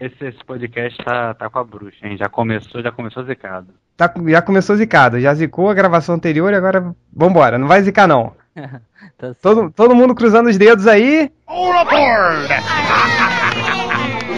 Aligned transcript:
esse, 0.00 0.24
esse 0.24 0.44
podcast 0.44 0.96
tá, 1.04 1.34
tá 1.34 1.50
com 1.50 1.58
a 1.58 1.64
bruxa, 1.64 2.06
hein? 2.06 2.16
Já 2.16 2.28
começou, 2.28 2.82
já 2.82 2.90
começou 2.90 3.22
zicado. 3.24 3.68
Tá, 3.96 4.12
já 4.28 4.40
começou 4.40 4.76
zicado, 4.76 5.20
já 5.20 5.34
zicou 5.34 5.68
a 5.68 5.74
gravação 5.74 6.14
anterior 6.14 6.52
e 6.52 6.56
agora 6.56 6.94
vambora, 7.14 7.58
não 7.58 7.68
vai 7.68 7.82
zicar 7.82 8.08
não. 8.08 8.32
tá 9.18 9.34
todo, 9.42 9.70
todo 9.70 9.94
mundo 9.94 10.14
cruzando 10.14 10.48
os 10.48 10.56
dedos 10.56 10.86
aí. 10.86 11.30
All 11.46 11.72
aboard! 11.72 12.48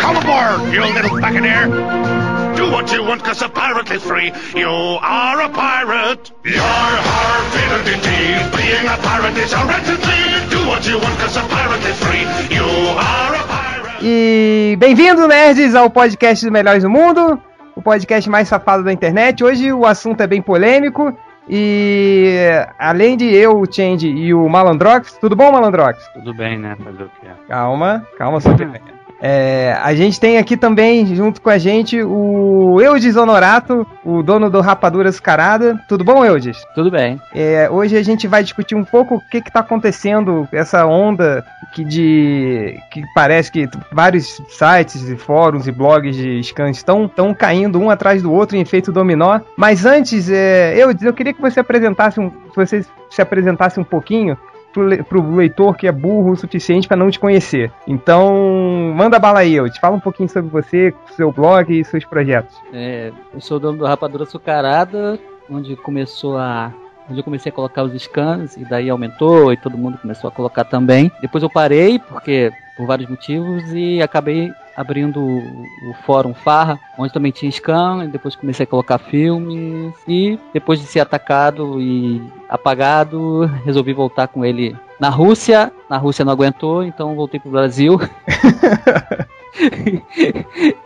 Come 0.01 0.19
aboard, 0.19 0.75
you 0.75 0.85
little 0.85 1.21
buccaneer! 1.21 1.69
Do 2.57 2.71
what 2.71 2.93
you 2.93 3.05
want, 3.05 3.23
cause 3.23 3.41
a 3.43 3.49
pirate 3.49 3.93
is 3.93 4.03
free. 4.03 4.33
You 4.55 4.69
are 4.69 5.43
a 5.43 5.49
pirate. 5.49 6.33
Yar, 6.45 6.61
har, 6.61 7.41
fiddle 7.51 7.83
Being 8.57 8.87
a 8.87 8.97
pirate 8.99 9.39
is 9.39 9.53
a 9.53 9.65
red 9.65 10.51
Do 10.51 10.67
what 10.67 10.87
you 10.87 10.99
want, 10.99 11.19
cause 11.19 11.37
a 11.37 11.43
pirate 11.43 11.85
is 11.87 11.99
free. 11.99 12.27
You 12.55 12.65
are 12.65 13.35
a 13.35 13.39
pirate. 13.39 13.52
E 14.05 14.77
bem-vindo, 14.81 15.29
nerds, 15.29 15.77
ao 15.77 15.89
podcast 15.89 16.45
dos 16.45 16.53
melhores 16.53 16.83
do 16.83 16.91
mundo. 16.91 17.41
O 17.77 17.81
podcast 17.81 18.29
mais 18.29 18.49
safado 18.49 18.83
da 18.83 18.93
internet. 18.93 19.45
Hoje 19.45 19.73
o 19.73 19.87
assunto 19.87 20.21
é 20.21 20.27
bem 20.27 20.43
polêmico. 20.43 21.17
E 21.49 22.37
além 22.81 23.17
de 23.17 23.33
eu, 23.33 23.61
o 23.61 23.73
Change 23.73 24.09
e 24.09 24.35
o 24.35 24.49
Malandrox, 24.49 25.17
tudo 25.21 25.37
bom, 25.37 25.53
Malandrox? 25.53 26.05
Tudo 26.15 26.35
bem, 26.35 26.59
né? 26.59 26.77
Fazer 26.83 27.05
o 27.05 27.11
quê? 27.21 27.29
Calma, 27.47 28.05
calma, 28.19 28.41
super 28.41 28.67
bem. 28.67 28.81
É, 29.25 29.79
a 29.81 29.95
gente 29.95 30.19
tem 30.19 30.37
aqui 30.37 30.57
também, 30.57 31.15
junto 31.15 31.41
com 31.41 31.49
a 31.49 31.57
gente, 31.57 32.03
o 32.03 32.81
Eudes 32.81 33.15
Honorato, 33.15 33.87
o 34.05 34.21
dono 34.21 34.51
do 34.51 34.61
Rapadura 34.61 35.11
Açucarada. 35.11 35.81
Tudo 35.89 36.03
bom, 36.03 36.25
Eudes? 36.25 36.61
Tudo 36.75 36.91
bem. 36.91 37.21
É, 37.33 37.71
hoje 37.71 37.97
a 37.97 38.03
gente 38.03 38.27
vai 38.27 38.43
discutir 38.43 38.75
um 38.75 38.85
pouco 38.85 39.15
o 39.15 39.21
que 39.21 39.39
está 39.39 39.61
acontecendo, 39.61 40.49
essa 40.53 40.85
onda 40.85 41.45
que 41.73 41.85
de 41.85 42.77
que 42.91 43.03
parece 43.15 43.51
que 43.51 43.69
vários 43.93 44.43
sites 44.49 45.09
e 45.09 45.17
fóruns 45.17 45.69
e 45.69 45.73
blogs 45.73 46.17
de 46.17 46.43
scans 46.43 46.77
estão, 46.77 47.07
estão 47.07 47.33
caindo 47.33 47.79
um 47.79 47.91
atrás 47.91 48.23
do 48.23 48.33
outro 48.33 48.57
em 48.57 48.61
efeito 48.61 48.91
dominó. 48.91 49.39
Mas 49.57 49.87
antes, 49.87 50.29
é, 50.29 50.77
Eudes, 50.77 51.05
eu 51.05 51.15
queria 51.15 51.33
que 51.33 51.41
você 51.41 51.61
apresentasse 51.61 52.19
um, 52.19 52.31
você 52.57 52.85
se 53.09 53.23
apresentasse 53.23 53.79
um 53.79 53.85
pouquinho 53.85 54.37
pro, 54.73 55.05
pro 55.05 55.35
leitor 55.35 55.77
que 55.77 55.87
é 55.87 55.93
burro 55.93 56.33
o 56.33 56.37
suficiente 56.37 56.89
para 56.89 56.97
não 56.97 57.11
te 57.11 57.19
conhecer. 57.19 57.71
Então, 57.87 58.93
manda 58.97 59.19
bala 59.19 59.41
aí, 59.41 59.55
eu 59.55 59.71
te 59.71 59.81
fala 59.81 59.97
um 59.97 60.01
pouquinho 60.01 60.29
sobre 60.29 60.51
você, 60.51 60.95
seu 61.17 61.31
blog 61.31 61.79
e 61.79 61.85
seus 61.85 62.05
projetos. 62.05 62.57
É, 62.73 63.13
eu 63.33 63.41
sou 63.41 63.59
o 63.59 63.61
dono 63.61 63.79
do 63.79 63.85
Rapadura 63.85 64.25
Açucarada, 64.25 65.19
onde 65.51 65.77
começou 65.77 66.39
a 66.39 66.73
onde 67.11 67.19
eu 67.19 67.25
comecei 67.25 67.51
a 67.51 67.55
colocar 67.55 67.83
os 67.83 68.01
scans 68.01 68.57
e 68.57 68.65
daí 68.65 68.89
aumentou 68.89 69.53
e 69.53 69.57
todo 69.57 69.77
mundo 69.77 69.99
começou 69.99 70.29
a 70.29 70.31
colocar 70.31 70.65
também. 70.65 71.11
Depois 71.21 71.43
eu 71.43 71.51
parei 71.51 71.99
porque 71.99 72.51
por 72.77 72.87
vários 72.87 73.09
motivos 73.09 73.63
e 73.73 74.01
acabei 74.01 74.51
abrindo 74.77 75.21
o, 75.21 75.95
fórum 76.05 76.35
Farra, 76.35 76.79
onde 76.99 77.13
também 77.13 77.33
tinha 77.33 77.51
scan, 77.51 78.05
e 78.05 78.09
depois 78.09 78.37
comecei 78.37 78.65
a 78.65 78.67
colocar 78.67 78.99
filmes, 78.99 79.95
e 80.07 80.39
depois 80.53 80.81
de 80.81 80.87
ser 80.87 81.01
atacado 81.01 81.81
e 81.81 82.23
apagado, 82.49 83.51
resolvi 83.65 83.93
voltar 83.93 84.29
com 84.29 84.45
ele 84.45 84.77
na 84.99 85.09
Rússia. 85.09 85.73
Na 85.89 85.97
Rússia 85.99 86.25
não 86.25 86.33
aguentou, 86.33 86.85
então 86.85 87.15
voltei 87.15 87.41
pro 87.41 87.51
Brasil. 87.51 88.01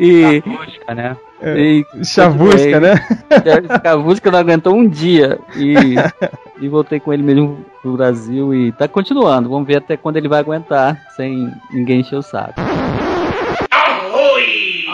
e 0.01 0.43
Chavusca, 0.43 0.95
né? 0.95 1.17
E, 1.43 1.87
Chavusca, 2.05 2.81
né? 2.81 2.95
Chavusca 3.85 4.31
não 4.31 4.39
aguentou 4.39 4.75
um 4.75 4.89
dia 4.89 5.39
e, 5.55 5.95
e 6.61 6.69
voltei 6.69 6.99
com 6.99 7.13
ele 7.13 7.23
mesmo 7.23 7.65
pro 7.83 7.93
Brasil 7.93 8.55
e 8.55 8.73
tá 8.73 8.89
continuando. 8.89 9.49
Vamos 9.49 9.67
ver 9.67 9.77
até 9.77 9.97
quando 9.97 10.17
ele 10.17 10.29
vai 10.29 10.41
aguentar 10.41 11.01
sem 11.15 11.53
ninguém 11.71 12.01
encher 12.01 12.17
o 12.17 12.23
saco. 12.23 12.55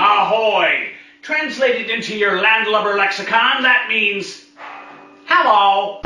Ahoy! 0.02 0.88
Translated 1.22 1.88
into 1.88 2.16
your 2.16 2.40
landlubber 2.40 2.96
lexicon, 2.96 3.62
that 3.62 3.86
means 3.88 4.46
hello. 5.26 6.00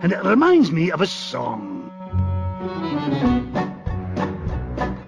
And 0.00 0.12
it 0.12 0.22
reminds 0.22 0.70
me 0.70 0.92
of 0.92 1.00
a 1.00 1.06
song. 1.06 1.90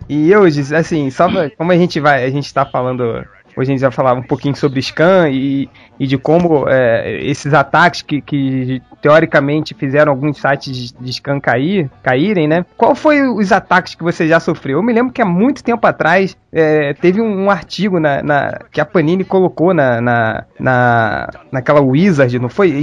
E 0.08 0.34
hoje, 0.34 0.74
assim, 0.74 1.08
só 1.10 1.28
como 1.56 1.70
a 1.70 1.76
gente 1.76 2.00
vai, 2.00 2.24
a 2.24 2.30
gente 2.30 2.52
tá 2.52 2.66
falando 2.66 3.24
Hoje 3.60 3.72
a 3.72 3.74
gente 3.74 3.82
vai 3.82 3.90
falar 3.90 4.14
um 4.14 4.22
pouquinho 4.22 4.56
sobre 4.56 4.80
scan 4.80 5.28
e, 5.28 5.68
e 5.98 6.06
de 6.06 6.16
como 6.16 6.66
é, 6.66 7.20
esses 7.22 7.52
ataques 7.52 8.00
que, 8.00 8.22
que, 8.22 8.80
teoricamente 9.02 9.74
fizeram 9.74 10.12
alguns 10.12 10.38
sites 10.38 10.94
de 10.98 11.12
scan 11.12 11.38
cair, 11.38 11.90
caírem, 12.02 12.48
né? 12.48 12.64
Qual 12.74 12.94
foi 12.94 13.20
os 13.20 13.52
ataques 13.52 13.94
que 13.94 14.02
você 14.02 14.26
já 14.26 14.40
sofreu? 14.40 14.78
Eu 14.78 14.82
me 14.82 14.94
lembro 14.94 15.12
que 15.12 15.20
há 15.20 15.26
muito 15.26 15.62
tempo 15.62 15.86
atrás 15.86 16.34
é, 16.50 16.94
teve 16.94 17.20
um, 17.20 17.44
um 17.44 17.50
artigo 17.50 18.00
na, 18.00 18.22
na, 18.22 18.58
que 18.72 18.80
a 18.80 18.86
Panini 18.86 19.24
colocou 19.24 19.74
na, 19.74 20.00
na, 20.00 20.44
na, 20.58 21.28
naquela 21.52 21.82
Wizard, 21.82 22.38
não 22.38 22.48
foi? 22.48 22.82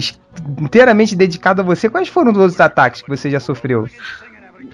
Inteiramente 0.61 1.15
dedicado 1.15 1.63
a 1.63 1.65
você. 1.65 1.89
Quais 1.89 2.07
foram 2.07 2.31
os 2.31 2.37
outros 2.37 2.61
ataques 2.61 3.01
que 3.01 3.09
você 3.09 3.31
já 3.31 3.39
sofreu? 3.39 3.87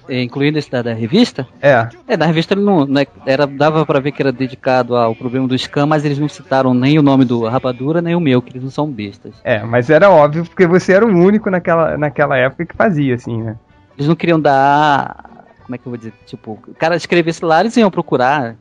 Incluindo 0.08 0.58
esse 0.58 0.70
da, 0.70 0.82
da, 0.82 0.92
revista? 0.92 1.46
É. 1.60 1.88
É, 2.06 2.16
na 2.16 2.26
revista 2.26 2.54
ele 2.54 2.62
não, 2.62 2.86
não 2.86 3.00
é, 3.00 3.06
era, 3.26 3.46
dava 3.46 3.84
para 3.84 4.00
ver 4.00 4.12
que 4.12 4.22
era 4.22 4.32
dedicado 4.32 4.96
ao 4.96 5.14
problema 5.14 5.48
do 5.48 5.58
scam, 5.58 5.86
mas 5.86 6.04
eles 6.04 6.18
não 6.18 6.28
citaram 6.28 6.74
nem 6.74 6.98
o 6.98 7.02
nome 7.02 7.24
do 7.24 7.44
Rapadura, 7.46 8.02
nem 8.02 8.14
o 8.14 8.20
meu, 8.20 8.42
que 8.42 8.52
eles 8.52 8.62
não 8.62 8.70
são 8.70 8.90
bestas. 8.90 9.34
É, 9.44 9.62
mas 9.62 9.90
era 9.90 10.10
óbvio 10.10 10.44
porque 10.44 10.66
você 10.66 10.92
era 10.92 11.06
o 11.06 11.08
único 11.08 11.50
naquela, 11.50 11.96
naquela 11.96 12.36
época 12.36 12.66
que 12.66 12.76
fazia, 12.76 13.14
assim, 13.14 13.42
né? 13.42 13.56
Eles 13.96 14.08
não 14.08 14.16
queriam 14.16 14.40
dar. 14.40 15.44
Como 15.64 15.74
é 15.74 15.78
que 15.78 15.86
eu 15.86 15.90
vou 15.90 15.96
dizer? 15.96 16.12
Tipo, 16.26 16.52
o 16.66 16.74
cara 16.74 16.96
escrevesse 16.96 17.44
lá, 17.44 17.60
eles 17.60 17.76
iam 17.76 17.90
procurar. 17.90 18.56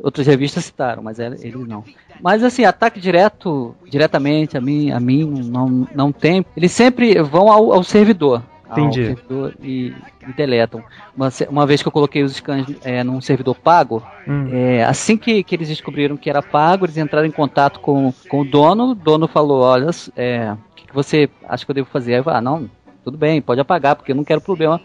Outras 0.00 0.26
revistas 0.26 0.64
citaram, 0.64 1.02
mas 1.02 1.18
eles 1.20 1.54
não. 1.68 1.84
Mas 2.20 2.42
assim, 2.42 2.64
ataque 2.64 3.00
direto, 3.00 3.74
diretamente 3.88 4.56
a 4.56 4.60
mim, 4.60 4.90
a 4.90 4.98
mim 4.98 5.24
não, 5.46 5.86
não 5.94 6.12
tem. 6.12 6.44
Eles 6.56 6.72
sempre 6.72 7.22
vão 7.22 7.50
ao, 7.50 7.72
ao 7.72 7.84
servidor. 7.84 8.42
Entendi. 8.70 9.00
Ao 9.00 9.06
servidor 9.06 9.54
e, 9.62 9.94
e 10.26 10.32
deletam. 10.32 10.82
Uma, 11.16 11.28
uma 11.48 11.66
vez 11.66 11.82
que 11.82 11.88
eu 11.88 11.92
coloquei 11.92 12.22
os 12.22 12.34
scans 12.36 12.66
é, 12.82 13.04
num 13.04 13.20
servidor 13.20 13.54
pago, 13.54 14.02
hum. 14.26 14.48
é, 14.52 14.84
assim 14.84 15.16
que, 15.16 15.42
que 15.42 15.54
eles 15.54 15.68
descobriram 15.68 16.16
que 16.16 16.30
era 16.30 16.42
pago, 16.42 16.84
eles 16.84 16.96
entraram 16.96 17.26
em 17.26 17.32
contato 17.32 17.80
com, 17.80 18.12
com 18.28 18.40
o 18.40 18.44
dono. 18.44 18.90
O 18.90 18.94
dono 18.94 19.28
falou: 19.28 19.62
Olha, 19.62 19.90
é, 20.16 20.52
o 20.52 20.74
que, 20.74 20.86
que 20.86 20.94
você 20.94 21.28
acha 21.48 21.64
que 21.64 21.70
eu 21.70 21.74
devo 21.74 21.88
fazer? 21.90 22.14
Aí 22.14 22.20
eu 22.20 22.24
falei: 22.24 22.38
Ah, 22.38 22.42
não, 22.42 22.70
tudo 23.04 23.18
bem, 23.18 23.42
pode 23.42 23.60
apagar, 23.60 23.96
porque 23.96 24.12
eu 24.12 24.16
não 24.16 24.24
quero 24.24 24.40
problema 24.40 24.80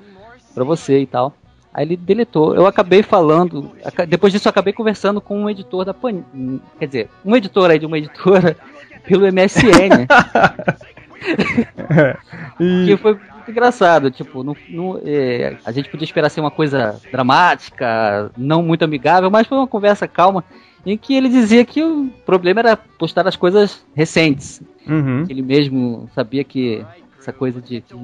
para 0.54 0.64
você 0.64 1.00
e 1.00 1.06
tal. 1.06 1.34
Aí 1.74 1.86
ele 1.86 1.96
deletou. 1.96 2.56
Eu 2.56 2.66
acabei 2.66 3.04
falando. 3.04 3.72
Depois 4.08 4.34
disso, 4.34 4.48
eu 4.48 4.50
acabei 4.50 4.74
conversando 4.74 5.22
com 5.22 5.44
um 5.44 5.50
editor 5.50 5.86
da 5.86 5.94
Panini. 5.94 6.62
Quer 6.78 6.86
dizer, 6.86 7.10
um 7.24 7.36
editor 7.36 7.70
aí 7.70 7.80
de 7.80 7.86
uma 7.86 7.98
editora 7.98 8.58
pelo 9.08 9.26
MSN. 9.32 10.08
e... 12.60 12.86
Que 12.88 12.98
foi 12.98 13.20
engraçado, 13.50 14.12
tipo, 14.12 14.44
não, 14.44 14.56
não, 14.70 15.00
é, 15.04 15.58
a 15.66 15.72
gente 15.72 15.90
podia 15.90 16.06
esperar 16.06 16.30
ser 16.30 16.42
uma 16.42 16.52
coisa 16.52 17.00
dramática, 17.12 18.32
não 18.38 18.62
muito 18.62 18.84
amigável, 18.84 19.30
mas 19.30 19.48
foi 19.48 19.58
uma 19.58 19.68
conversa 19.68 20.08
calma 20.08 20.44
em 20.86 20.98
que 20.98 21.14
ele 21.14 21.30
dizia 21.30 21.66
que 21.66 21.84
o 21.84 22.10
problema 22.26 22.62
era 22.62 22.78
postar 22.78 23.28
as 23.28 23.36
coisas 23.36 23.86
recentes. 23.94 24.62
Uhum. 24.88 25.26
Ele 25.30 25.42
mesmo 25.42 26.10
sabia 26.16 26.44
que 26.44 26.86
essa 27.20 27.34
coisa 27.34 27.62
de, 27.62 27.82
de 27.82 27.96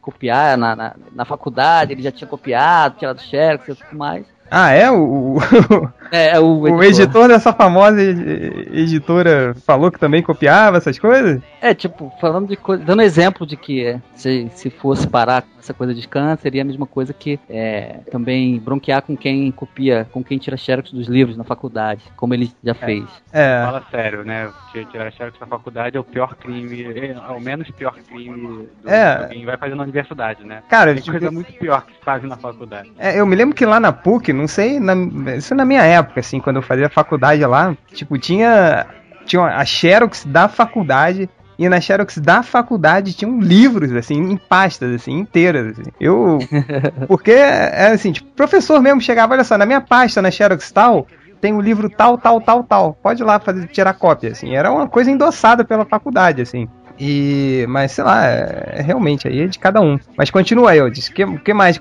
copiar 0.00 0.56
na, 0.56 0.76
na, 0.76 0.94
na, 1.12 1.24
faculdade, 1.24 1.92
ele 1.92 2.02
já 2.02 2.12
tinha 2.12 2.28
copiado, 2.28 2.98
tirado 2.98 3.20
xerox 3.20 3.68
e 3.68 3.74
tudo 3.74 3.98
mais. 3.98 4.24
Ah, 4.50 4.70
é? 4.72 4.90
O, 4.90 5.36
o, 5.36 5.38
é, 6.10 6.36
é, 6.36 6.40
o, 6.40 6.66
editor. 6.66 6.78
o 6.78 6.84
editor 6.84 7.28
dessa 7.28 7.52
famosa 7.52 8.02
editora 8.02 9.54
falou 9.64 9.90
que 9.90 9.98
também 9.98 10.22
copiava 10.22 10.76
essas 10.76 10.98
coisas? 10.98 11.40
É, 11.60 11.72
tipo, 11.74 12.12
falando 12.20 12.48
de 12.48 12.56
coisa. 12.56 12.84
Dando 12.84 13.02
exemplo 13.02 13.46
de 13.46 13.56
que 13.56 13.98
se, 14.14 14.50
se 14.54 14.70
fosse 14.70 15.06
parar 15.06 15.44
essa 15.58 15.74
coisa 15.74 15.94
de 15.94 16.02
scan, 16.02 16.36
seria 16.36 16.62
a 16.62 16.64
mesma 16.64 16.86
coisa 16.86 17.12
que 17.12 17.38
é, 17.48 18.00
também 18.10 18.58
bronquear 18.58 19.02
com 19.02 19.16
quem 19.16 19.50
copia, 19.52 20.08
com 20.10 20.24
quem 20.24 20.38
tira 20.38 20.56
xerox 20.56 20.90
dos 20.90 21.06
livros 21.06 21.36
na 21.36 21.44
faculdade, 21.44 22.02
como 22.16 22.34
ele 22.34 22.50
já 22.64 22.72
é. 22.72 22.74
fez. 22.74 23.04
É. 23.32 23.62
Fala 23.64 23.84
sério, 23.90 24.24
né? 24.24 24.50
Tirar 24.90 25.12
xerox 25.12 25.38
na 25.38 25.46
faculdade 25.46 25.96
é 25.96 26.00
o 26.00 26.04
pior 26.04 26.34
crime, 26.34 26.82
é 26.82 27.32
o 27.32 27.40
menos 27.40 27.70
pior 27.70 27.94
crime 28.08 28.66
do 28.82 28.90
é. 28.90 29.28
que 29.28 29.44
vai 29.44 29.56
fazer 29.56 29.74
na 29.74 29.82
universidade, 29.82 30.44
né? 30.44 30.62
Cara, 30.68 30.94
tem 30.94 31.04
coisa 31.04 31.30
muito 31.30 31.52
pior 31.52 31.84
que 31.84 31.92
se 31.92 32.00
faz 32.02 32.22
na 32.22 32.36
faculdade. 32.36 32.90
É, 32.98 33.20
eu 33.20 33.26
me 33.26 33.36
lembro 33.36 33.54
que 33.54 33.66
lá 33.66 33.78
na 33.78 33.92
PUC, 33.92 34.32
não 34.40 34.48
sei, 34.48 34.80
na, 34.80 34.94
isso 35.36 35.54
na 35.54 35.64
minha 35.64 35.82
época, 35.82 36.20
assim, 36.20 36.40
quando 36.40 36.56
eu 36.56 36.62
fazia 36.62 36.88
faculdade 36.88 37.44
lá, 37.44 37.76
tipo, 37.92 38.18
tinha, 38.18 38.86
tinha 39.26 39.42
a 39.42 39.64
Xerox 39.64 40.24
da 40.24 40.48
faculdade 40.48 41.28
e 41.58 41.68
na 41.68 41.78
Xerox 41.78 42.16
da 42.16 42.42
faculdade 42.42 43.12
tinham 43.12 43.38
livros, 43.38 43.92
assim, 43.92 44.14
em 44.14 44.36
pastas, 44.36 44.94
assim, 44.94 45.12
inteiras. 45.12 45.78
Assim. 45.78 45.90
Eu. 46.00 46.38
Porque, 47.06 47.32
é 47.32 47.88
assim, 47.92 48.12
tipo, 48.12 48.30
professor 48.30 48.80
mesmo 48.80 49.00
chegava, 49.00 49.34
olha 49.34 49.44
só, 49.44 49.58
na 49.58 49.66
minha 49.66 49.80
pasta 49.80 50.22
na 50.22 50.30
Xerox 50.30 50.72
tal, 50.72 51.06
tem 51.38 51.52
o 51.52 51.60
livro 51.60 51.90
tal, 51.90 52.16
tal, 52.16 52.40
tal, 52.40 52.64
tal. 52.64 52.94
Pode 53.02 53.22
ir 53.22 53.26
lá 53.26 53.38
fazer, 53.38 53.66
tirar 53.66 53.92
cópia, 53.92 54.30
assim. 54.32 54.54
Era 54.54 54.72
uma 54.72 54.88
coisa 54.88 55.10
endossada 55.10 55.62
pela 55.62 55.84
faculdade, 55.84 56.40
assim. 56.40 56.66
E, 57.00 57.64
mas 57.66 57.92
sei 57.92 58.04
lá, 58.04 58.26
é, 58.26 58.74
é, 58.74 58.82
realmente 58.82 59.26
aí 59.26 59.40
é 59.40 59.46
de 59.46 59.58
cada 59.58 59.80
um. 59.80 59.98
Mas 60.18 60.30
continua 60.30 60.72
aí, 60.72 60.82
Odis. 60.82 61.08
Que, 61.08 61.24
que 61.38 61.54
mais? 61.54 61.80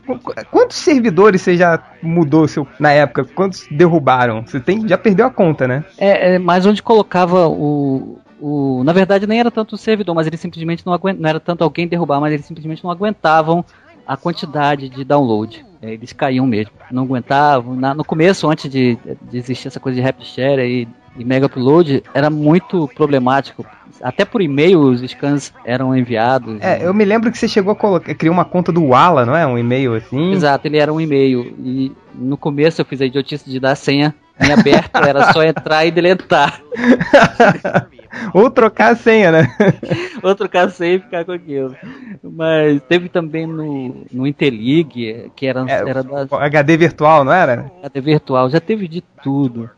Quantos 0.49 0.77
servidores 0.77 1.41
você 1.41 1.57
já 1.57 1.77
mudou 2.01 2.47
seu, 2.47 2.65
na 2.79 2.93
época? 2.93 3.25
Quantos 3.25 3.67
derrubaram? 3.69 4.45
Você 4.45 4.61
tem, 4.61 4.87
já 4.87 4.97
perdeu 4.97 5.25
a 5.25 5.29
conta, 5.29 5.67
né? 5.67 5.83
É, 5.97 6.35
é 6.35 6.39
mas 6.39 6.65
onde 6.65 6.81
colocava 6.81 7.49
o, 7.49 8.17
o, 8.39 8.81
na 8.85 8.93
verdade 8.93 9.27
nem 9.27 9.41
era 9.41 9.51
tanto 9.51 9.75
o 9.75 9.77
servidor, 9.77 10.15
mas 10.15 10.25
eles 10.25 10.39
simplesmente 10.39 10.85
não 10.85 10.93
aguentavam, 10.93 11.21
não 11.21 11.29
era 11.29 11.39
tanto 11.39 11.65
alguém 11.65 11.85
derrubar, 11.85 12.21
mas 12.21 12.31
eles 12.31 12.45
simplesmente 12.45 12.81
não 12.81 12.91
aguentavam 12.91 13.65
a 14.07 14.15
quantidade 14.15 14.87
de 14.87 15.03
download. 15.03 15.65
É, 15.81 15.93
eles 15.93 16.13
caíam 16.13 16.47
mesmo, 16.47 16.71
não 16.89 17.03
aguentavam. 17.03 17.75
Na, 17.75 17.93
no 17.93 18.05
começo, 18.05 18.49
antes 18.49 18.71
de, 18.71 18.97
de 19.21 19.37
existir 19.37 19.67
essa 19.67 19.79
coisa 19.81 19.97
de 19.97 20.01
rap 20.01 20.25
share 20.25 20.61
e, 20.61 20.87
e 21.19 21.25
mega 21.25 21.45
upload, 21.45 22.03
era 22.13 22.29
muito 22.29 22.89
problemático. 22.95 23.65
Até 24.01 24.23
por 24.23 24.41
e-mail 24.41 24.79
os 24.79 25.01
scans 25.01 25.53
eram 25.65 25.95
enviados. 25.95 26.57
É, 26.61 26.85
eu 26.85 26.93
me 26.93 27.03
lembro 27.03 27.29
que 27.31 27.37
você 27.37 27.47
chegou 27.47 27.73
a 27.73 27.75
colocar, 27.75 28.15
criar 28.15 28.31
uma 28.31 28.45
conta 28.45 28.71
do 28.71 28.85
Wala, 28.85 29.25
não 29.25 29.35
é? 29.35 29.45
Um 29.45 29.57
e-mail 29.57 29.93
assim. 29.95 30.31
Exato, 30.31 30.67
ele 30.67 30.77
era 30.77 30.93
um 30.93 31.01
e-mail. 31.01 31.53
E 31.59 31.91
no 32.15 32.37
começo 32.37 32.79
eu 32.79 32.85
fiz 32.85 33.01
a 33.01 33.05
idiotice 33.05 33.49
de 33.49 33.59
dar 33.59 33.71
a 33.71 33.75
senha 33.75 34.15
em 34.39 34.53
aberto, 34.53 34.95
era 34.95 35.33
só 35.33 35.43
entrar 35.43 35.85
e 35.85 35.91
deletar. 35.91 36.61
Ou 38.33 38.49
trocar 38.49 38.93
a 38.93 38.95
senha, 38.95 39.31
né? 39.31 39.55
Ou 40.23 40.33
trocar 40.33 40.67
a 40.67 40.69
senha 40.69 40.95
e 40.95 40.99
ficar 40.99 41.25
com 41.25 41.31
aquilo. 41.31 41.75
Mas 42.23 42.81
teve 42.87 43.09
também 43.09 43.45
no, 43.45 44.05
no 44.11 44.25
Interlig, 44.25 45.31
que 45.35 45.45
era, 45.45 45.65
é, 45.67 45.89
era 45.89 46.03
das... 46.03 46.31
HD 46.31 46.77
virtual, 46.77 47.23
não 47.23 47.31
era? 47.31 47.71
HD 47.83 48.01
virtual, 48.01 48.49
já 48.49 48.59
teve 48.59 48.87
de 48.87 49.01
tudo. 49.23 49.69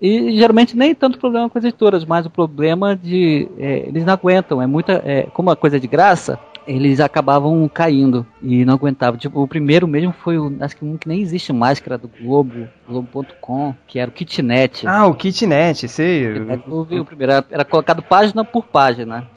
E 0.00 0.36
geralmente 0.36 0.76
nem 0.76 0.94
tanto 0.94 1.18
problema 1.18 1.50
com 1.50 1.58
as 1.58 1.64
editoras, 1.64 2.04
mas 2.04 2.24
o 2.24 2.30
problema 2.30 2.96
de. 2.96 3.48
É, 3.58 3.86
eles 3.86 4.04
não 4.04 4.14
aguentam. 4.14 4.62
É 4.62 4.66
muita. 4.66 5.02
É, 5.04 5.24
como 5.34 5.50
a 5.50 5.56
coisa 5.56 5.76
é 5.76 5.80
de 5.80 5.86
graça, 5.86 6.38
eles 6.66 7.00
acabavam 7.00 7.68
caindo 7.68 8.26
e 8.42 8.64
não 8.64 8.74
aguentavam. 8.74 9.18
Tipo, 9.18 9.42
o 9.42 9.48
primeiro 9.48 9.86
mesmo 9.86 10.12
foi 10.12 10.38
o, 10.38 10.56
acho 10.60 10.76
que 10.76 10.84
um 10.84 10.96
que 10.96 11.08
nem 11.08 11.20
existe 11.20 11.52
mais, 11.52 11.80
que 11.80 11.88
era 11.88 11.98
do 11.98 12.08
Globo, 12.08 12.68
Globo.com, 12.88 13.74
que 13.86 13.98
era 13.98 14.10
o 14.10 14.12
Kitnet. 14.12 14.86
Ah, 14.86 15.06
o 15.06 15.14
Kitnet, 15.14 15.88
sei. 15.88 16.26
Eu 16.26 16.84
vi 16.84 17.00
o 17.00 17.04
primeiro, 17.04 17.32
era, 17.32 17.44
era 17.50 17.64
colocado 17.64 18.02
página 18.02 18.44
por 18.44 18.64
página. 18.64 19.28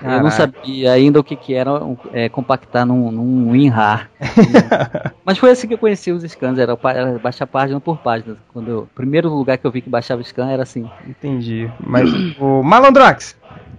Caraca. 0.00 0.18
Eu 0.18 0.22
não 0.22 0.30
sabia 0.30 0.92
ainda 0.92 1.18
o 1.18 1.24
que, 1.24 1.34
que 1.34 1.54
era 1.54 1.70
é, 2.12 2.28
compactar 2.28 2.86
num, 2.86 3.10
num 3.10 3.50
WinRAR. 3.50 4.10
Mas 5.24 5.38
foi 5.38 5.50
assim 5.50 5.66
que 5.66 5.74
eu 5.74 5.78
conheci 5.78 6.12
os 6.12 6.22
scans, 6.22 6.58
era, 6.58 6.78
era, 6.84 7.18
baixar 7.18 7.46
página 7.46 7.80
por 7.80 7.98
página. 7.98 8.36
Quando 8.52 8.70
eu, 8.70 8.78
o 8.80 8.86
primeiro 8.86 9.28
lugar 9.28 9.58
que 9.58 9.66
eu 9.66 9.70
vi 9.70 9.82
que 9.82 9.90
baixava 9.90 10.22
scan 10.22 10.48
era 10.48 10.62
assim. 10.62 10.88
Entendi. 11.06 11.70
Mas 11.80 12.08
o 12.38 12.62
Malandrox, 12.62 13.36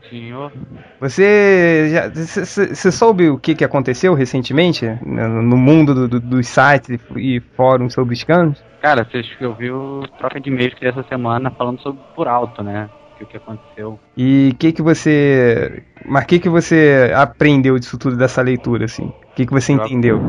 Senhor. 0.09 0.51
Você 0.99 1.89
já 1.91 2.09
você 2.09 2.91
soube 2.91 3.29
o 3.29 3.37
que, 3.37 3.55
que 3.55 3.63
aconteceu 3.63 4.13
recentemente 4.13 4.85
no 5.03 5.55
mundo 5.55 5.93
do, 5.93 6.07
do, 6.07 6.19
dos 6.19 6.47
sites 6.47 6.99
e 7.15 7.39
fóruns 7.55 7.93
sobre 7.93 8.15
scans? 8.15 8.63
Cara, 8.81 9.05
você 9.05 9.45
ouviu 9.45 10.01
troca 10.17 10.39
de 10.39 10.49
e-mails 10.49 10.73
que 10.73 10.85
essa 10.85 11.03
semana 11.03 11.51
falando 11.51 11.81
sobre 11.81 12.01
por 12.15 12.27
alto, 12.27 12.63
né? 12.63 12.89
O 13.21 13.25
que 13.25 13.37
aconteceu. 13.37 13.99
E 14.15 14.51
o 14.53 14.55
que 14.55 14.71
que 14.71 14.81
você. 14.81 15.83
Mas 16.05 16.23
o 16.23 16.27
que 16.27 16.39
que 16.39 16.49
você 16.49 17.11
aprendeu 17.15 17.77
disso 17.77 17.97
tudo 17.97 18.15
dessa 18.15 18.41
leitura, 18.41 18.85
assim? 18.85 19.05
O 19.05 19.35
que 19.35 19.45
que 19.45 19.51
você 19.51 19.73
eu 19.73 19.77
entendeu? 19.77 20.21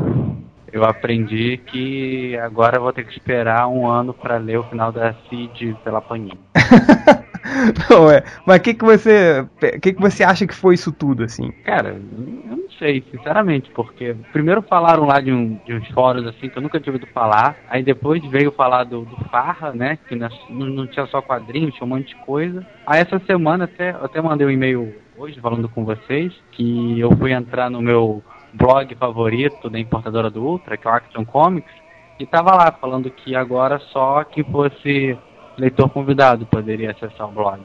Eu 0.72 0.84
aprendi 0.84 1.60
que 1.66 2.36
agora 2.38 2.78
vou 2.78 2.92
ter 2.92 3.04
que 3.04 3.12
esperar 3.12 3.66
um 3.68 3.86
ano 3.86 4.14
para 4.14 4.38
ler 4.38 4.58
o 4.58 4.64
final 4.64 4.92
da 4.92 5.14
Cid 5.28 5.76
pela 5.84 6.00
Panini. 6.00 6.38
não, 7.90 8.10
é. 8.10 8.22
Mas 8.46 8.58
o 8.58 8.60
que, 8.62 8.74
que 8.74 8.84
você. 8.84 9.46
Que, 9.80 9.92
que 9.92 10.00
você 10.00 10.22
acha 10.22 10.46
que 10.46 10.54
foi 10.54 10.74
isso 10.74 10.92
tudo, 10.92 11.24
assim? 11.24 11.50
Cara, 11.64 11.90
eu 11.90 12.56
não 12.56 12.70
sei, 12.78 13.04
sinceramente, 13.10 13.70
porque 13.74 14.14
primeiro 14.32 14.62
falaram 14.62 15.04
lá 15.04 15.20
de, 15.20 15.32
um, 15.32 15.58
de 15.66 15.74
uns 15.74 15.88
fóruns 15.88 16.26
assim 16.26 16.48
que 16.48 16.56
eu 16.56 16.62
nunca 16.62 16.80
tinha 16.80 16.92
ouvido 16.92 17.10
falar. 17.12 17.56
Aí 17.68 17.82
depois 17.82 18.24
veio 18.26 18.52
falar 18.52 18.84
do, 18.84 19.04
do 19.04 19.16
Farra, 19.30 19.72
né? 19.72 19.98
Que 20.08 20.16
não, 20.16 20.28
não 20.48 20.86
tinha 20.86 21.06
só 21.06 21.20
quadrinhos, 21.20 21.74
tinha 21.74 21.84
um 21.84 21.90
monte 21.90 22.08
de 22.08 22.16
coisa. 22.24 22.66
Aí 22.86 23.00
essa 23.00 23.18
semana 23.26 23.64
até, 23.64 23.90
eu 23.90 24.04
até 24.04 24.20
mandei 24.20 24.46
um 24.46 24.50
e-mail 24.50 24.94
hoje 25.16 25.38
falando 25.40 25.68
com 25.68 25.84
vocês 25.84 26.32
que 26.52 26.98
eu 26.98 27.14
fui 27.16 27.32
entrar 27.32 27.68
no 27.68 27.82
meu 27.82 28.22
blog 28.54 28.94
favorito 28.94 29.68
da 29.68 29.78
importadora 29.78 30.30
do 30.30 30.42
Ultra, 30.42 30.76
que 30.76 30.86
é 30.86 30.90
o 30.90 30.94
Action 30.94 31.24
Comics, 31.24 31.72
e 32.18 32.26
tava 32.26 32.54
lá 32.54 32.72
falando 32.72 33.10
que 33.10 33.34
agora 33.34 33.78
só 33.78 34.24
quem 34.24 34.44
fosse 34.44 35.16
leitor 35.56 35.88
convidado 35.90 36.46
poderia 36.46 36.90
acessar 36.90 37.28
o 37.28 37.32
blog. 37.32 37.60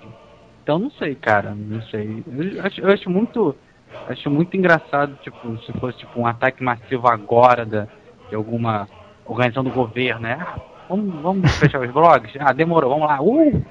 Então 0.63 0.79
não 0.79 0.91
sei, 0.91 1.15
cara, 1.15 1.53
não 1.55 1.81
sei. 1.83 2.23
Eu 2.27 2.63
acho, 2.63 2.81
eu 2.81 2.89
acho 2.91 3.09
muito 3.09 3.55
acho 4.07 4.29
muito 4.29 4.57
engraçado, 4.57 5.17
tipo, 5.21 5.57
se 5.59 5.71
fosse 5.79 5.99
tipo 5.99 6.19
um 6.19 6.27
ataque 6.27 6.63
massivo 6.63 7.07
agora 7.07 7.65
da, 7.65 7.87
de 8.29 8.35
alguma 8.35 8.87
organização 9.25 9.63
do 9.63 9.69
governo, 9.69 10.21
né? 10.21 10.37
Ah, 10.39 10.59
vamos, 10.89 11.21
vamos 11.21 11.51
fechar 11.57 11.81
os 11.81 11.91
blogs? 11.91 12.31
Ah, 12.39 12.51
demorou, 12.51 12.89
vamos 12.89 13.07
lá. 13.07 13.21
Uh! 13.21 13.63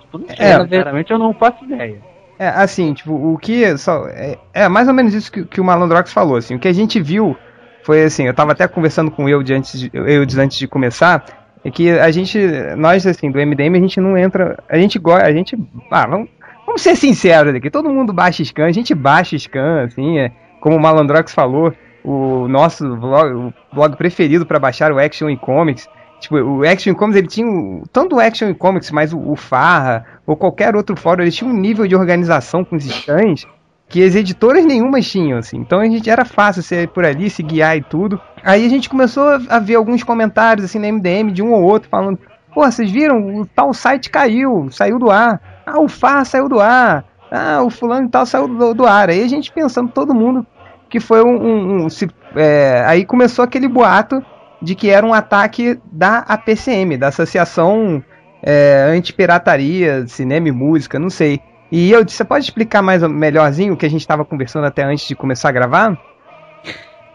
Tipo, 0.00 0.18
não 0.18 0.26
sei, 0.28 0.46
é, 0.46 0.60
sinceramente 0.60 1.12
eu 1.12 1.18
não 1.18 1.34
faço 1.34 1.64
ideia. 1.64 2.00
É, 2.38 2.48
assim, 2.48 2.94
tipo, 2.94 3.12
o 3.12 3.36
que. 3.36 3.76
Só, 3.76 4.06
é, 4.08 4.38
é 4.54 4.68
mais 4.68 4.88
ou 4.88 4.94
menos 4.94 5.12
isso 5.12 5.30
que, 5.30 5.44
que 5.44 5.60
o 5.60 5.64
Malandrox 5.64 6.12
falou, 6.12 6.36
assim. 6.36 6.54
O 6.54 6.58
que 6.58 6.68
a 6.68 6.72
gente 6.72 7.00
viu 7.00 7.36
foi 7.82 8.04
assim, 8.04 8.24
eu 8.24 8.34
tava 8.34 8.52
até 8.52 8.68
conversando 8.68 9.10
com 9.10 9.28
eu 9.28 9.42
de 9.42 9.54
antes 9.54 9.80
de, 9.80 9.90
eu 9.92 10.22
antes 10.22 10.58
de 10.58 10.68
começar, 10.68 11.24
é 11.68 11.70
que 11.70 11.90
a 11.90 12.10
gente, 12.10 12.38
nós 12.76 13.06
assim, 13.06 13.30
do 13.30 13.38
MDM, 13.38 13.76
a 13.76 13.80
gente 13.80 14.00
não 14.00 14.16
entra, 14.16 14.58
a 14.68 14.78
gente 14.78 14.98
gosta, 14.98 15.26
a 15.26 15.32
gente, 15.32 15.56
ah, 15.90 16.06
vamos, 16.06 16.28
vamos 16.66 16.82
ser 16.82 16.96
sinceros 16.96 17.54
aqui, 17.54 17.70
todo 17.70 17.90
mundo 17.90 18.12
baixa 18.12 18.44
scan, 18.44 18.66
a 18.66 18.72
gente 18.72 18.94
baixa 18.94 19.38
scan, 19.38 19.84
assim, 19.84 20.18
é, 20.18 20.32
como 20.60 20.76
o 20.76 20.80
Malandrox 20.80 21.32
falou, 21.32 21.72
o 22.02 22.48
nosso 22.48 22.96
blog, 22.96 23.34
o 23.34 23.54
blog 23.72 23.96
preferido 23.96 24.46
para 24.46 24.58
baixar 24.58 24.92
o 24.92 24.98
Action 24.98 25.28
e 25.28 25.36
Comics, 25.36 25.88
tipo, 26.20 26.36
o 26.36 26.66
Action 26.66 26.94
Comics, 26.94 27.18
ele 27.18 27.28
tinha, 27.28 27.82
tanto 27.92 28.16
o 28.16 28.20
Action 28.20 28.52
Comics, 28.54 28.90
mas 28.90 29.12
o, 29.12 29.18
o 29.18 29.36
Farra, 29.36 30.04
ou 30.26 30.36
qualquer 30.36 30.74
outro 30.74 30.96
fórum, 30.96 31.22
ele 31.22 31.30
tinha 31.30 31.50
um 31.50 31.54
nível 31.54 31.86
de 31.86 31.94
organização 31.94 32.64
com 32.64 32.76
os 32.76 32.84
scans, 32.84 33.46
que 33.88 34.04
as 34.04 34.14
editoras 34.14 34.64
nenhumas 34.64 35.10
tinham, 35.10 35.38
assim. 35.38 35.56
Então 35.56 35.80
a 35.80 35.84
gente 35.84 36.08
era 36.10 36.24
fácil 36.24 36.62
ser 36.62 36.88
por 36.88 37.04
ali, 37.04 37.30
se 37.30 37.42
guiar 37.42 37.76
e 37.76 37.82
tudo. 37.82 38.20
Aí 38.44 38.66
a 38.66 38.68
gente 38.68 38.88
começou 38.88 39.24
a 39.48 39.58
ver 39.58 39.76
alguns 39.76 40.02
comentários 40.02 40.64
assim 40.64 40.78
na 40.78 40.92
MDM 40.92 41.32
de 41.32 41.42
um 41.42 41.52
ou 41.52 41.62
outro 41.62 41.88
falando: 41.88 42.18
"Pô, 42.52 42.64
vocês 42.64 42.90
viram? 42.90 43.40
O 43.40 43.46
tal 43.46 43.72
site 43.72 44.10
caiu, 44.10 44.68
saiu 44.70 44.98
do 44.98 45.10
ar. 45.10 45.40
Ah, 45.64 45.80
o 45.80 45.88
FAR 45.88 46.24
saiu 46.26 46.48
do 46.48 46.60
ar. 46.60 47.04
Ah, 47.30 47.62
o 47.62 47.70
fulano 47.70 48.06
e 48.06 48.10
tal 48.10 48.26
saiu 48.26 48.46
do, 48.46 48.74
do 48.74 48.86
ar". 48.86 49.08
Aí 49.08 49.22
a 49.22 49.28
gente 49.28 49.50
pensando 49.52 49.90
todo 49.90 50.14
mundo 50.14 50.46
que 50.88 51.00
foi 51.00 51.22
um, 51.22 51.36
um, 51.36 51.84
um 51.84 51.90
se, 51.90 52.08
é, 52.34 52.82
aí 52.86 53.04
começou 53.04 53.44
aquele 53.44 53.68
boato 53.68 54.24
de 54.60 54.74
que 54.74 54.90
era 54.90 55.06
um 55.06 55.14
ataque 55.14 55.78
da 55.90 56.18
APCM, 56.18 56.96
da 56.96 57.08
Associação 57.08 58.02
é, 58.42 58.86
Anti-Pirataria, 58.90 60.06
Cinema 60.06 60.48
e 60.48 60.52
Música, 60.52 60.98
não 60.98 61.10
sei. 61.10 61.40
E 61.70 61.90
eu 61.90 62.06
você 62.06 62.24
pode 62.24 62.44
explicar 62.44 62.82
mais 62.82 63.02
melhorzinho 63.02 63.74
o 63.74 63.76
que 63.76 63.86
a 63.86 63.90
gente 63.90 64.00
estava 64.00 64.24
conversando 64.24 64.66
até 64.66 64.82
antes 64.82 65.06
de 65.06 65.14
começar 65.14 65.50
a 65.50 65.52
gravar? 65.52 65.98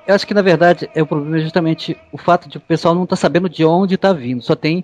Eu 0.05 0.13
acho 0.13 0.27
que 0.27 0.33
na 0.33 0.41
verdade 0.41 0.89
é 0.93 1.01
o 1.01 1.07
problema 1.07 1.37
é 1.37 1.41
justamente 1.41 1.97
o 2.11 2.17
fato 2.17 2.47
de 2.47 2.57
o 2.57 2.61
pessoal 2.61 2.93
não 2.93 3.03
estar 3.03 3.15
tá 3.15 3.21
sabendo 3.21 3.49
de 3.49 3.65
onde 3.65 3.95
está 3.95 4.13
vindo, 4.13 4.41
só 4.43 4.55
tem 4.55 4.83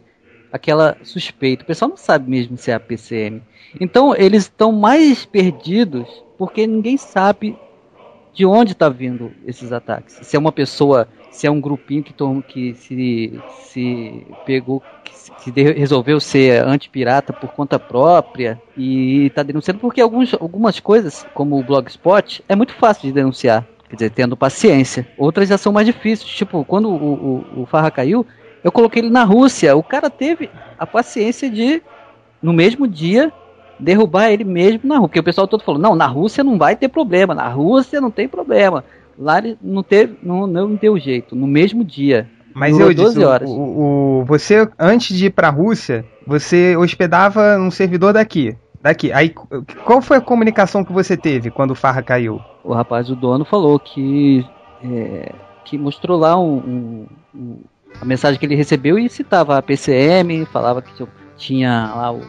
aquela 0.51 0.97
suspeita. 1.03 1.63
O 1.63 1.67
pessoal 1.67 1.89
não 1.89 1.97
sabe 1.97 2.29
mesmo 2.29 2.57
se 2.57 2.71
é 2.71 2.73
a 2.73 2.79
PCM. 2.79 3.41
Então 3.79 4.15
eles 4.15 4.43
estão 4.43 4.71
mais 4.71 5.25
perdidos 5.25 6.07
porque 6.37 6.65
ninguém 6.65 6.97
sabe 6.97 7.55
de 8.33 8.45
onde 8.45 8.71
está 8.71 8.89
vindo 8.89 9.31
esses 9.45 9.71
ataques. 9.71 10.19
Se 10.21 10.35
é 10.35 10.39
uma 10.39 10.51
pessoa, 10.51 11.07
se 11.31 11.47
é 11.47 11.51
um 11.51 11.61
grupinho 11.61 12.03
que, 12.03 12.13
que 12.47 12.73
se, 12.75 13.39
se 13.63 14.27
pegou, 14.45 14.81
que 15.03 15.13
que 15.39 15.61
resolveu 15.61 16.19
ser 16.19 16.63
antipirata 16.63 17.31
por 17.31 17.51
conta 17.51 17.79
própria 17.79 18.61
e 18.75 19.27
está 19.27 19.43
denunciando 19.43 19.79
porque 19.79 20.01
alguns, 20.01 20.33
algumas 20.33 20.79
coisas, 20.79 21.25
como 21.33 21.57
o 21.57 21.63
Blogspot, 21.63 22.43
é 22.47 22.55
muito 22.55 22.73
fácil 22.73 23.03
de 23.03 23.13
denunciar. 23.13 23.65
Quer 23.89 23.95
dizer, 23.95 24.09
tendo 24.11 24.37
paciência. 24.37 25.07
Outras 25.17 25.49
já 25.49 25.57
são 25.57 25.73
mais 25.73 25.87
difíceis. 25.87 26.29
Tipo, 26.29 26.63
quando 26.63 26.89
o, 26.89 27.43
o, 27.55 27.61
o 27.61 27.65
Farra 27.65 27.89
caiu, 27.89 28.25
eu 28.63 28.71
coloquei 28.71 29.01
ele 29.01 29.09
na 29.09 29.23
Rússia. 29.23 29.75
O 29.75 29.81
cara 29.81 30.09
teve 30.11 30.49
a 30.77 30.85
paciência 30.85 31.49
de, 31.49 31.81
no 32.41 32.53
mesmo 32.53 32.87
dia, 32.87 33.33
derrubar 33.79 34.29
ele 34.29 34.43
mesmo 34.43 34.81
na 34.83 34.95
Rússia. 34.95 35.07
Porque 35.07 35.19
o 35.19 35.23
pessoal 35.23 35.47
todo 35.47 35.63
falou: 35.63 35.81
não, 35.81 35.95
na 35.95 36.05
Rússia 36.05 36.43
não 36.43 36.55
vai 36.55 36.75
ter 36.75 36.87
problema, 36.87 37.33
na 37.33 37.47
Rússia 37.47 37.99
não 37.99 38.11
tem 38.11 38.27
problema. 38.27 38.83
Lá 39.19 39.43
não 39.61 39.83
teve, 39.83 40.17
não, 40.23 40.47
não 40.47 40.75
deu 40.75 40.97
jeito. 40.97 41.35
No 41.35 41.45
mesmo 41.45 41.83
dia. 41.83 42.29
Mas 42.55 42.79
eu 42.79 42.93
disse, 42.93 43.23
horas. 43.23 43.49
O, 43.49 44.21
o, 44.21 44.25
você, 44.25 44.67
antes 44.79 45.15
de 45.15 45.25
ir 45.25 45.29
pra 45.31 45.49
Rússia, 45.49 46.05
você 46.25 46.77
hospedava 46.77 47.57
um 47.59 47.69
servidor 47.69 48.13
daqui. 48.13 48.55
Daqui. 48.81 49.11
Aí, 49.11 49.33
qual 49.83 50.01
foi 50.01 50.17
a 50.17 50.21
comunicação 50.21 50.85
que 50.85 50.93
você 50.93 51.17
teve 51.17 51.51
quando 51.51 51.71
o 51.71 51.75
Farra 51.75 52.01
caiu? 52.01 52.39
O 52.63 52.73
rapaz, 52.73 53.09
o 53.09 53.15
dono, 53.15 53.43
falou 53.43 53.77
que. 53.77 54.45
É, 54.81 55.33
que 55.65 55.77
mostrou 55.77 56.17
lá 56.17 56.39
um, 56.39 56.57
um, 56.57 57.07
um, 57.35 57.57
a 58.01 58.05
mensagem 58.05 58.39
que 58.39 58.45
ele 58.45 58.55
recebeu 58.55 58.97
e 58.97 59.09
citava 59.09 59.57
a 59.57 59.61
PCM, 59.61 60.45
falava 60.45 60.81
que 60.81 60.93
tinha, 60.95 61.09
tinha 61.37 61.93
lá 61.93 62.11
os 62.11 62.25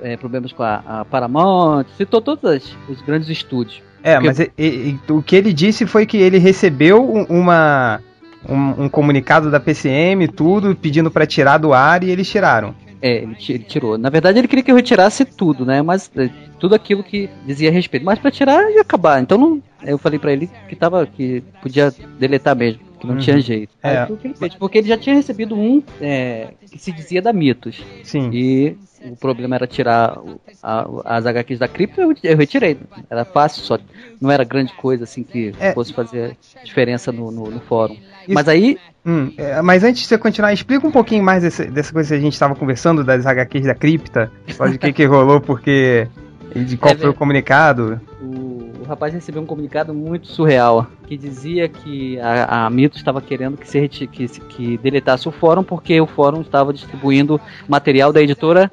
é, 0.00 0.16
problemas 0.16 0.52
com 0.52 0.62
a, 0.62 0.82
a, 0.86 1.04
Paramount, 1.04 1.86
citou 1.96 2.20
todos 2.20 2.76
os 2.88 3.02
grandes 3.02 3.28
estúdios. 3.28 3.82
É, 4.06 4.20
Porque... 4.20 4.26
mas 4.28 4.38
e, 4.38 4.50
e, 4.56 5.12
o 5.12 5.20
que 5.20 5.34
ele 5.34 5.52
disse 5.52 5.84
foi 5.84 6.06
que 6.06 6.16
ele 6.16 6.38
recebeu 6.38 7.04
uma, 7.28 8.00
um, 8.48 8.84
um 8.84 8.88
comunicado 8.88 9.50
da 9.50 9.58
PCM, 9.58 10.28
tudo, 10.28 10.76
pedindo 10.76 11.10
para 11.10 11.26
tirar 11.26 11.58
do 11.58 11.72
ar 11.72 12.04
e 12.04 12.10
eles 12.10 12.30
tiraram. 12.30 12.72
É, 13.02 13.24
ele, 13.24 13.34
tirou. 13.34 13.98
Na 13.98 14.08
verdade, 14.08 14.38
ele 14.38 14.46
queria 14.46 14.62
que 14.62 14.70
eu 14.70 14.76
retirasse 14.76 15.24
tudo, 15.24 15.66
né? 15.66 15.82
Mas 15.82 16.08
é, 16.16 16.30
tudo 16.60 16.76
aquilo 16.76 17.02
que 17.02 17.28
dizia 17.44 17.68
a 17.68 17.72
respeito. 17.72 18.06
Mas 18.06 18.20
para 18.20 18.30
tirar 18.30 18.70
ia 18.70 18.80
acabar. 18.80 19.20
Então 19.20 19.36
não, 19.36 19.60
eu 19.84 19.98
falei 19.98 20.20
para 20.20 20.32
ele 20.32 20.48
que 20.68 20.76
tava 20.76 21.04
que 21.04 21.42
podia 21.60 21.92
deletar 22.16 22.54
mesmo, 22.54 22.80
que 23.00 23.06
não 23.08 23.14
uhum. 23.14 23.20
tinha 23.20 23.40
jeito. 23.40 23.74
É. 23.82 24.02
Aí, 24.02 24.18
ele 24.22 24.34
fez, 24.34 24.54
porque 24.54 24.78
ele 24.78 24.88
já 24.88 24.96
tinha 24.96 25.16
recebido 25.16 25.56
um 25.56 25.82
é, 26.00 26.50
que 26.70 26.78
se 26.78 26.92
dizia 26.92 27.20
da 27.20 27.32
Mitos. 27.32 27.84
Sim. 28.04 28.30
E 28.32 28.76
o 29.10 29.16
problema 29.16 29.56
era 29.56 29.66
tirar 29.66 30.18
a, 30.62 30.86
as 31.04 31.26
HQs 31.26 31.58
da 31.58 31.68
cripto, 31.68 32.00
eu, 32.00 32.14
eu, 32.22 32.36
retirei. 32.36 32.78
Era 33.08 33.24
fácil, 33.24 33.62
só 33.62 33.78
não 34.20 34.30
era 34.30 34.44
grande 34.44 34.72
coisa 34.74 35.04
assim 35.04 35.22
que 35.22 35.54
é. 35.58 35.72
fosse 35.72 35.92
fazer 35.92 36.36
diferença 36.64 37.12
no, 37.12 37.30
no, 37.30 37.50
no 37.50 37.60
fórum. 37.60 37.94
Isso. 37.94 38.34
Mas 38.34 38.48
aí 38.48 38.78
Hum, 39.06 39.32
é, 39.38 39.62
mas 39.62 39.84
antes 39.84 40.02
de 40.02 40.08
você 40.08 40.18
continuar, 40.18 40.52
explica 40.52 40.84
um 40.84 40.90
pouquinho 40.90 41.22
mais 41.22 41.40
desse, 41.40 41.66
dessa 41.66 41.92
coisa 41.92 42.08
que 42.08 42.14
a 42.16 42.20
gente 42.20 42.32
estava 42.32 42.56
conversando, 42.56 43.04
das 43.04 43.24
HQs 43.24 43.64
da 43.64 43.74
cripta, 43.74 44.32
de 44.68 44.78
que, 44.78 44.92
que 44.92 45.04
rolou, 45.04 45.40
porque. 45.40 46.08
de 46.52 46.76
qual 46.76 46.92
é, 46.92 46.96
foi 46.96 47.10
o 47.10 47.14
comunicado. 47.14 48.00
O, 48.20 48.72
o, 48.80 48.84
rapaz 48.84 49.14
recebeu 49.14 49.40
um 49.40 49.46
comunicado 49.46 49.94
muito 49.94 50.26
surreal, 50.26 50.88
que 51.06 51.16
dizia 51.16 51.68
que 51.68 52.18
a, 52.18 52.66
a 52.66 52.70
Mito 52.70 52.96
estava 52.96 53.20
querendo 53.20 53.56
que, 53.56 53.68
se, 53.68 53.88
que, 53.88 54.26
que 54.26 54.76
deletasse 54.78 55.28
o 55.28 55.32
fórum, 55.32 55.62
porque 55.62 56.00
o 56.00 56.06
fórum 56.08 56.40
estava 56.40 56.72
distribuindo 56.72 57.40
material 57.68 58.12
da 58.12 58.20
editora 58.20 58.68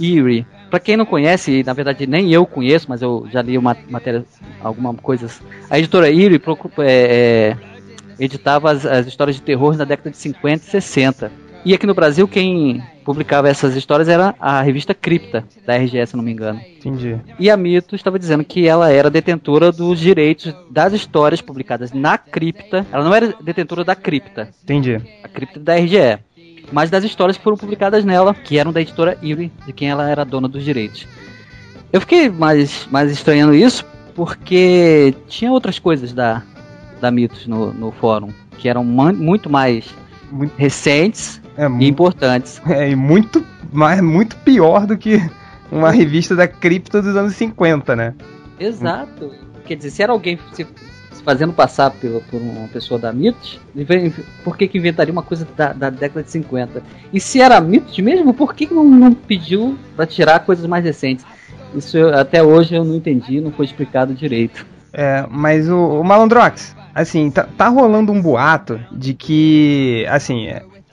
Eerie. 0.00 0.46
Para 0.70 0.80
quem 0.80 0.96
não 0.96 1.06
conhece, 1.06 1.62
na 1.64 1.72
verdade 1.72 2.06
nem 2.06 2.32
eu 2.32 2.44
conheço, 2.44 2.86
mas 2.88 3.00
eu 3.00 3.26
já 3.32 3.40
li 3.40 3.56
uma 3.56 3.76
matéria, 3.88 4.24
alguma 4.60 4.92
coisas. 4.94 5.40
A 5.70 5.78
editora 5.78 6.10
Eerie 6.10 6.40
é, 6.78 7.56
é 7.56 7.56
editava 8.18 8.70
as, 8.72 8.84
as 8.84 9.06
histórias 9.06 9.36
de 9.36 9.42
terror 9.42 9.76
na 9.76 9.84
década 9.84 10.10
de 10.10 10.16
50 10.16 10.64
e 10.64 10.70
60. 10.70 11.32
E 11.64 11.74
aqui 11.74 11.86
no 11.86 11.94
Brasil, 11.94 12.26
quem 12.28 12.82
publicava 13.04 13.48
essas 13.48 13.74
histórias 13.74 14.08
era 14.08 14.34
a 14.38 14.62
revista 14.62 14.94
Cripta, 14.94 15.44
da 15.66 15.76
RGS, 15.76 16.10
se 16.10 16.16
não 16.16 16.22
me 16.22 16.30
engano. 16.30 16.60
Entendi. 16.60 17.18
E 17.38 17.50
a 17.50 17.56
Mito 17.56 17.94
estava 17.96 18.18
dizendo 18.18 18.44
que 18.44 18.66
ela 18.66 18.90
era 18.90 19.10
detentora 19.10 19.72
dos 19.72 19.98
direitos 19.98 20.54
das 20.70 20.92
histórias 20.92 21.40
publicadas 21.40 21.92
na 21.92 22.16
Cripta. 22.16 22.86
Ela 22.92 23.04
não 23.04 23.14
era 23.14 23.34
detentora 23.42 23.84
da 23.84 23.96
Cripta. 23.96 24.48
Entendi. 24.62 25.00
A 25.22 25.28
Cripta 25.28 25.58
da 25.58 25.74
RGE. 25.74 26.18
Mas 26.72 26.90
das 26.90 27.04
histórias 27.04 27.36
que 27.36 27.42
foram 27.42 27.56
publicadas 27.56 28.04
nela, 28.04 28.34
que 28.34 28.58
eram 28.58 28.72
da 28.72 28.80
editora 28.80 29.16
Eerie, 29.22 29.52
de 29.66 29.72
quem 29.72 29.88
ela 29.88 30.08
era 30.08 30.24
dona 30.24 30.48
dos 30.48 30.64
direitos. 30.64 31.06
Eu 31.92 32.00
fiquei 32.00 32.28
mais, 32.28 32.86
mais 32.90 33.10
estranhando 33.10 33.54
isso, 33.54 33.84
porque 34.14 35.14
tinha 35.26 35.50
outras 35.50 35.78
coisas 35.78 36.12
da, 36.12 36.42
da 37.00 37.10
Mitos 37.10 37.46
no, 37.46 37.72
no 37.72 37.90
fórum, 37.92 38.30
que 38.58 38.68
eram 38.68 38.84
muito 38.84 39.48
mais 39.48 39.86
muito, 40.30 40.54
recentes 40.56 41.40
é, 41.56 41.66
e 41.66 41.88
importantes. 41.88 42.60
É, 42.68 42.90
e 42.90 42.96
muito, 42.96 43.44
mais, 43.72 44.00
muito 44.02 44.36
pior 44.36 44.86
do 44.86 44.98
que 44.98 45.18
uma 45.72 45.90
revista 45.90 46.34
da 46.34 46.46
cripto 46.46 47.00
dos 47.00 47.16
anos 47.16 47.34
50, 47.34 47.96
né? 47.96 48.14
Exato. 48.60 49.32
Quer 49.64 49.76
dizer, 49.76 49.90
se 49.90 50.02
era 50.02 50.12
alguém 50.12 50.38
se, 50.52 50.66
se 51.12 51.22
fazendo 51.22 51.52
passar 51.52 51.90
por, 51.90 52.22
uma 52.32 52.68
pessoa 52.68 52.98
da 52.98 53.12
Mitos, 53.12 53.60
por 54.44 54.56
que, 54.56 54.68
que 54.68 54.78
inventaria 54.78 55.12
uma 55.12 55.22
coisa 55.22 55.46
da, 55.56 55.72
da, 55.72 55.90
década 55.90 56.22
de 56.22 56.30
50? 56.30 56.82
E 57.12 57.20
se 57.20 57.40
era 57.40 57.60
Mitos 57.60 57.98
mesmo, 57.98 58.32
por 58.34 58.54
que, 58.54 58.66
que 58.66 58.74
não, 58.74 58.84
não 58.84 59.12
pediu 59.12 59.78
para 59.96 60.06
tirar 60.06 60.40
coisas 60.40 60.66
mais 60.66 60.84
recentes? 60.84 61.24
Isso 61.74 61.96
eu, 61.96 62.14
até 62.14 62.42
hoje 62.42 62.74
eu 62.74 62.84
não 62.84 62.94
entendi, 62.94 63.40
não 63.40 63.52
foi 63.52 63.66
explicado 63.66 64.14
direito. 64.14 64.66
É, 64.92 65.26
mas 65.30 65.68
o, 65.68 66.00
o 66.00 66.04
Malandrox, 66.04 66.74
assim, 66.94 67.30
tá, 67.30 67.46
tá 67.56 67.68
rolando 67.68 68.12
um 68.12 68.20
boato 68.20 68.80
de 68.90 69.14
que, 69.14 70.06
assim, 70.08 70.48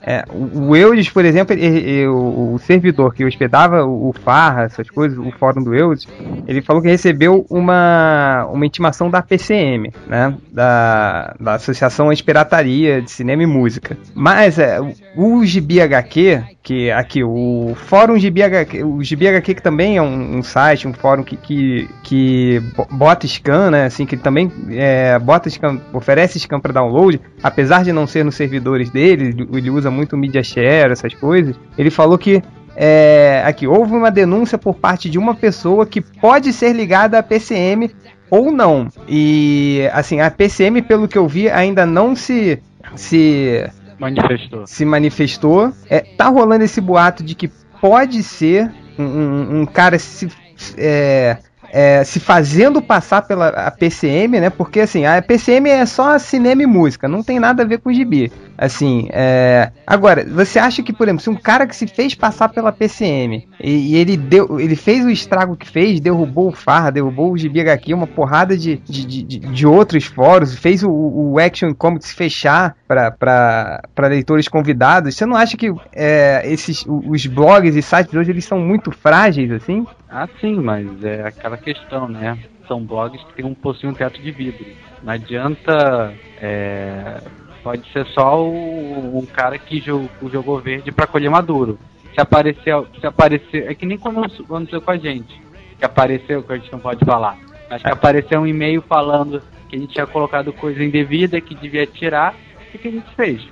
é, 0.08 0.24
o 0.32 0.76
Eudes, 0.76 1.10
por 1.10 1.24
exemplo, 1.24 1.52
ele, 1.52 1.66
ele, 1.66 2.06
o, 2.06 2.56
servidor 2.60 3.12
que 3.12 3.24
hospedava 3.24 3.84
o, 3.84 4.10
o 4.10 4.12
Farra, 4.12 4.62
essas 4.62 4.88
coisas, 4.88 5.18
o 5.18 5.32
fórum 5.32 5.64
do 5.64 5.74
Eudes, 5.74 6.06
ele 6.46 6.62
falou 6.62 6.80
que 6.80 6.86
recebeu 6.86 7.44
uma, 7.50 8.46
uma 8.52 8.64
intimação 8.64 9.10
da 9.10 9.20
PCM, 9.20 9.92
né? 10.06 10.32
Da, 10.52 11.34
da 11.40 11.54
Associação 11.54 12.08
Anti-Pirataria 12.08 13.02
de 13.02 13.10
Cinema 13.10 13.42
e 13.42 13.46
Música. 13.46 13.98
Mas 14.14 14.60
é, 14.60 14.78
o 15.16 15.44
Gibi 15.44 15.80
HQ, 15.80 16.40
que 16.62 16.88
aqui, 16.92 17.24
o 17.24 17.74
Fórum 17.74 18.16
Gibi 18.16 18.44
HQ, 18.44 18.84
o 18.84 19.02
Gibi 19.02 19.26
HQ 19.26 19.54
que 19.54 19.62
também 19.62 19.96
é 19.96 20.02
um, 20.02 20.38
um 20.38 20.42
site, 20.42 20.86
um 20.86 20.92
fórum 20.92 21.24
que, 21.24 21.36
que, 21.36 21.88
que 22.04 22.62
bota 22.92 23.26
scan, 23.26 23.72
né? 23.72 23.86
Assim, 23.86 24.06
que 24.06 24.16
também 24.16 24.52
é, 24.70 25.18
bota 25.18 25.50
scan, 25.50 25.80
oferece 25.92 26.38
scan 26.38 26.60
para 26.60 26.72
download, 26.72 27.20
apesar 27.42 27.82
de 27.82 27.92
não 27.92 28.06
ser 28.06 28.24
nos 28.24 28.36
servidores 28.36 28.88
dele, 28.88 29.48
ele 29.52 29.68
usa 29.68 29.95
muito 29.96 30.16
media 30.16 30.42
share, 30.42 30.92
essas 30.92 31.14
coisas, 31.14 31.56
ele 31.76 31.90
falou 31.90 32.18
que 32.18 32.42
é, 32.76 33.42
aqui 33.46 33.66
houve 33.66 33.94
uma 33.94 34.10
denúncia 34.10 34.58
por 34.58 34.74
parte 34.74 35.08
de 35.08 35.18
uma 35.18 35.34
pessoa 35.34 35.86
que 35.86 36.00
pode 36.00 36.52
ser 36.52 36.74
ligada 36.74 37.18
à 37.18 37.22
PCM 37.22 37.90
ou 38.30 38.52
não. 38.52 38.88
E 39.08 39.88
assim, 39.92 40.20
a 40.20 40.30
PCM, 40.30 40.82
pelo 40.82 41.08
que 41.08 41.16
eu 41.16 41.26
vi, 41.26 41.48
ainda 41.48 41.86
não 41.86 42.14
se 42.14 42.62
se 42.94 43.64
manifestou. 43.98 44.66
Se 44.66 44.84
manifestou. 44.84 45.72
É, 45.88 46.00
tá 46.00 46.28
rolando 46.28 46.64
esse 46.64 46.80
boato 46.80 47.24
de 47.24 47.34
que 47.34 47.48
pode 47.80 48.22
ser 48.22 48.70
um, 48.98 49.04
um, 49.04 49.60
um 49.60 49.66
cara 49.66 49.98
se 49.98 50.28
é, 50.76 51.38
é, 51.72 52.04
se 52.04 52.20
fazendo 52.20 52.80
passar 52.80 53.22
pela 53.22 53.48
a 53.48 53.70
PCM, 53.70 54.40
né? 54.40 54.50
Porque 54.50 54.80
assim, 54.80 55.04
a 55.04 55.20
PCM 55.20 55.68
é 55.68 55.86
só 55.86 56.18
cinema 56.18 56.62
e 56.62 56.66
música, 56.66 57.08
não 57.08 57.22
tem 57.22 57.38
nada 57.38 57.62
a 57.62 57.66
ver 57.66 57.78
com 57.78 57.92
gibi. 57.92 58.32
Assim, 58.58 59.08
é... 59.12 59.70
agora, 59.86 60.24
você 60.24 60.58
acha 60.58 60.82
que, 60.82 60.92
por 60.92 61.06
exemplo, 61.06 61.22
se 61.22 61.30
um 61.30 61.36
cara 61.36 61.66
que 61.66 61.76
se 61.76 61.86
fez 61.86 62.14
passar 62.14 62.48
pela 62.48 62.72
PCM 62.72 63.46
e, 63.60 63.92
e 63.92 63.96
ele 63.96 64.16
deu, 64.16 64.58
ele 64.58 64.76
fez 64.76 65.04
o 65.04 65.10
estrago 65.10 65.56
que 65.56 65.68
fez, 65.68 66.00
derrubou 66.00 66.48
o 66.48 66.52
Farra, 66.52 66.90
derrubou 66.90 67.32
o 67.32 67.38
Gibi 67.38 67.60
HQ, 67.60 67.92
uma 67.92 68.06
porrada 68.06 68.56
de, 68.56 68.76
de, 68.76 69.04
de, 69.04 69.38
de 69.38 69.66
outros 69.66 70.04
fóruns, 70.04 70.54
fez 70.54 70.82
o, 70.82 70.90
o 70.90 71.38
Action 71.38 71.74
Comics 71.74 72.12
fechar 72.12 72.76
para 72.86 74.08
leitores 74.08 74.48
convidados, 74.48 75.14
você 75.14 75.26
não 75.26 75.36
acha 75.36 75.56
que 75.56 75.72
é, 75.92 76.42
esses, 76.44 76.84
os 76.86 77.26
blogs 77.26 77.76
e 77.76 77.82
sites 77.82 78.14
hoje 78.14 78.30
eles 78.30 78.44
são 78.44 78.58
muito 78.58 78.90
frágeis 78.90 79.50
assim? 79.50 79.86
Ah, 80.08 80.28
sim, 80.40 80.56
mas 80.56 81.04
é 81.04 81.26
aquela 81.26 81.56
questão, 81.58 82.08
né? 82.08 82.38
São 82.66 82.84
blogs 82.84 83.20
que 83.34 83.44
um, 83.44 83.54
possuem 83.54 83.92
um 83.92 83.94
teto 83.94 84.20
de 84.20 84.30
vidro. 84.30 84.64
Não 85.02 85.12
adianta 85.12 86.14
é, 86.40 87.20
Pode 87.66 87.82
ser 87.92 88.06
só 88.14 88.40
o, 88.40 89.18
um 89.18 89.26
cara 89.26 89.58
que 89.58 89.80
jogou, 89.80 90.30
jogou 90.30 90.60
verde 90.60 90.92
para 90.92 91.04
colher 91.04 91.28
maduro. 91.28 91.76
Se 92.14 92.20
aparecer, 92.20 92.72
se 93.00 93.04
aparecer, 93.04 93.68
é 93.68 93.74
que 93.74 93.84
nem 93.84 93.98
quando 93.98 94.24
aconteceu 94.24 94.80
com 94.80 94.92
a 94.92 94.96
gente, 94.96 95.42
que 95.76 95.84
apareceu, 95.84 96.44
que 96.44 96.52
a 96.52 96.58
gente 96.58 96.70
não 96.70 96.78
pode 96.78 97.04
falar, 97.04 97.36
mas 97.68 97.82
que 97.82 97.90
apareceu 97.90 98.38
um 98.38 98.46
e-mail 98.46 98.80
falando 98.82 99.42
que 99.68 99.74
a 99.74 99.78
gente 99.80 99.94
tinha 99.94 100.06
colocado 100.06 100.52
coisa 100.52 100.80
indevida 100.80 101.40
que 101.40 101.56
devia 101.56 101.84
tirar, 101.88 102.36
o 102.72 102.78
que 102.78 102.86
a 102.86 102.90
gente 102.92 103.14
fez? 103.16 103.42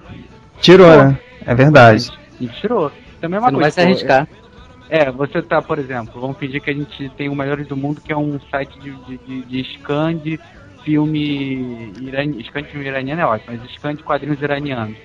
Tirou, 0.61 0.97
né? 0.97 1.19
É 1.45 1.53
verdade. 1.53 2.13
A 2.39 2.43
gente 2.45 2.61
tirou. 2.61 2.93
Também 3.21 3.39
é 3.39 3.41
uma 3.41 3.51
Você 3.51 3.53
coisa. 3.53 3.53
Não 3.53 3.61
vai 3.61 3.71
se 3.73 3.81
arriscar. 3.81 4.29
É, 4.89 5.11
você 5.11 5.43
tá, 5.43 5.61
por 5.61 5.81
exemplo, 5.81 6.21
vamos 6.21 6.37
pedir 6.37 6.61
que 6.61 6.71
a 6.71 6.75
gente 6.75 7.09
tem 7.17 7.29
o 7.29 7.35
Melhores 7.35 7.67
do 7.67 7.77
Mundo, 7.77 8.01
que 8.01 8.13
é 8.13 8.17
um 8.17 8.39
site 8.49 8.79
de, 8.79 8.93
de, 8.93 9.19
de, 9.19 9.43
de 9.43 9.65
scan 9.75 10.15
de 10.15 10.39
filme 10.85 11.93
irani, 12.01 12.45
scan 12.45 12.63
de 12.63 12.69
filme 12.71 12.87
iraniano 12.87 13.21
é 13.21 13.27
ótimo, 13.27 13.57
mas 13.57 13.71
scan 13.73 13.95
de 13.95 14.03
quadrinhos 14.03 14.41
iranianos. 14.41 14.97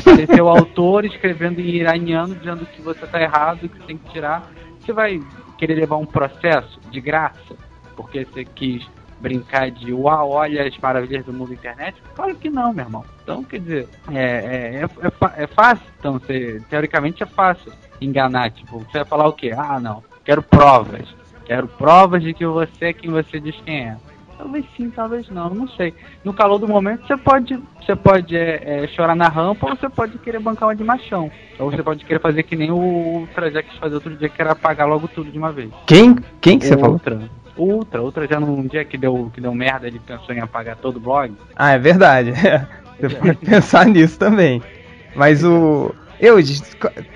Apareceu 0.00 0.44
o 0.44 0.48
autor 0.50 1.04
escrevendo 1.04 1.60
em 1.60 1.76
iraniano 1.76 2.34
dizendo 2.34 2.66
que 2.66 2.82
você 2.82 3.04
está 3.04 3.20
errado, 3.20 3.68
que 3.68 3.78
você 3.78 3.86
tem 3.86 3.96
que 3.96 4.10
tirar. 4.10 4.50
Você 4.80 4.92
vai 4.92 5.20
querer 5.56 5.74
levar 5.74 5.96
um 5.96 6.06
processo 6.06 6.80
de 6.90 7.00
graça 7.00 7.56
porque 7.96 8.24
você 8.24 8.44
quis 8.44 8.86
brincar 9.20 9.70
de 9.70 9.92
uau, 9.92 10.30
olha 10.30 10.66
as 10.66 10.76
maravilhas 10.78 11.24
do 11.26 11.32
mundo 11.32 11.52
internet? 11.52 12.02
Claro 12.14 12.34
que 12.36 12.48
não, 12.48 12.72
meu 12.72 12.86
irmão. 12.86 13.04
Então, 13.22 13.44
quer 13.44 13.60
dizer, 13.60 13.88
é, 14.10 14.22
é, 14.22 14.84
é, 14.84 15.42
é 15.42 15.46
fácil. 15.46 15.86
Então, 15.98 16.14
você, 16.14 16.62
teoricamente 16.70 17.22
é 17.22 17.26
fácil 17.26 17.70
enganar. 18.00 18.50
Tipo, 18.50 18.78
você 18.78 18.98
vai 18.98 19.04
falar 19.04 19.28
o 19.28 19.32
quê? 19.34 19.52
Ah, 19.56 19.78
não, 19.78 20.02
quero 20.24 20.42
provas. 20.42 21.14
Quero 21.44 21.68
provas 21.68 22.22
de 22.22 22.32
que 22.32 22.46
você 22.46 22.86
é 22.86 22.92
quem 22.92 23.10
você 23.10 23.38
diz 23.38 23.54
quem 23.64 23.88
é. 23.88 23.96
Talvez 24.40 24.64
sim, 24.74 24.88
talvez 24.88 25.28
não, 25.28 25.50
não 25.50 25.68
sei. 25.68 25.92
No 26.24 26.32
calor 26.32 26.58
do 26.58 26.66
momento 26.66 27.06
você 27.06 27.14
pode, 27.14 27.62
você 27.78 27.94
pode 27.94 28.34
é, 28.34 28.84
é, 28.84 28.86
chorar 28.88 29.14
na 29.14 29.28
rampa 29.28 29.68
ou 29.68 29.76
você 29.76 29.86
pode 29.86 30.16
querer 30.16 30.40
bancar 30.40 30.68
uma 30.68 30.74
de 30.74 30.82
machão. 30.82 31.30
Ou 31.58 31.70
você 31.70 31.82
pode 31.82 32.06
querer 32.06 32.20
fazer 32.20 32.42
que 32.44 32.56
nem 32.56 32.70
o 32.70 32.76
Ultra 32.76 33.50
quis 33.62 33.76
fazer 33.76 33.94
outro 33.94 34.16
dia, 34.16 34.30
que 34.30 34.40
era 34.40 34.52
apagar 34.52 34.88
logo 34.88 35.06
tudo 35.08 35.30
de 35.30 35.36
uma 35.36 35.52
vez. 35.52 35.70
Quem? 35.86 36.16
Quem 36.40 36.58
que 36.58 36.64
você 36.64 36.74
falou? 36.74 36.94
Ultra. 36.94 37.20
Ultra, 37.54 38.02
Ultra 38.02 38.26
já 38.26 38.40
num 38.40 38.66
dia 38.66 38.82
que 38.82 38.96
deu, 38.96 39.30
que 39.34 39.42
deu 39.42 39.54
merda, 39.54 39.86
ele 39.86 40.00
pensou 40.00 40.34
em 40.34 40.40
apagar 40.40 40.76
todo 40.76 40.96
o 40.96 41.00
blog. 41.00 41.34
Ah, 41.54 41.72
é 41.72 41.78
verdade. 41.78 42.32
você 42.98 43.10
pode 43.10 43.36
pensar 43.44 43.84
nisso 43.84 44.18
também. 44.18 44.62
Mas 45.14 45.44
o. 45.44 45.94
Eu, 46.20 46.36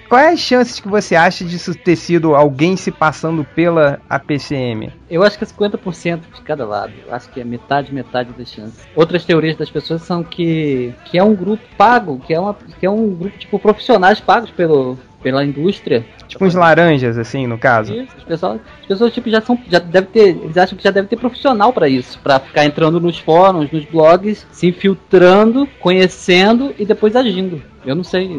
qual 0.08 0.20
é 0.20 0.32
as 0.32 0.40
chances 0.40 0.80
que 0.80 0.88
você 0.88 1.14
acha 1.14 1.44
disso 1.44 1.74
ter 1.74 1.94
sido 1.94 2.34
alguém 2.34 2.74
se 2.74 2.90
passando 2.90 3.44
pela 3.44 4.00
APCM? 4.08 4.90
Eu 5.10 5.22
acho 5.22 5.36
que 5.36 5.44
é 5.44 5.46
50% 5.46 6.20
de 6.34 6.40
cada 6.40 6.64
lado. 6.64 6.92
Eu 7.06 7.14
acho 7.14 7.28
que 7.30 7.40
é 7.40 7.44
metade, 7.44 7.92
metade 7.92 8.32
das 8.32 8.48
chances. 8.48 8.88
Outras 8.96 9.24
teorias 9.24 9.56
das 9.56 9.70
pessoas 9.70 10.02
são 10.02 10.24
que, 10.24 10.94
que 11.04 11.18
é 11.18 11.22
um 11.22 11.34
grupo 11.34 11.62
pago, 11.76 12.18
que 12.26 12.32
é, 12.32 12.40
uma, 12.40 12.54
que 12.54 12.86
é 12.86 12.90
um 12.90 13.14
grupo 13.14 13.36
tipo 13.36 13.58
profissionais 13.58 14.20
pagos 14.20 14.50
pelo, 14.50 14.98
pela 15.22 15.44
indústria. 15.44 16.04
Tipo 16.28 16.44
uns 16.44 16.54
laranjas, 16.54 17.16
assim, 17.18 17.46
no 17.46 17.58
caso. 17.58 17.94
Isso, 17.94 18.14
as 18.16 18.24
pessoas, 18.24 18.60
as 18.80 18.86
pessoas 18.86 19.12
tipo, 19.12 19.30
já 19.30 19.40
são. 19.40 19.58
Já 19.68 19.78
deve 19.78 20.06
ter. 20.08 20.28
Eles 20.28 20.56
acham 20.56 20.76
que 20.76 20.84
já 20.84 20.90
deve 20.90 21.08
ter 21.08 21.16
profissional 21.16 21.72
para 21.72 21.88
isso. 21.88 22.18
para 22.20 22.38
ficar 22.38 22.64
entrando 22.64 23.00
nos 23.00 23.18
fóruns, 23.18 23.70
nos 23.70 23.84
blogs, 23.84 24.46
se 24.50 24.66
infiltrando, 24.66 25.66
conhecendo 25.80 26.74
e 26.78 26.84
depois 26.84 27.16
agindo. 27.16 27.62
Eu 27.84 27.94
não 27.94 28.04
sei. 28.04 28.30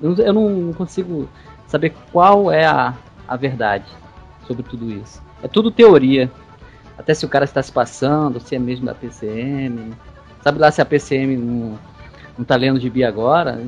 Eu, 0.00 0.32
não 0.32 0.72
consigo 0.72 1.28
saber 1.66 1.94
qual 2.12 2.50
é 2.50 2.66
a, 2.66 2.94
a 3.26 3.36
verdade 3.36 3.86
sobre 4.46 4.62
tudo 4.62 4.90
isso. 4.90 5.22
É 5.42 5.48
tudo 5.48 5.70
teoria. 5.70 6.30
Até 6.98 7.12
se 7.14 7.24
o 7.24 7.28
cara 7.28 7.44
está 7.44 7.62
se 7.62 7.72
passando, 7.72 8.40
se 8.40 8.54
é 8.54 8.58
mesmo 8.58 8.86
da 8.86 8.94
PCM. 8.94 9.92
Sabe 10.42 10.58
lá 10.58 10.70
se 10.70 10.80
a 10.80 10.84
PCM 10.84 11.36
não, 11.36 11.78
não 12.38 12.44
tá 12.44 12.56
lendo 12.56 12.80
gibi 12.80 13.04
agora? 13.04 13.60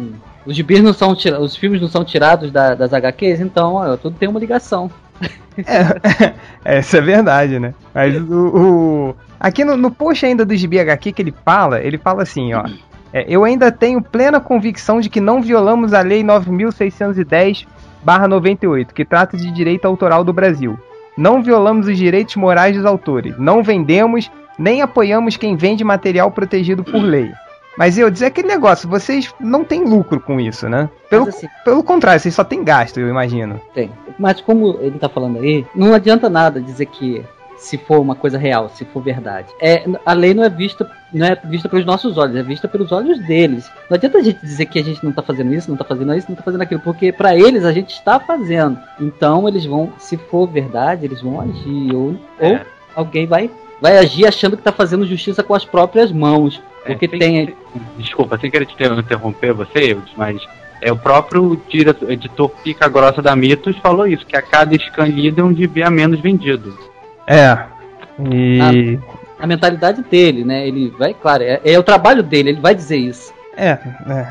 Os 0.46 0.54
gibis 0.56 0.82
não 0.82 0.92
são 0.92 1.12
os 1.12 1.56
filmes 1.56 1.80
não 1.80 1.88
são 1.88 2.04
tirados 2.04 2.50
da, 2.50 2.74
das 2.74 2.92
HQs, 2.92 3.40
então 3.40 3.74
ó, 3.74 3.96
tudo 3.96 4.16
tem 4.16 4.28
uma 4.28 4.40
ligação. 4.40 4.90
É, 5.58 6.32
essa 6.78 6.98
é 6.98 7.00
verdade, 7.00 7.58
né? 7.58 7.74
Mas 7.92 8.16
o, 8.16 9.10
o 9.10 9.16
aqui 9.38 9.64
no, 9.64 9.76
no 9.76 9.90
post 9.90 10.24
ainda 10.24 10.46
do 10.46 10.56
gibi 10.56 10.78
HQ 10.78 11.12
que 11.12 11.22
ele 11.22 11.34
fala, 11.44 11.80
ele 11.80 11.98
fala 11.98 12.22
assim, 12.22 12.54
ó. 12.54 12.64
É, 13.12 13.26
eu 13.28 13.44
ainda 13.44 13.70
tenho 13.72 14.00
plena 14.02 14.40
convicção 14.40 15.00
de 15.00 15.08
que 15.08 15.20
não 15.20 15.42
violamos 15.42 15.94
a 15.94 16.02
Lei 16.02 16.22
9610-98, 16.22 18.92
que 18.92 19.04
trata 19.04 19.36
de 19.36 19.50
direito 19.50 19.86
autoral 19.86 20.22
do 20.24 20.32
Brasil. 20.32 20.78
Não 21.16 21.42
violamos 21.42 21.88
os 21.88 21.96
direitos 21.96 22.36
morais 22.36 22.76
dos 22.76 22.84
autores. 22.84 23.36
Não 23.38 23.62
vendemos 23.62 24.30
nem 24.58 24.82
apoiamos 24.82 25.36
quem 25.36 25.56
vende 25.56 25.84
material 25.84 26.30
protegido 26.30 26.82
por 26.82 27.00
lei. 27.00 27.32
Mas 27.78 27.96
eu 27.96 28.10
dizer 28.10 28.26
aquele 28.26 28.48
negócio, 28.48 28.88
vocês 28.88 29.32
não 29.38 29.62
têm 29.62 29.84
lucro 29.84 30.18
com 30.18 30.40
isso, 30.40 30.68
né? 30.68 30.90
Pelo, 31.08 31.28
assim, 31.28 31.46
pelo 31.64 31.84
contrário, 31.84 32.20
vocês 32.20 32.34
só 32.34 32.42
têm 32.42 32.64
gasto, 32.64 32.98
eu 32.98 33.08
imagino. 33.08 33.60
Tem. 33.72 33.88
Mas 34.18 34.40
como 34.40 34.78
ele 34.80 34.98
tá 34.98 35.08
falando 35.08 35.38
aí, 35.38 35.64
não 35.72 35.94
adianta 35.94 36.28
nada 36.28 36.60
dizer 36.60 36.86
que 36.86 37.24
se 37.58 37.76
for 37.76 38.00
uma 38.00 38.14
coisa 38.14 38.38
real, 38.38 38.68
se 38.70 38.84
for 38.84 39.02
verdade. 39.02 39.48
É, 39.60 39.84
a 40.06 40.12
lei 40.12 40.32
não 40.32 40.44
é 40.44 40.48
vista 40.48 40.90
não 41.12 41.26
é 41.26 41.34
vista 41.34 41.68
pelos 41.68 41.86
nossos 41.86 42.18
olhos, 42.18 42.36
é 42.36 42.42
vista 42.42 42.68
pelos 42.68 42.92
olhos 42.92 43.18
deles. 43.26 43.70
Não 43.88 43.94
adianta 43.94 44.18
a 44.18 44.22
gente 44.22 44.40
dizer 44.40 44.66
que 44.66 44.78
a 44.78 44.84
gente 44.84 45.02
não 45.02 45.12
tá 45.12 45.22
fazendo 45.22 45.52
isso, 45.54 45.70
não 45.70 45.76
tá 45.76 45.84
fazendo 45.84 46.14
isso, 46.14 46.26
não 46.28 46.36
tá 46.36 46.42
fazendo 46.42 46.62
aquilo, 46.62 46.80
porque 46.80 47.12
para 47.12 47.34
eles 47.34 47.64
a 47.64 47.72
gente 47.72 47.90
está 47.90 48.20
fazendo. 48.20 48.78
Então 49.00 49.48
eles 49.48 49.64
vão, 49.64 49.92
se 49.98 50.16
for 50.16 50.46
verdade, 50.46 51.04
eles 51.04 51.22
vão 51.22 51.40
agir 51.40 51.94
ou, 51.94 52.16
é. 52.38 52.52
ou 52.52 52.60
alguém 52.94 53.26
vai 53.26 53.50
vai 53.80 53.96
agir 53.96 54.26
achando 54.26 54.56
que 54.56 54.62
tá 54.62 54.72
fazendo 54.72 55.06
justiça 55.06 55.42
com 55.42 55.54
as 55.54 55.64
próprias 55.64 56.12
mãos. 56.12 56.60
Porque 56.84 57.04
é, 57.04 57.08
tem. 57.08 57.46
Que, 57.46 57.56
desculpa, 57.96 58.38
sem 58.38 58.50
querer 58.50 58.66
te 58.66 58.74
interromper 58.74 59.52
você, 59.52 59.96
mas 60.16 60.40
é 60.80 60.92
o 60.92 60.96
próprio 60.96 61.60
diretor, 61.68 62.10
editor 62.10 62.48
Pica 62.62 62.88
Grossa 62.88 63.20
da 63.20 63.34
Mitos 63.34 63.76
falou 63.78 64.06
isso, 64.06 64.24
que 64.24 64.36
a 64.36 64.42
cada 64.42 64.76
scan 64.76 65.06
lido 65.06 65.40
é 65.40 65.44
um 65.44 65.52
DB 65.52 65.82
a 65.82 65.90
menos 65.90 66.20
vendido. 66.20 66.76
É. 67.28 67.58
E. 68.32 68.98
A, 69.38 69.44
a, 69.44 69.46
mentalidade 69.46 70.02
dele, 70.02 70.44
né? 70.44 70.66
Ele 70.66 70.92
vai, 70.98 71.12
claro, 71.12 71.42
é, 71.42 71.60
é, 71.62 71.78
o 71.78 71.82
trabalho 71.82 72.22
dele, 72.22 72.50
ele 72.50 72.60
vai 72.60 72.74
dizer 72.74 72.96
isso. 72.96 73.32
É, 73.56 73.70
é, 73.70 73.78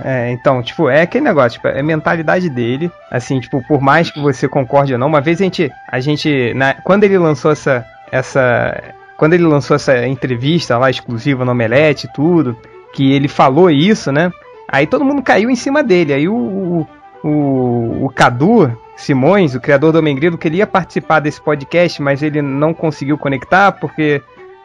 é, 0.06 0.32
então, 0.32 0.64
tipo, 0.64 0.90
é 0.90 1.02
aquele 1.02 1.26
negócio, 1.26 1.60
tipo, 1.60 1.68
é 1.68 1.84
mentalidade 1.84 2.50
dele, 2.50 2.90
assim, 3.12 3.40
tipo, 3.40 3.62
por 3.68 3.82
mais 3.82 4.10
que 4.10 4.20
você 4.22 4.48
concorde 4.48 4.94
ou 4.94 5.00
não, 5.00 5.08
uma 5.08 5.20
vez 5.20 5.42
a 5.42 5.44
gente, 5.44 5.70
a 5.92 6.00
gente, 6.00 6.54
na, 6.54 6.76
quando 6.76 7.04
ele 7.04 7.18
lançou 7.18 7.52
essa, 7.52 7.86
essa, 8.10 8.82
quando 9.18 9.34
ele 9.34 9.44
lançou 9.44 9.76
essa 9.76 10.08
entrevista 10.08 10.78
lá 10.78 10.90
exclusiva 10.90 11.44
no 11.44 11.52
Omelete 11.52 12.08
e 12.08 12.14
tudo, 12.14 12.58
que 12.94 13.12
ele 13.12 13.28
falou 13.28 13.70
isso, 13.70 14.12
né? 14.12 14.32
Aí 14.68 14.88
todo 14.88 15.06
mundo 15.06 15.22
caiu 15.22 15.50
em 15.50 15.56
cima 15.56 15.84
dele. 15.84 16.14
Aí 16.14 16.28
o, 16.28 16.88
o, 17.24 18.06
o 18.06 18.12
Cadu 18.14 18.78
Simões, 18.98 19.54
o 19.54 19.62
criador 19.62 19.94
do 19.94 20.00
Homem 20.00 20.16
Grilo, 20.16 20.38
queria 20.38 20.66
participar 20.66 21.20
desse 21.20 21.40
podcast, 21.40 22.02
mas 22.02 22.24
ele 22.24 22.42
não 22.42 22.74
conseguiu 22.74 23.18
conectar 23.18 23.72
porque 23.72 24.22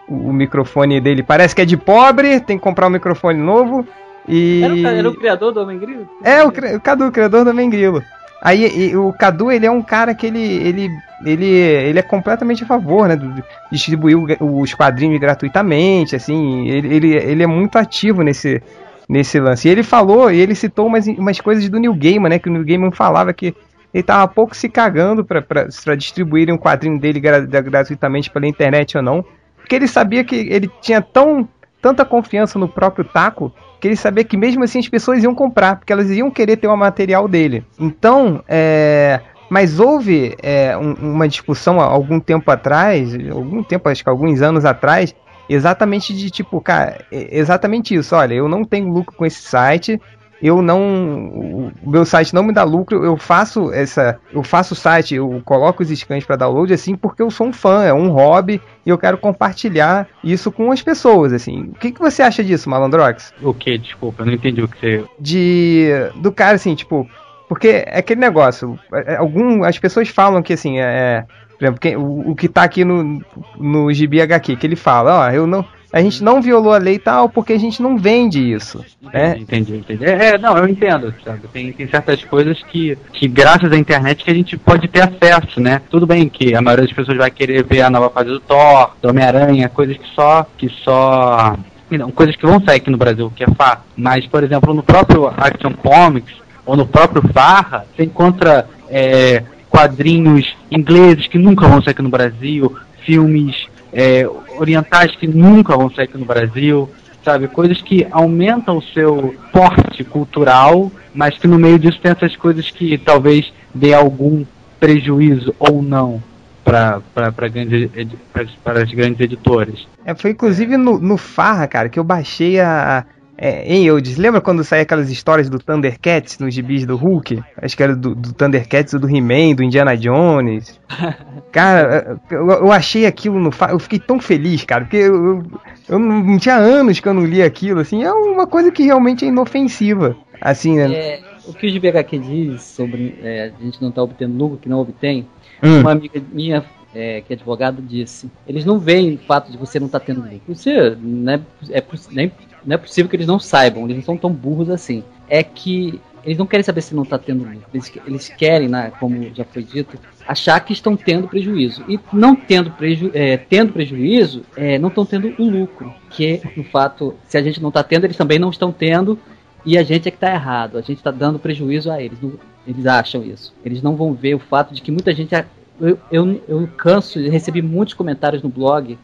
o, 0.09 0.33
microfone 0.33 1.01
dele 1.01 1.23
parece 1.23 1.55
que 1.55 1.61
é 1.61 1.67
de 1.67 1.77
pobre, 1.77 2.41
tem 2.41 2.57
que 2.57 2.65
comprar 2.65 2.87
um 2.87 2.91
microfone 2.91 3.39
novo. 3.39 3.87
E... 4.27 4.63
Era, 4.63 4.75
o, 4.75 4.87
era 4.87 5.11
o 5.11 5.15
criador 5.15 5.53
do 5.53 5.61
Homem 5.61 5.79
Grilo? 5.79 6.09
É, 6.25 6.43
o, 6.43 6.49
o 6.49 6.81
Cadu, 6.81 7.07
o 7.07 7.13
criador 7.13 7.45
do 7.45 7.51
Homem 7.51 7.69
Grilo. 7.69 8.03
Aí 8.41 8.91
e, 8.91 8.97
o 8.97 9.13
Cadu, 9.13 9.53
ele 9.53 9.67
é 9.67 9.71
um 9.71 9.83
cara 9.83 10.15
que 10.15 10.27
ele, 10.27 10.43
ele, 10.43 10.91
ele, 11.25 11.47
ele 11.47 11.99
é 11.99 12.03
completamente 12.03 12.65
a 12.65 12.67
favor, 12.67 13.09
né, 13.09 13.17
de 13.17 13.45
distribuir 13.71 14.17
os 14.41 14.75
quadrinhos 14.75 15.21
gratuitamente, 15.21 16.17
assim, 16.17 16.69
ele, 16.69 16.95
ele, 16.95 17.15
ele 17.15 17.43
é 17.43 17.47
muito 17.47 17.77
ativo 17.77 18.23
nesse, 18.23 18.63
nesse 19.07 19.39
lance. 19.39 19.69
E 19.69 19.71
ele 19.71 19.83
falou, 19.83 20.31
e 20.31 20.41
ele 20.41 20.55
citou 20.55 20.87
umas, 20.87 21.07
umas 21.07 21.39
coisas 21.41 21.69
do 21.69 21.79
New 21.79 21.95
Gaiman, 21.95 22.31
né, 22.31 22.39
que 22.39 22.49
o 22.49 22.53
New 22.53 22.65
Gaiman 22.65 22.91
falava 22.91 23.33
que 23.33 23.55
ele 23.93 24.03
tava 24.03 24.27
pouco 24.29 24.57
se 24.57 24.69
cagando 24.69 25.25
para 25.25 25.97
distribuírem 25.97 26.55
um 26.55 26.59
quadrinho 26.59 26.99
dele 26.99 27.21
gra, 27.21 27.41
gratuitamente 27.41 28.31
pela 28.31 28.47
internet 28.47 28.97
ou 28.97 29.03
não, 29.03 29.25
porque 29.57 29.75
ele 29.75 29.87
sabia 29.87 30.25
que 30.25 30.37
ele 30.37 30.71
tinha 30.81 31.01
tão 31.01 31.49
tanta 31.81 32.05
confiança 32.05 32.59
no 32.59 32.69
próprio 32.69 33.05
Taco 33.05 33.53
que 33.81 33.89
ele 33.89 33.97
sabia 33.97 34.23
que 34.23 34.37
mesmo 34.37 34.63
assim 34.63 34.79
as 34.79 34.89
pessoas 34.89 35.25
iam 35.25 35.35
comprar, 35.35 35.77
porque 35.77 35.93
elas 35.93 36.09
iam 36.09 36.31
querer 36.31 36.57
ter 36.57 36.69
o 36.69 36.77
material 36.77 37.27
dele. 37.27 37.67
Então, 37.81 38.41
é, 38.47 39.21
mas 39.51 39.81
houve 39.81 40.37
é, 40.41 40.77
um, 40.77 40.93
uma 40.93 41.27
discussão 41.27 41.81
há 41.81 41.85
algum 41.85 42.21
tempo 42.21 42.49
atrás, 42.49 43.13
algum 43.29 43.61
tempo, 43.61 43.89
acho 43.89 44.05
que 44.05 44.09
alguns 44.09 44.41
anos 44.41 44.65
atrás, 44.65 45.13
exatamente 45.49 46.15
de 46.15 46.31
tipo, 46.31 46.61
cara, 46.61 47.05
exatamente 47.11 47.93
isso. 47.93 48.15
Olha, 48.15 48.35
eu 48.35 48.49
não 48.49 48.65
tenho 48.65 48.89
lucro 48.89 49.17
com 49.17 49.27
esse 49.27 49.43
site, 49.43 50.01
eu 50.43 50.61
não. 50.61 51.73
O 51.83 51.91
meu 51.91 52.05
site 52.05 52.35
não 52.35 52.43
me 52.43 52.53
dá 52.53 52.65
lucro, 52.65 53.05
eu 53.05 53.17
faço 53.17 53.73
essa. 53.73 54.19
Eu 54.33 54.43
faço 54.43 54.75
o 54.75 54.77
site, 54.77 55.15
eu 55.15 55.41
coloco 55.45 55.83
os 55.83 55.89
scans 55.89 56.25
para 56.25 56.37
download 56.37 56.73
assim 56.75 56.97
porque 56.97 57.23
eu 57.23 57.31
sou 57.31 57.47
um 57.47 57.53
fã, 57.53 57.85
é 57.85 57.93
um 57.93 58.09
hobby 58.09 58.61
e 58.85 58.91
eu 58.91 58.99
quero 58.99 59.17
compartilhar 59.17 60.09
isso 60.25 60.51
com 60.51 60.73
as 60.73 60.83
pessoas, 60.83 61.33
assim. 61.33 61.71
O 61.71 61.75
que, 61.75 61.93
que 61.93 62.01
você 62.01 62.23
acha 62.23 62.43
disso, 62.43 62.69
Malandrox? 62.69 63.33
O 63.41 63.55
que? 63.55 63.79
Desculpa, 63.79 64.23
eu 64.23 64.27
não 64.27 64.33
entendi 64.33 64.61
o 64.61 64.69
que 64.69 64.79
você. 64.79 65.05
De. 65.19 65.91
Do 66.17 66.33
cara, 66.33 66.57
assim, 66.57 66.75
tipo. 66.75 67.09
Porque 67.49 67.85
é 67.87 67.99
aquele 67.99 68.21
negócio. 68.21 68.77
É, 68.93 69.17
algum, 69.17 69.63
as 69.63 69.79
pessoas 69.79 70.09
falam 70.09 70.43
que 70.43 70.55
assim, 70.55 70.81
é. 70.81 71.25
Por 71.57 71.67
exemplo, 71.67 71.81
quem, 71.81 71.97
o, 71.97 72.31
o 72.31 72.35
que 72.35 72.49
tá 72.49 72.65
aqui 72.65 72.85
no, 72.85 73.23
no 73.57 73.89
HQ, 73.89 74.57
que 74.57 74.67
ele 74.67 74.75
fala, 74.75 75.29
ó, 75.29 75.31
eu 75.31 75.47
não 75.47 75.65
a 75.93 76.01
gente 76.01 76.25
não 76.25 76.41
violou 76.41 76.73
a 76.73 76.79
lei 76.79 76.95
e 76.95 76.99
tal 76.99 77.29
porque 77.29 77.53
a 77.53 77.59
gente 77.59 77.83
não 77.83 77.99
vende 77.99 78.41
isso. 78.41 78.83
Né? 79.03 79.37
Entendi, 79.39 79.77
entendi. 79.77 80.05
É, 80.05 80.39
não, 80.39 80.57
eu 80.57 80.67
entendo, 80.67 81.15
sabe? 81.23 81.43
Tem, 81.53 81.71
tem 81.73 81.87
certas 81.87 82.25
coisas 82.25 82.63
que, 82.63 82.97
que, 83.13 83.29
graças 83.29 83.71
à 83.71 83.77
internet, 83.77 84.25
que 84.25 84.31
a 84.31 84.35
gente 84.35 84.57
pode 84.57 84.89
ter 84.89 85.03
acesso, 85.03 85.61
né? 85.61 85.83
Tudo 85.91 86.07
bem 86.07 86.29
que 86.29 86.55
a 86.55 86.63
maioria 86.63 86.87
das 86.87 86.97
pessoas 86.97 87.19
vai 87.19 87.31
querer 87.31 87.63
ver 87.65 87.83
a 87.83 87.91
nova 87.91 88.09
fase 88.09 88.31
do 88.31 88.41
Thor, 88.41 88.93
do 89.03 89.11
Homem-Aranha, 89.11 89.69
coisas 89.69 89.97
que 89.99 90.09
só. 90.15 90.47
que 90.57 90.69
só. 90.83 91.57
Não, 91.91 92.11
coisas 92.11 92.35
que 92.37 92.47
vão 92.47 92.59
sair 92.65 92.79
aqui 92.79 92.91
no 92.91 92.97
Brasil, 92.97 93.31
que 93.37 93.45
é 93.45 93.49
fato. 93.49 93.83
Mas, 93.95 94.27
por 94.27 94.43
exemplo, 94.43 94.73
no 94.73 94.83
próprio 94.83 95.27
Action 95.27 95.75
Comics, 95.75 96.35
ou 96.65 96.75
no 96.75 96.87
próprio 96.87 97.23
Farra, 97.35 97.85
você 97.95 98.05
encontra 98.05 98.67
é, 98.89 99.43
quadrinhos 99.69 100.55
ingleses 100.71 101.27
que 101.27 101.37
nunca 101.37 101.69
vão 101.69 101.83
sair 101.83 101.91
aqui 101.91 102.03
no 102.03 102.09
Brasil, 102.09 102.75
filmes 103.05 103.55
é, 103.93 104.27
orientais 104.57 105.15
que 105.17 105.27
nunca 105.27 105.77
vão 105.77 105.91
sair 105.91 106.05
aqui 106.05 106.19
no 106.19 106.25
Brasil, 106.25 106.89
sabe? 107.25 107.49
Coisas 107.49 107.81
que 107.81 108.07
aumentam 108.11 108.79
o 108.79 108.83
seu 108.83 109.35
porte 109.53 110.03
cultural, 110.05 110.91
mas 111.15 111.39
que 111.39 111.47
no 111.47 111.59
meio 111.59 111.79
disso 111.79 112.01
tem 112.01 112.13
essas 112.13 112.37
coisas 112.37 112.71
que 112.71 112.97
talvez 112.99 113.53
dê 113.75 113.95
algum 113.95 114.45
prejuízo 114.81 115.55
ou 115.59 115.83
não 115.83 116.23
para 116.65 117.03
as 117.17 118.93
grandes 118.93 119.21
editoras. 119.21 119.87
É, 120.05 120.15
foi 120.15 120.31
inclusive 120.31 120.77
no, 120.77 120.99
no 120.99 121.17
Farra, 121.17 121.67
cara, 121.67 121.89
que 121.89 121.99
eu 121.99 122.05
baixei 122.05 122.61
a, 122.61 123.05
é, 123.45 123.75
hein, 123.75 123.87
Eudes? 123.87 124.17
Lembra 124.19 124.41
quando 124.41 124.63
saía 124.63 124.85
aquelas 124.85 125.11
histórias 125.11 125.51
do 125.51 125.59
Thundercats 125.59 126.39
nos 126.39 126.55
gibis 126.55 126.87
do 126.87 126.95
Hulk? 126.95 127.43
Acho 127.61 127.77
que 127.77 127.83
era 127.83 127.97
do, 127.97 128.15
do 128.15 128.33
Thundercats, 128.33 128.95
do 128.95 129.09
He-Man, 129.09 129.57
do 129.57 129.65
Indiana 129.65 129.97
Jones. 129.97 130.79
Cara, 131.51 132.21
eu, 132.31 132.49
eu, 132.49 132.71
achei 132.71 133.05
aquilo 133.05 133.41
no. 133.41 133.51
Eu 133.69 133.81
fiquei 133.81 133.99
tão 133.99 134.21
feliz, 134.21 134.65
cara, 134.65 134.85
porque 134.85 134.97
eu, 134.97 135.15
eu, 135.15 135.43
eu, 135.89 135.99
não 135.99 136.39
tinha 136.39 136.55
anos 136.55 137.01
que 137.01 137.09
eu 137.09 137.13
não 137.13 137.27
li 137.27 137.43
aquilo, 137.43 137.81
assim. 137.81 138.05
É 138.05 138.13
uma 138.13 138.47
coisa 138.47 138.71
que 138.71 138.85
realmente 138.85 139.25
é 139.25 139.29
inofensiva. 139.29 140.17
Assim, 140.41 140.77
né? 140.77 140.95
É, 140.95 141.21
o 141.45 141.53
que 141.53 141.67
o 141.67 141.73
GBHQ 141.73 142.19
diz 142.19 142.63
sobre 142.63 143.19
é, 143.25 143.53
a 143.59 143.65
gente 143.65 143.83
não 143.83 143.89
estar 143.89 144.01
tá 144.01 144.05
obtendo 144.05 144.39
lucro, 144.39 144.59
que 144.59 144.69
não 144.69 144.79
obtém, 144.79 145.27
hum. 145.61 145.81
uma 145.81 145.91
amiga 145.91 146.23
minha 146.33 146.65
é, 146.95 147.23
que 147.23 147.33
é 147.33 147.37
advogado 147.37 147.83
disse, 147.83 148.31
eles 148.47 148.65
não 148.65 148.79
veem 148.79 149.15
o 149.15 149.19
fato 149.19 149.51
de 149.51 149.59
você 149.59 149.81
não 149.81 149.87
estar 149.87 150.01
tá 150.01 150.07
tendo 150.07 150.21
lucro. 150.23 150.55
Você, 150.55 150.97
né, 151.01 151.41
é, 151.71 151.83
nem 152.13 152.31
não 152.65 152.75
é 152.75 152.79
possível 152.79 153.09
que 153.09 153.17
eles 153.17 153.27
não 153.27 153.39
saibam, 153.39 153.85
eles 153.85 153.97
não 153.97 154.05
são 154.05 154.17
tão 154.17 154.31
burros 154.31 154.71
assim. 154.71 155.03
É 155.29 155.43
que 155.43 156.01
eles 156.25 156.39
não 156.39 156.47
querem 156.47 156.63
saber 156.63 156.83
se 156.83 156.95
não 156.95 157.03
está 157.03 157.19
tendo 157.19 157.45
lucro. 157.45 157.67
Eles, 157.75 157.93
eles 158.07 158.29
querem, 158.29 158.69
né, 158.69 158.93
como 159.01 159.35
já 159.35 159.45
foi 159.45 159.63
dito, 159.63 159.99
achar 160.27 160.61
que 160.61 160.73
estão 160.73 160.97
tendo 160.97 161.29
prejuízo. 161.29 161.85
E 161.89 161.99
não 162.13 162.37
tendo, 162.37 162.71
preju 162.71 163.11
é, 163.13 163.37
tendo 163.37 163.73
prejuízo, 163.73 164.43
é, 164.57 164.79
não 164.79 164.89
estão 164.89 165.05
tendo 165.05 165.35
o 165.39 165.45
lucro. 165.45 165.93
Que, 166.11 166.41
no 166.57 166.65
fato, 166.65 167.15
se 167.27 167.37
a 167.37 167.43
gente 167.43 167.61
não 167.61 167.71
está 167.71 167.83
tendo, 167.83 168.05
eles 168.05 168.17
também 168.17 168.39
não 168.39 168.51
estão 168.51 168.71
tendo. 168.71 169.19
E 169.65 169.77
a 169.77 169.83
gente 169.83 170.09
é 170.09 170.11
que 170.11 170.17
está 170.17 170.33
errado. 170.33 170.79
A 170.79 170.81
gente 170.81 170.99
está 170.99 171.11
dando 171.11 171.39
prejuízo 171.39 171.91
a 171.91 172.01
eles. 172.01 172.19
Eles 172.67 172.87
acham 172.87 173.25
isso. 173.25 173.53
Eles 173.65 173.83
não 173.83 173.97
vão 173.97 174.15
ver 174.15 174.35
o 174.35 174.39
fato 174.39 174.75
de 174.75 174.81
que 174.81 174.91
muita 174.91 175.13
gente. 175.13 175.35
Eu, 175.81 175.99
eu, 176.11 176.43
eu 176.47 176.69
canso, 176.77 177.19
recebi 177.29 177.63
muitos 177.63 177.95
comentários 177.95 178.43
no 178.43 178.49
blog 178.49 178.97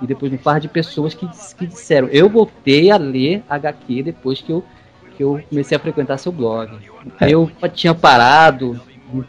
e 0.00 0.06
depois 0.06 0.30
no 0.30 0.38
par 0.38 0.60
de 0.60 0.68
pessoas 0.68 1.14
que, 1.14 1.26
que 1.56 1.66
disseram: 1.66 2.08
Eu 2.08 2.28
voltei 2.28 2.90
a 2.90 2.96
ler 2.96 3.42
HQ 3.48 4.02
depois 4.02 4.40
que 4.40 4.52
eu, 4.52 4.64
que 5.16 5.22
eu 5.22 5.40
comecei 5.48 5.76
a 5.76 5.80
frequentar 5.80 6.18
seu 6.18 6.32
blog. 6.32 6.70
É. 7.20 7.30
Eu 7.30 7.50
tinha 7.72 7.94
parado, 7.94 8.80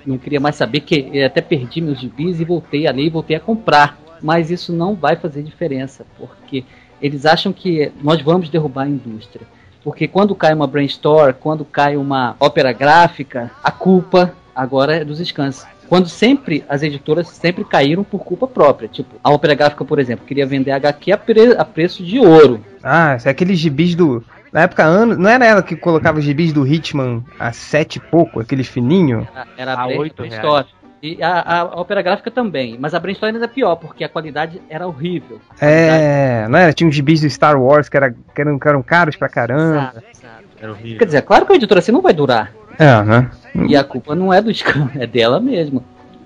não 0.06 0.18
queria 0.18 0.40
mais 0.40 0.56
saber, 0.56 0.82
que 0.82 1.22
até 1.24 1.42
perdi 1.42 1.82
meus 1.82 2.00
gibis 2.00 2.40
e 2.40 2.46
voltei 2.46 2.88
a 2.88 2.92
ler 2.92 3.06
e 3.06 3.10
voltei 3.10 3.36
a 3.36 3.40
comprar. 3.40 3.98
Mas 4.22 4.50
isso 4.50 4.74
não 4.74 4.96
vai 4.96 5.16
fazer 5.16 5.44
diferença, 5.44 6.06
porque 6.18 6.66
eles 7.02 7.26
acham 7.26 7.54
que 7.54 7.92
nós 8.02 8.22
vamos 8.22 8.50
derrubar 8.50 8.84
a 8.84 8.90
indústria. 8.90 9.46
Porque 9.84 10.08
quando 10.08 10.36
cai 10.36 10.54
uma 10.54 10.68
brainstorm, 10.68 11.34
quando 11.40 11.64
cai 11.64 11.96
uma 11.96 12.36
ópera 12.40 12.74
gráfica, 12.74 13.52
a 13.64 13.72
culpa 13.72 14.34
agora 14.56 14.98
é 14.98 15.06
dos 15.06 15.20
scans. 15.20 15.66
Quando 15.88 16.10
sempre 16.10 16.64
as 16.68 16.84
editoras 16.84 17.28
sempre 17.30 17.64
caíram 17.64 18.04
por 18.04 18.24
culpa 18.24 18.48
própria. 18.48 18.88
Tipo, 18.88 19.16
a 19.24 19.32
Opera 19.32 19.56
Gráfica, 19.56 19.86
por 19.86 20.00
exemplo, 20.00 20.26
queria 20.26 20.46
vender 20.46 20.72
HQ 20.72 21.12
a, 21.12 21.18
pre 21.18 21.54
a 21.58 21.66
preço 21.66 22.04
de 22.04 22.20
ouro. 22.20 22.64
Ah, 22.84 23.18
é 23.24 23.30
aqueles 23.30 23.58
gibis 23.60 23.96
do. 23.96 24.24
Na 24.52 24.62
época, 24.62 24.84
ano, 24.84 25.16
não 25.18 25.30
era 25.30 25.46
ela 25.46 25.62
que 25.62 25.76
colocava 25.76 26.20
os 26.20 26.26
gibis 26.26 26.54
do 26.54 26.66
Hitman 26.66 27.24
a 27.40 27.52
sete 27.52 27.98
e 27.98 28.00
pouco, 28.00 28.40
aqueles 28.40 28.68
fininho? 28.68 29.28
Era, 29.58 29.74
a 29.74 29.88
oito 29.88 30.24
reais. 30.24 30.68
E 31.02 31.22
a, 31.22 31.30
a, 31.30 31.60
a 31.60 31.82
Opera 31.82 32.02
Gráfica 32.02 32.32
também, 32.32 32.76
mas 32.80 32.94
a 32.96 33.00
Brainstorm 33.00 33.34
ainda 33.34 33.46
é 33.46 33.48
pior, 33.48 33.76
porque 33.76 34.04
a 34.04 34.10
qualidade 34.10 34.60
era 34.68 34.88
horrível. 34.88 35.40
É, 35.62 36.48
não 36.50 36.58
era? 36.58 36.74
Tinha 36.74 36.88
uns 36.88 36.96
gibis 36.96 37.22
do 37.22 37.30
Star 37.30 37.62
Wars 37.62 37.88
que, 37.88 37.96
era, 37.96 38.12
que, 38.12 38.42
eram, 38.42 38.58
que 38.58 38.68
eram 38.68 38.82
caros 38.82 39.16
pra 39.16 39.30
caramba. 39.30 39.92
Exato, 39.94 40.04
exato. 40.12 40.44
Era 40.60 40.72
horrível. 40.72 40.98
Quer 40.98 41.06
dizer, 41.06 41.18
é 41.18 41.22
claro 41.22 41.46
que 41.46 41.54
a 41.54 41.56
editora 41.56 41.80
assim 41.80 41.92
não 41.92 42.02
vai 42.02 42.14
durar. 42.14 42.52
É, 42.80 43.04
né? 43.04 43.30
E 43.66 43.76
a 43.76 43.84
culpa 43.84 44.14
não 44.14 44.32
é 44.34 44.42
do 44.42 44.54
Scan, 44.54 44.92
é 45.00 45.08
dela 45.08 45.40
mesma. 45.40 45.84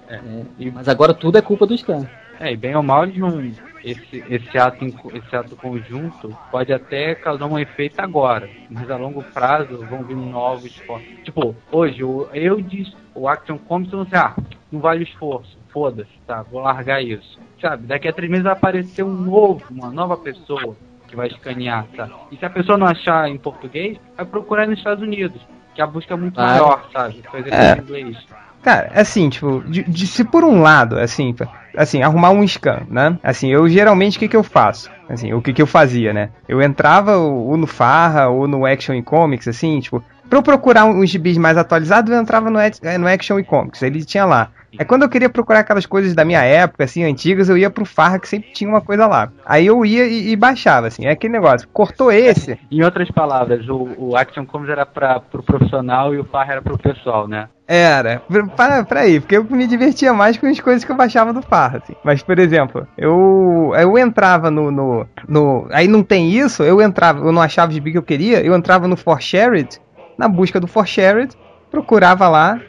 É. 0.10 0.16
É, 0.16 0.72
mas 0.74 0.90
agora 0.90 1.14
tudo 1.14 1.38
é 1.38 1.42
culpa 1.42 1.66
do 1.66 1.78
Scan. 1.78 2.08
É, 2.40 2.52
e 2.52 2.58
bem 2.58 2.76
ou 2.76 2.82
mal 2.82 3.06
de 3.06 3.24
um, 3.24 3.54
esse, 3.84 4.24
esse, 4.30 4.58
ato, 4.58 4.84
esse 5.14 5.36
ato 5.36 5.56
conjunto 5.56 6.36
pode 6.50 6.74
até 6.74 7.16
causar 7.16 7.46
um 7.46 7.58
efeito 7.60 8.00
agora, 8.00 8.50
mas 8.70 8.90
a 8.90 8.98
longo 8.98 9.22
prazo 9.22 9.86
vão 9.86 10.04
vir 10.04 10.16
novos 10.16 10.66
esforços. 10.66 11.08
Tipo, 11.24 11.56
hoje 11.72 12.04
o, 12.04 12.28
eu 12.34 12.60
disse, 12.60 12.94
o 13.14 13.28
Action 13.28 13.58
Comics 13.58 13.94
não 13.94 14.06
sei, 14.06 14.18
ah, 14.18 14.36
não 14.72 14.80
vale 14.80 15.02
o 15.02 15.04
esforço, 15.04 15.58
foda-se, 15.70 16.12
tá, 16.26 16.42
vou 16.42 16.62
largar 16.62 17.04
isso. 17.04 17.40
Sabe, 17.62 17.86
daqui 17.86 18.08
a 18.08 18.14
três 18.14 18.30
meses 18.30 18.44
vai 18.44 18.54
aparecer 18.54 19.04
um 19.04 19.14
novo, 19.14 19.64
uma 19.70 19.92
nova 19.92 20.18
pessoa 20.18 20.76
que 21.08 21.16
vai 21.16 21.28
escanear, 21.28 21.86
tá? 21.96 22.10
E 22.32 22.38
se 22.38 22.46
a 22.46 22.50
pessoa 22.50 22.78
não 22.78 22.88
achar 22.88 23.30
em 23.30 23.38
português, 23.38 24.00
vai 24.18 24.26
procurar 24.26 24.68
nos 24.68 24.80
Estados 24.80 25.04
Unidos 25.04 25.40
que 25.74 25.82
a 25.82 25.88
busca 25.88 26.14
é 26.14 26.18
muito 26.18 26.40
ah, 26.40 26.46
maior, 26.46 26.90
sabe? 26.92 27.24
Coisa 27.30 27.50
é. 27.50 27.76
em 27.76 27.82
inglês. 27.82 28.18
Cara, 28.62 28.92
assim, 28.94 29.30
tipo, 29.30 29.64
de, 29.66 29.84
de, 29.84 30.06
se 30.06 30.24
por 30.24 30.44
um 30.44 30.62
lado, 30.62 31.00
assim, 31.00 31.36
assim, 31.76 32.04
arrumar 32.04 32.30
um 32.30 32.48
scan, 32.48 32.84
né? 32.88 33.18
Assim, 33.24 33.52
eu 33.52 33.68
geralmente 33.68 34.18
o 34.18 34.20
que 34.20 34.28
que 34.28 34.36
eu 34.36 34.44
faço? 34.44 34.92
Assim, 35.10 35.34
o 35.34 35.42
que 35.42 35.52
que 35.52 35.62
eu 35.62 35.68
fazia, 35.68 36.14
né? 36.14 36.30
Eu 36.48 36.62
entrava 36.62 37.18
ou 37.18 37.58
no 37.58 37.66
Farra 37.66 38.28
ou 38.28 38.48
no 38.48 38.66
Action 38.66 38.94
e 38.94 39.02
Comics, 39.02 39.48
assim, 39.48 39.80
tipo, 39.80 40.04
pra 40.30 40.38
eu 40.38 40.44
procurar 40.44 40.86
uns 40.86 41.10
gibis 41.10 41.38
mais 41.38 41.58
atualizados, 41.58 42.12
eu 42.12 42.22
entrava 42.22 42.50
no, 42.50 42.60
no 43.00 43.08
Action 43.08 43.40
e 43.40 43.44
Comics, 43.44 43.82
ele 43.82 44.06
tinha 44.06 44.26
lá. 44.26 44.52
É 44.78 44.86
quando 44.86 45.04
eu 45.04 45.10
queria 45.10 45.30
procurar 45.30 45.60
aquelas 45.60 45.86
coisas 45.86 46.14
da 46.14 46.24
minha 46.24 46.42
época, 46.44 46.84
assim, 46.84 47.04
antigas, 47.04 47.50
eu 47.50 47.58
ia 47.58 47.70
pro 47.70 47.86
Farra, 47.86 48.20
que 48.20 48.28
sempre 48.28 48.52
tinha 48.52 48.70
uma 48.70 48.82
coisa 48.82 49.06
lá. 49.08 49.32
Aí 49.46 49.68
eu 49.68 49.86
ia 49.86 50.06
e, 50.06 50.32
e 50.32 50.36
baixava, 50.36 50.88
assim, 50.88 51.06
é 51.06 51.12
aquele 51.12 51.34
negócio. 51.34 51.68
Cortou 51.74 52.12
esse. 52.12 52.58
Em 52.72 52.84
outras 52.84 53.10
palavras, 53.12 53.68
o, 53.68 53.90
o 53.98 54.16
Action 54.16 54.46
Comics 54.46 54.72
era 54.72 54.86
pra, 54.86 55.20
pro 55.20 55.44
profissional 55.44 56.14
e 56.14 56.20
o 56.20 56.26
Farra 56.26 56.54
era 56.54 56.62
pro 56.62 56.78
pessoal, 56.78 57.28
né? 57.28 57.50
Era. 57.68 58.22
Pra, 58.56 58.84
pra 58.84 59.00
aí, 59.02 59.20
porque 59.20 59.38
eu 59.38 59.44
me 59.46 59.66
divertia 59.66 60.14
mais 60.14 60.38
com 60.38 60.46
as 60.46 60.60
coisas 60.60 60.84
que 60.84 60.92
eu 60.92 60.96
baixava 60.96 61.32
do 61.32 61.42
Farra, 61.42 61.80
assim. 61.82 61.96
Mas, 62.04 62.22
por 62.22 62.38
exemplo, 62.38 62.88
eu, 62.98 63.72
eu 63.78 63.98
entrava 63.98 64.52
no, 64.52 64.72
no, 64.72 65.08
no. 65.28 65.68
Aí 65.72 65.88
não 65.88 66.04
tem 66.04 66.32
isso, 66.32 66.64
eu 66.64 66.82
entrava, 66.82 67.26
eu 67.26 67.32
não 67.32 67.42
achava 67.42 67.72
o 67.72 67.74
gibi 67.74 67.92
que 67.92 67.98
eu 67.98 68.04
queria, 68.04 68.42
eu 68.42 68.54
entrava 68.56 68.88
no 68.88 68.98
For 68.98 69.22
Shared, 69.22 69.80
na 70.18 70.28
busca 70.28 70.60
do 70.60 70.68
For 70.68 70.86
Shared, 70.86 71.34
procurava 71.70 72.28
lá, 72.28 72.60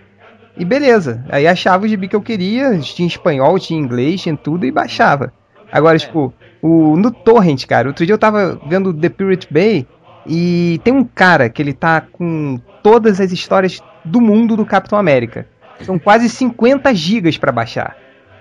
e 0.56 0.64
beleza. 0.64 1.24
Aí 1.28 1.46
achava 1.46 1.84
o 1.84 1.88
gibi 1.88 2.08
que 2.08 2.16
eu 2.16 2.22
queria, 2.22 2.78
tinha 2.78 3.06
espanhol, 3.06 3.58
tinha 3.58 3.80
inglês, 3.80 4.22
tinha 4.22 4.36
tudo 4.36 4.66
e 4.66 4.70
baixava. 4.70 5.32
Agora, 5.70 5.96
é. 5.96 5.98
tipo, 5.98 6.32
o, 6.60 6.96
no 6.96 7.10
Torrent, 7.10 7.66
cara, 7.66 7.88
outro 7.88 8.04
dia 8.04 8.14
eu 8.14 8.18
tava 8.18 8.60
vendo 8.66 8.92
The 8.92 9.08
Pirate 9.08 9.48
Bay 9.50 9.86
e 10.26 10.80
tem 10.84 10.92
um 10.92 11.04
cara 11.04 11.48
que 11.48 11.62
ele 11.62 11.72
tá 11.72 12.00
com 12.00 12.60
todas 12.82 13.20
as 13.20 13.32
histórias 13.32 13.82
do 14.04 14.20
mundo 14.20 14.56
do 14.56 14.66
Capitão 14.66 14.98
América. 14.98 15.46
São 15.80 15.98
quase 15.98 16.28
50 16.28 16.94
gigas 16.94 17.36
para 17.38 17.50
baixar. 17.50 17.96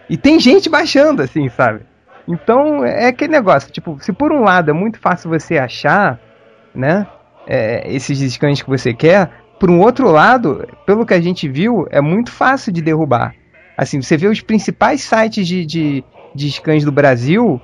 E 0.09 0.17
tem 0.17 0.39
gente 0.39 0.69
baixando, 0.69 1.21
assim, 1.21 1.47
sabe? 1.49 1.81
Então 2.27 2.83
é 2.85 3.07
aquele 3.07 3.31
negócio, 3.31 3.71
tipo, 3.71 3.97
se 3.99 4.13
por 4.13 4.31
um 4.31 4.41
lado 4.41 4.69
é 4.69 4.73
muito 4.73 4.99
fácil 4.99 5.29
você 5.29 5.57
achar, 5.57 6.19
né, 6.75 7.07
é, 7.47 7.91
esses 7.91 8.19
scans 8.33 8.61
que 8.61 8.69
você 8.69 8.93
quer, 8.93 9.29
por 9.61 9.69
um 9.69 9.79
outro 9.79 10.09
lado, 10.09 10.67
pelo 10.87 11.05
que 11.05 11.13
a 11.13 11.21
gente 11.21 11.47
viu, 11.47 11.85
é 11.91 12.01
muito 12.01 12.31
fácil 12.31 12.71
de 12.71 12.81
derrubar. 12.81 13.35
Assim, 13.77 14.01
você 14.01 14.17
vê 14.17 14.25
os 14.25 14.41
principais 14.41 15.03
sites 15.03 15.47
de, 15.47 15.63
de, 15.63 16.03
de 16.33 16.51
scans 16.51 16.83
do 16.83 16.91
Brasil 16.91 17.61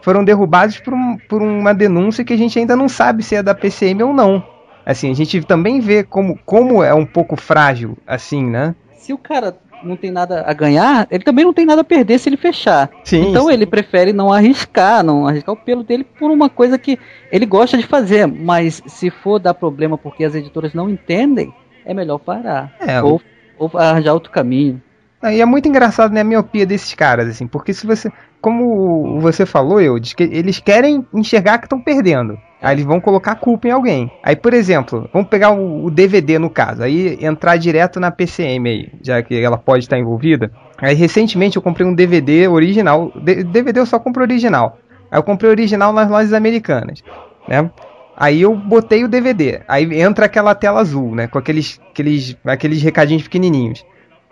foram 0.00 0.22
derrubados 0.22 0.78
por, 0.78 0.94
um, 0.94 1.18
por 1.28 1.42
uma 1.42 1.74
denúncia 1.74 2.24
que 2.24 2.32
a 2.32 2.36
gente 2.36 2.56
ainda 2.56 2.76
não 2.76 2.88
sabe 2.88 3.24
se 3.24 3.34
é 3.34 3.42
da 3.42 3.52
PCM 3.52 4.00
ou 4.04 4.14
não. 4.14 4.46
Assim, 4.86 5.10
a 5.10 5.14
gente 5.14 5.42
também 5.42 5.80
vê 5.80 6.04
como, 6.04 6.38
como 6.46 6.84
é 6.84 6.94
um 6.94 7.04
pouco 7.04 7.34
frágil, 7.34 7.98
assim, 8.06 8.44
né? 8.44 8.76
Se 8.96 9.12
o 9.12 9.18
cara 9.18 9.58
não 9.82 9.96
tem 9.96 10.10
nada 10.10 10.44
a 10.46 10.52
ganhar, 10.52 11.06
ele 11.10 11.24
também 11.24 11.44
não 11.44 11.52
tem 11.52 11.64
nada 11.64 11.80
a 11.80 11.84
perder 11.84 12.18
se 12.18 12.28
ele 12.28 12.36
fechar. 12.36 12.90
Sim, 13.04 13.30
então 13.30 13.46
sim. 13.46 13.52
ele 13.52 13.66
prefere 13.66 14.12
não 14.12 14.32
arriscar, 14.32 15.02
não 15.02 15.26
arriscar 15.26 15.54
o 15.54 15.58
pelo 15.58 15.82
dele 15.82 16.04
por 16.04 16.30
uma 16.30 16.48
coisa 16.48 16.78
que 16.78 16.98
ele 17.30 17.46
gosta 17.46 17.76
de 17.76 17.86
fazer. 17.86 18.26
Mas 18.26 18.82
se 18.86 19.10
for 19.10 19.38
dar 19.38 19.54
problema 19.54 19.96
porque 19.98 20.24
as 20.24 20.34
editoras 20.34 20.74
não 20.74 20.88
entendem, 20.88 21.52
é 21.84 21.94
melhor 21.94 22.18
parar. 22.18 22.74
É, 22.80 23.02
ou, 23.02 23.20
ou 23.58 23.70
arranjar 23.74 24.14
outro 24.14 24.30
caminho. 24.30 24.82
E 25.22 25.40
é 25.40 25.44
muito 25.44 25.68
engraçado, 25.68 26.12
né, 26.12 26.22
a 26.22 26.24
miopia 26.24 26.64
desses 26.64 26.94
caras, 26.94 27.28
assim, 27.28 27.46
porque 27.46 27.74
se 27.74 27.86
você. 27.86 28.10
Como 28.40 29.20
você 29.20 29.44
falou, 29.44 29.80
eu, 29.80 29.96
eles 30.18 30.58
querem 30.60 31.06
enxergar 31.12 31.58
que 31.58 31.66
estão 31.66 31.80
perdendo. 31.80 32.38
Aí 32.62 32.74
eles 32.74 32.84
vão 32.84 33.00
colocar 33.00 33.34
culpa 33.36 33.68
em 33.68 33.70
alguém. 33.70 34.10
Aí, 34.22 34.36
por 34.36 34.52
exemplo, 34.52 35.08
vamos 35.12 35.28
pegar 35.28 35.50
o, 35.50 35.86
o, 35.86 35.90
DVD 35.90 36.38
no 36.38 36.50
caso, 36.50 36.82
aí 36.82 37.18
entrar 37.22 37.56
direto 37.56 37.98
na 37.98 38.10
PCM 38.10 38.68
aí, 38.68 38.92
já 39.02 39.22
que 39.22 39.34
ela 39.34 39.56
pode 39.56 39.84
estar 39.84 39.98
envolvida. 39.98 40.50
Aí 40.78 40.94
recentemente 40.94 41.56
eu 41.56 41.62
comprei 41.62 41.86
um 41.86 41.94
DVD 41.94 42.48
original. 42.48 43.12
DVD 43.16 43.80
eu 43.80 43.86
só 43.86 43.98
compro 43.98 44.22
original. 44.22 44.78
Aí 45.10 45.18
eu 45.18 45.22
comprei 45.22 45.50
original 45.50 45.92
nas 45.92 46.08
lojas 46.10 46.32
americanas, 46.32 47.02
né? 47.48 47.70
Aí 48.16 48.42
eu 48.42 48.54
botei 48.54 49.04
o 49.04 49.08
DVD. 49.08 49.62
Aí 49.66 50.00
entra 50.00 50.26
aquela 50.26 50.54
tela 50.54 50.80
azul, 50.80 51.14
né? 51.14 51.26
Com 51.26 51.38
aqueles, 51.38 51.80
aqueles, 51.90 52.36
aqueles 52.44 52.82
recadinhos 52.82 53.22
pequenininhos. 53.22 53.84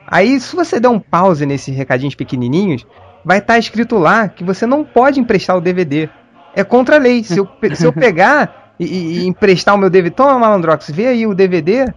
Aí, 0.07 0.41
se 0.41 0.57
você 0.57 0.81
der 0.81 0.89
um 0.89 0.99
pause 0.99 1.45
nesses 1.45 1.75
recadinhos 1.77 2.15
pequenininhos, 2.15 2.87
vai 3.29 3.41
estar 3.41 3.59
escrito 3.59 3.99
lá 3.99 4.27
que 4.27 4.43
você 4.43 4.65
não 4.65 4.83
pode 4.83 5.21
emprestar 5.21 5.55
o 5.55 5.61
DVD. 5.61 6.09
É 6.57 6.65
contra 6.65 6.97
a 6.97 6.99
lei. 6.99 7.23
Se 7.23 7.37
eu, 7.37 7.47
se 7.75 7.85
eu 7.85 7.93
pegar 7.93 8.73
e, 8.81 8.87
e, 8.87 9.27
emprestar 9.27 9.75
o 9.75 9.79
meu 9.79 9.91
DVD, 9.91 10.17
toma 10.17 10.39
Malandrox, 10.39 10.91
vê 10.91 11.09
aí 11.09 11.27
o 11.27 11.35
DVD, 11.35 11.93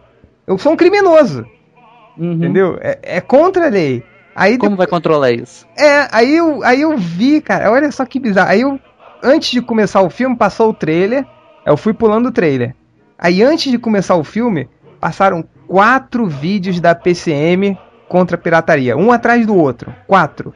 eu 0.45 0.57
sou 0.57 0.73
um 0.73 0.75
criminoso. 0.75 1.45
Uhum. 2.17 2.33
Entendeu? 2.33 2.77
É, 2.81 2.99
é, 3.01 3.21
contra 3.21 3.67
a 3.67 3.69
lei. 3.69 4.03
Aí 4.35 4.57
Como 4.57 4.71
depois, 4.71 4.77
vai 4.79 4.87
controlar 4.87 5.31
isso? 5.31 5.65
É, 5.77 6.05
aí 6.11 6.35
eu, 6.35 6.61
aí 6.65 6.81
eu 6.81 6.97
vi, 6.97 7.39
cara, 7.39 7.71
olha 7.71 7.89
só 7.93 8.05
que 8.05 8.19
bizarro. 8.19 8.49
Aí 8.49 8.59
eu, 8.59 8.77
antes 9.23 9.51
de 9.51 9.61
começar 9.61 10.01
o 10.01 10.09
filme, 10.09 10.35
passou 10.35 10.71
o 10.71 10.73
trailer, 10.73 11.25
eu 11.65 11.77
fui 11.77 11.93
pulando 11.93 12.25
o 12.25 12.31
trailer. 12.33 12.75
Aí 13.17 13.41
antes 13.41 13.71
de 13.71 13.77
começar 13.77 14.17
o 14.17 14.23
filme, 14.25 14.67
passaram 14.99 15.45
quatro 15.65 16.27
vídeos 16.27 16.81
da 16.81 16.93
PCM 16.93 17.79
contra 18.09 18.35
a 18.35 18.39
pirataria, 18.39 18.97
um 18.97 19.13
atrás 19.13 19.45
do 19.45 19.55
outro. 19.55 19.95
Quatro. 20.05 20.53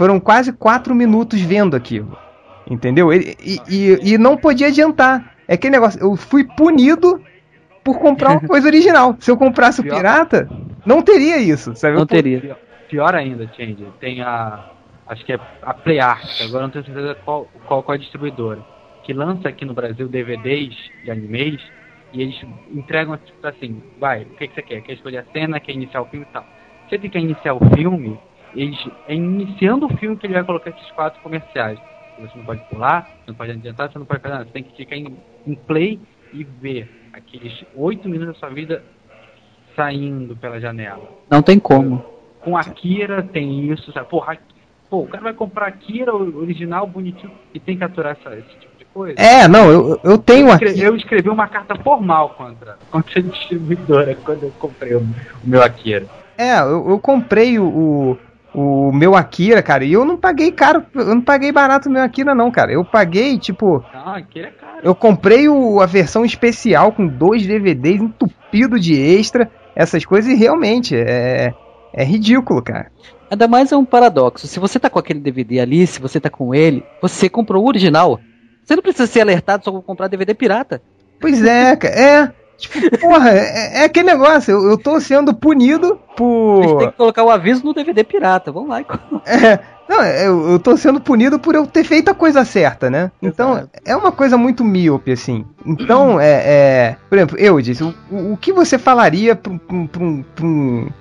Foram 0.00 0.18
quase 0.18 0.50
quatro 0.50 0.94
minutos 0.94 1.38
vendo 1.42 1.76
aquilo. 1.76 2.16
Entendeu? 2.66 3.12
E, 3.12 3.36
e, 3.68 4.12
e, 4.14 4.16
não 4.16 4.34
podia 4.34 4.68
adiantar. 4.68 5.34
É 5.46 5.52
aquele 5.52 5.72
negócio, 5.72 6.00
eu 6.00 6.16
fui 6.16 6.42
punido 6.42 7.22
por 7.84 7.98
comprar 7.98 8.30
uma 8.30 8.40
coisa 8.48 8.66
original. 8.66 9.14
Se 9.20 9.30
eu 9.30 9.36
comprasse 9.36 9.82
o 9.82 9.84
pirata, 9.84 10.48
não 10.86 11.02
teria 11.02 11.36
isso, 11.36 11.76
sabe? 11.76 11.98
Não 11.98 12.06
teria. 12.06 12.56
Pior 12.88 13.14
ainda, 13.14 13.46
Change, 13.54 13.88
tem 14.00 14.22
a. 14.22 14.70
Acho 15.06 15.22
que 15.22 15.34
é 15.34 15.40
a 15.60 15.74
PlayArt, 15.74 16.40
agora 16.44 16.62
não 16.62 16.70
tenho 16.70 16.86
certeza 16.86 17.14
qual, 17.22 17.46
qual, 17.66 17.82
qual 17.82 17.94
é 17.94 17.98
a 17.98 18.00
distribuidora. 18.00 18.64
Que 19.04 19.12
lança 19.12 19.50
aqui 19.50 19.66
no 19.66 19.74
Brasil 19.74 20.08
DVDs 20.08 20.74
de 21.04 21.10
animes 21.10 21.60
E 22.14 22.22
eles 22.22 22.40
entregam 22.72 23.18
tipo 23.18 23.46
assim, 23.46 23.82
vai, 23.98 24.22
o 24.22 24.36
que, 24.36 24.48
que 24.48 24.54
você 24.54 24.62
quer? 24.62 24.80
Quer 24.80 24.94
escolher 24.94 25.18
a 25.18 25.24
cena, 25.30 25.60
quer 25.60 25.72
iniciar 25.72 26.00
o 26.00 26.06
filme 26.06 26.24
e 26.26 26.32
tal. 26.32 26.46
Se 26.88 26.94
ele 26.94 27.10
quer 27.10 27.20
iniciar 27.20 27.52
o 27.52 27.60
filme, 27.76 28.18
eles, 28.54 28.78
é 29.06 29.14
iniciando 29.14 29.86
o 29.86 29.96
filme 29.96 30.16
que 30.16 30.26
ele 30.26 30.34
vai 30.34 30.44
colocar 30.44 30.70
esses 30.70 30.90
quatro 30.92 31.20
comerciais. 31.22 31.78
Você 32.18 32.36
não 32.36 32.44
pode 32.44 32.60
pular, 32.64 33.02
você 33.02 33.28
não 33.28 33.34
pode 33.34 33.50
adiantar, 33.52 33.90
você 33.90 33.98
não 33.98 34.06
pode 34.06 34.20
fazer 34.20 34.34
nada. 34.34 34.44
Você 34.44 34.52
tem 34.52 34.62
que 34.62 34.76
ficar 34.76 34.96
em, 34.96 35.16
em 35.46 35.54
play 35.54 35.98
e 36.32 36.44
ver 36.44 36.88
aqueles 37.12 37.64
oito 37.74 38.08
minutos 38.08 38.34
da 38.34 38.40
sua 38.40 38.50
vida 38.50 38.82
saindo 39.74 40.36
pela 40.36 40.60
janela. 40.60 41.08
Não 41.30 41.42
tem 41.42 41.58
como. 41.58 42.04
Com 42.40 42.56
a 42.56 42.64
Kira 42.64 43.22
tem 43.22 43.70
isso, 43.70 43.92
sabe? 43.92 44.08
Porra, 44.08 44.38
pô, 44.88 45.00
o 45.00 45.06
cara 45.06 45.24
vai 45.24 45.34
comprar 45.34 45.68
a 45.68 45.72
Kira 45.72 46.14
original, 46.14 46.86
bonitinho, 46.86 47.32
e 47.54 47.60
tem 47.60 47.76
que 47.76 47.84
aturar 47.84 48.16
essa, 48.18 48.36
esse 48.36 48.48
tipo 48.58 48.76
de 48.78 48.84
coisa. 48.86 49.20
É, 49.20 49.46
não, 49.46 49.70
eu, 49.70 50.00
eu 50.02 50.18
tenho 50.18 50.48
eu 50.48 50.52
escrevi, 50.52 50.82
eu 50.82 50.96
escrevi 50.96 51.28
uma 51.28 51.48
carta 51.48 51.74
formal 51.76 52.30
contra, 52.30 52.78
contra 52.90 53.20
a 53.20 53.22
distribuidora 53.22 54.14
quando 54.24 54.44
eu 54.44 54.52
comprei 54.58 54.94
o, 54.94 55.00
o 55.00 55.04
meu 55.44 55.62
Akira. 55.62 56.06
É, 56.36 56.58
eu, 56.60 56.88
eu 56.90 56.98
comprei 56.98 57.58
o, 57.58 57.64
o, 57.64 58.18
o, 58.54 58.92
meu 58.92 59.14
Akira, 59.14 59.62
cara, 59.62 59.84
e 59.84 59.92
eu 59.92 60.04
não 60.04 60.16
paguei 60.16 60.50
caro, 60.50 60.84
eu 60.94 61.14
não 61.14 61.20
paguei 61.20 61.52
barato 61.52 61.88
o 61.88 61.92
meu 61.92 62.02
Akira, 62.02 62.34
não, 62.34 62.50
cara. 62.50 62.72
Eu 62.72 62.84
paguei, 62.84 63.38
tipo. 63.38 63.84
Não, 63.92 64.14
Akira 64.14 64.48
é 64.48 64.50
caro. 64.50 64.80
Eu 64.82 64.94
comprei 64.94 65.48
o, 65.48 65.80
a 65.80 65.86
versão 65.86 66.24
especial 66.24 66.92
com 66.92 67.06
dois 67.06 67.46
DVDs 67.46 68.00
entupido 68.00 68.78
de 68.78 68.94
extra, 68.94 69.50
essas 69.74 70.04
coisas, 70.04 70.30
e 70.30 70.34
realmente 70.34 70.96
é, 70.96 71.54
é 71.92 72.04
ridículo, 72.04 72.62
cara. 72.62 72.90
Ainda 73.30 73.46
mais 73.46 73.70
é 73.70 73.76
um 73.76 73.84
paradoxo. 73.84 74.48
Se 74.48 74.58
você 74.58 74.78
tá 74.80 74.90
com 74.90 74.98
aquele 74.98 75.20
DVD 75.20 75.60
ali, 75.60 75.86
se 75.86 76.00
você 76.00 76.18
tá 76.18 76.28
com 76.28 76.52
ele, 76.52 76.84
você 77.00 77.28
comprou 77.28 77.64
o 77.64 77.68
original. 77.68 78.18
Você 78.64 78.74
não 78.74 78.82
precisa 78.82 79.06
ser 79.06 79.20
alertado 79.20 79.64
só 79.64 79.70
pra 79.70 79.80
comprar 79.80 80.08
DVD 80.08 80.34
pirata. 80.34 80.82
Pois 81.20 81.44
é, 81.44 81.76
cara. 81.76 81.94
É. 81.94 82.39
Tipo, 82.60 82.98
porra, 82.98 83.30
é, 83.30 83.80
é, 83.80 83.84
aquele 83.84 84.12
negócio, 84.12 84.52
eu, 84.52 84.70
eu 84.70 84.78
tô 84.78 85.00
sendo 85.00 85.32
punido 85.32 85.98
por. 86.16 86.60
A 86.60 86.66
gente 86.66 86.78
tem 86.78 86.90
que 86.90 86.96
colocar 86.96 87.24
o 87.24 87.30
aviso 87.30 87.64
no 87.64 87.72
DVD 87.72 88.04
pirata, 88.04 88.52
vamos 88.52 88.68
lá. 88.68 88.80
É, 89.24 89.58
não, 89.88 90.04
eu, 90.04 90.50
eu 90.50 90.58
tô 90.58 90.76
sendo 90.76 91.00
punido 91.00 91.38
por 91.38 91.54
eu 91.54 91.66
ter 91.66 91.82
feito 91.84 92.10
a 92.10 92.14
coisa 92.14 92.44
certa, 92.44 92.90
né? 92.90 93.10
Então, 93.20 93.52
Exato. 93.52 93.70
é 93.84 93.96
uma 93.96 94.12
coisa 94.12 94.36
muito 94.36 94.62
míope, 94.62 95.10
assim. 95.10 95.44
Então, 95.64 96.18
é. 96.22 96.30
é 96.30 96.96
por 97.08 97.16
exemplo, 97.16 97.38
eu 97.38 97.60
disse, 97.60 97.82
o, 97.82 97.94
o, 98.10 98.36
que 98.36 98.52
você 98.52 98.78
falaria 98.78 99.34
pra, 99.34 99.52
pra, 99.90 100.02
um. 100.02 100.24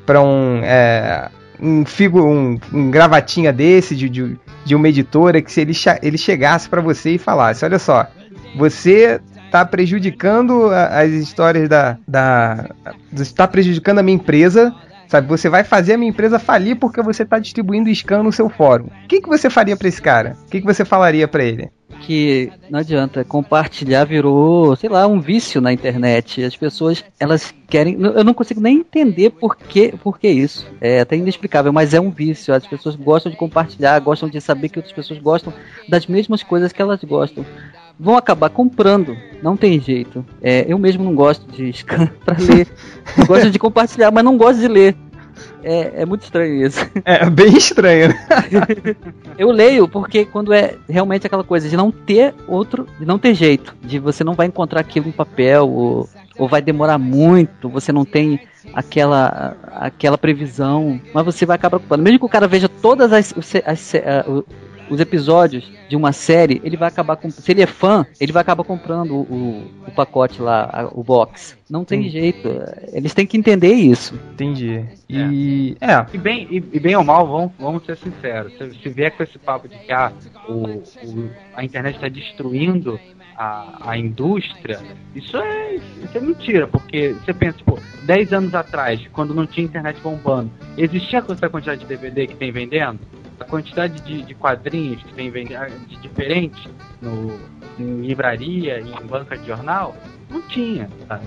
Pra 0.05 0.21
um 0.21 0.61
é, 0.63 1.29
um, 1.61 1.85
figo, 1.85 2.21
um, 2.21 2.57
um 2.73 2.89
gravatinha 2.89 3.51
desse 3.51 3.95
de, 3.95 4.09
de, 4.09 4.39
de 4.63 4.75
uma 4.75 4.87
editora 4.87 5.41
que 5.41 5.51
se 5.51 5.59
ele, 5.59 5.73
ele 6.01 6.17
chegasse 6.17 6.69
para 6.69 6.81
você 6.81 7.11
e 7.11 7.17
falasse: 7.17 7.65
Olha 7.65 7.77
só, 7.77 8.07
você 8.55 9.19
está 9.49 9.65
prejudicando 9.65 10.69
as 10.69 11.09
histórias 11.11 11.67
da. 11.67 11.97
da 12.07 12.69
está 13.13 13.47
prejudicando 13.47 13.99
a 13.99 14.03
minha 14.03 14.15
empresa. 14.15 14.73
Sabe, 15.07 15.27
você 15.27 15.49
vai 15.49 15.63
fazer 15.63 15.93
a 15.93 15.97
minha 15.97 16.11
empresa 16.11 16.37
falir 16.37 16.75
porque 16.75 17.01
você 17.01 17.23
está 17.23 17.39
distribuindo 17.39 17.93
scan 17.95 18.21
no 18.21 18.31
seu 18.31 18.47
fórum. 18.47 18.85
O 18.85 19.07
que, 19.07 19.19
que 19.19 19.27
você 19.27 19.49
faria 19.49 19.75
para 19.75 19.87
esse 19.87 19.99
cara? 19.99 20.37
O 20.45 20.49
que, 20.51 20.61
que 20.61 20.67
você 20.67 20.85
falaria 20.85 21.27
para 21.27 21.43
ele? 21.43 21.71
que 21.99 22.51
não 22.69 22.79
adianta, 22.79 23.23
compartilhar 23.23 24.05
virou, 24.05 24.75
sei 24.75 24.89
lá, 24.89 25.05
um 25.05 25.19
vício 25.19 25.59
na 25.59 25.73
internet. 25.73 26.43
As 26.43 26.55
pessoas, 26.55 27.03
elas 27.19 27.53
querem, 27.67 27.99
eu 28.01 28.23
não 28.23 28.33
consigo 28.33 28.61
nem 28.61 28.77
entender 28.77 29.31
por 29.31 29.55
que, 29.55 29.95
por 29.97 30.17
que 30.17 30.27
isso. 30.27 30.65
É 30.79 31.01
até 31.01 31.15
inexplicável, 31.17 31.73
mas 31.73 31.93
é 31.93 31.99
um 31.99 32.09
vício. 32.09 32.53
As 32.53 32.65
pessoas 32.65 32.95
gostam 32.95 33.31
de 33.31 33.37
compartilhar, 33.37 33.99
gostam 33.99 34.29
de 34.29 34.39
saber 34.39 34.69
que 34.69 34.79
outras 34.79 34.95
pessoas 34.95 35.19
gostam 35.19 35.53
das 35.87 36.07
mesmas 36.07 36.41
coisas 36.41 36.71
que 36.71 36.81
elas 36.81 37.03
gostam 37.03 37.45
vão 37.99 38.15
acabar 38.15 38.49
comprando. 38.49 39.17
Não 39.43 39.57
tem 39.57 39.79
jeito. 39.79 40.25
É, 40.41 40.65
eu 40.67 40.77
mesmo 40.79 41.03
não 41.03 41.13
gosto 41.13 41.51
de 41.51 41.71
scan 41.73 42.07
para 42.23 42.37
ler. 42.39 42.67
gosto 43.27 43.51
de 43.51 43.59
compartilhar, 43.59 44.11
mas 44.11 44.23
não 44.23 44.37
gosto 44.37 44.59
de 44.59 44.67
ler. 44.67 44.95
É, 45.63 46.01
é 46.01 46.05
muito 46.05 46.23
estranho 46.23 46.65
isso. 46.65 46.79
É 47.05 47.29
bem 47.29 47.55
estranho. 47.55 48.13
eu 49.37 49.51
leio 49.51 49.87
porque 49.87 50.25
quando 50.25 50.53
é 50.53 50.75
realmente 50.87 51.27
aquela 51.27 51.43
coisa 51.43 51.67
de 51.67 51.75
não 51.75 51.91
ter 51.91 52.33
outro, 52.47 52.87
de 52.99 53.05
não 53.05 53.19
ter 53.19 53.33
jeito, 53.33 53.75
de 53.81 53.99
você 53.99 54.23
não 54.23 54.33
vai 54.33 54.47
encontrar 54.47 54.81
aquilo 54.81 55.07
em 55.07 55.13
papel 55.13 55.69
ou, 55.69 56.09
ou 56.37 56.47
vai 56.47 56.61
demorar 56.61 56.97
muito, 56.97 57.69
você 57.69 57.91
não 57.91 58.05
tem 58.05 58.39
aquela 58.73 59.55
aquela 59.71 60.17
previsão, 60.17 60.99
mas 61.13 61.25
você 61.25 61.45
vai 61.45 61.55
acabar 61.55 61.77
ocupando. 61.77 62.03
Mesmo 62.03 62.19
que 62.19 62.25
o 62.25 62.29
cara 62.29 62.47
veja 62.47 62.69
todas 62.69 63.11
as, 63.11 63.33
as, 63.37 63.55
as, 63.65 63.95
os 64.89 64.99
episódios 64.99 65.69
de 65.87 65.95
uma 65.95 66.11
série, 66.11 66.61
ele 66.63 66.77
vai 66.77 66.87
acabar 66.87 67.15
com, 67.15 67.29
se 67.29 67.51
ele 67.51 67.61
é 67.61 67.67
fã, 67.67 68.05
ele 68.19 68.31
vai 68.31 68.41
acabar 68.41 68.63
comprando 68.63 69.15
o, 69.15 69.71
o, 69.87 69.91
pacote 69.91 70.41
lá, 70.41 70.89
o 70.91 71.03
box. 71.03 71.57
Não 71.69 71.85
tem 71.85 72.03
Sim. 72.03 72.09
jeito. 72.09 72.49
Eles 72.91 73.13
têm 73.13 73.25
que 73.25 73.37
entender 73.37 73.73
isso. 73.73 74.19
Entendi. 74.33 74.85
E 75.07 75.77
é. 75.79 75.93
é. 75.93 76.05
E, 76.13 76.17
bem, 76.17 76.47
e, 76.49 76.57
e, 76.57 76.79
bem 76.79 76.95
ou 76.95 77.03
mal, 77.03 77.27
vamos, 77.27 77.51
vamos 77.59 77.85
ser 77.85 77.97
sinceros. 77.97 78.53
Se, 78.57 78.71
se 78.81 78.89
vier 78.89 79.11
com 79.11 79.23
esse 79.23 79.37
papo 79.37 79.67
de 79.67 79.77
que 79.77 79.91
ah, 79.91 80.11
o, 80.47 80.53
o 80.53 81.29
a 81.55 81.63
internet 81.63 81.95
está 81.95 82.07
destruindo 82.07 82.99
a, 83.39 83.91
a 83.91 83.97
indústria, 83.97 84.79
isso 85.15 85.37
é, 85.37 85.75
isso 85.75 86.17
é 86.17 86.19
mentira, 86.19 86.67
porque 86.67 87.13
você 87.13 87.33
pensa, 87.33 87.57
tipo, 87.57 87.79
10 88.03 88.33
anos 88.33 88.53
atrás, 88.53 88.99
quando 89.13 89.33
não 89.33 89.47
tinha 89.47 89.65
internet 89.65 89.99
bombando, 90.01 90.51
existia 90.77 91.19
essa 91.19 91.49
quantidade 91.49 91.81
de 91.81 91.87
DVD 91.87 92.27
que 92.27 92.35
tem 92.35 92.51
vendendo? 92.51 92.99
A 93.49 93.51
quantidade 93.51 94.01
de, 94.01 94.21
de 94.21 94.35
quadrinhos 94.35 95.01
que 95.01 95.13
tem 95.13 95.31
de 95.31 95.97
diferentes 95.97 96.69
no, 97.01 97.39
em 97.79 98.01
livraria 98.01 98.79
e 98.79 98.91
em 98.91 99.07
banca 99.07 99.35
de 99.35 99.47
jornal, 99.47 99.95
não 100.29 100.41
tinha, 100.43 100.87
sabe? 101.07 101.25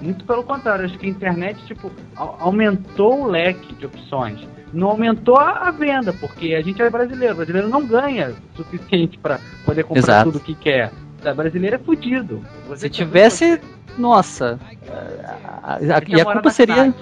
Muito 0.00 0.24
pelo 0.24 0.44
contrário, 0.44 0.84
acho 0.84 0.96
que 0.96 1.06
a 1.06 1.08
internet 1.08 1.60
tipo, 1.66 1.90
aumentou 2.14 3.22
o 3.22 3.26
leque 3.26 3.74
de 3.74 3.86
opções. 3.86 4.46
Não 4.72 4.90
aumentou 4.90 5.36
a, 5.36 5.68
a 5.68 5.70
venda, 5.72 6.12
porque 6.12 6.54
a 6.54 6.62
gente 6.62 6.80
é 6.80 6.88
brasileiro. 6.88 7.34
O 7.34 7.36
brasileiro 7.38 7.68
não 7.68 7.84
ganha 7.84 8.30
o 8.30 8.56
suficiente 8.56 9.18
para 9.18 9.40
poder 9.64 9.82
comprar 9.82 9.98
Exato. 9.98 10.30
tudo 10.30 10.44
que 10.44 10.54
quer. 10.54 10.92
O 11.24 11.34
brasileiro 11.34 11.76
é 11.76 11.78
fudido. 11.78 12.44
Você 12.68 12.82
Se 12.82 12.90
tivesse. 12.90 13.60
Nossa. 13.96 14.60
A, 14.88 15.72
a, 15.72 15.76
a, 15.76 16.02
e 16.06 16.20
a 16.20 16.24
culpa 16.24 16.50
seria. 16.50 16.94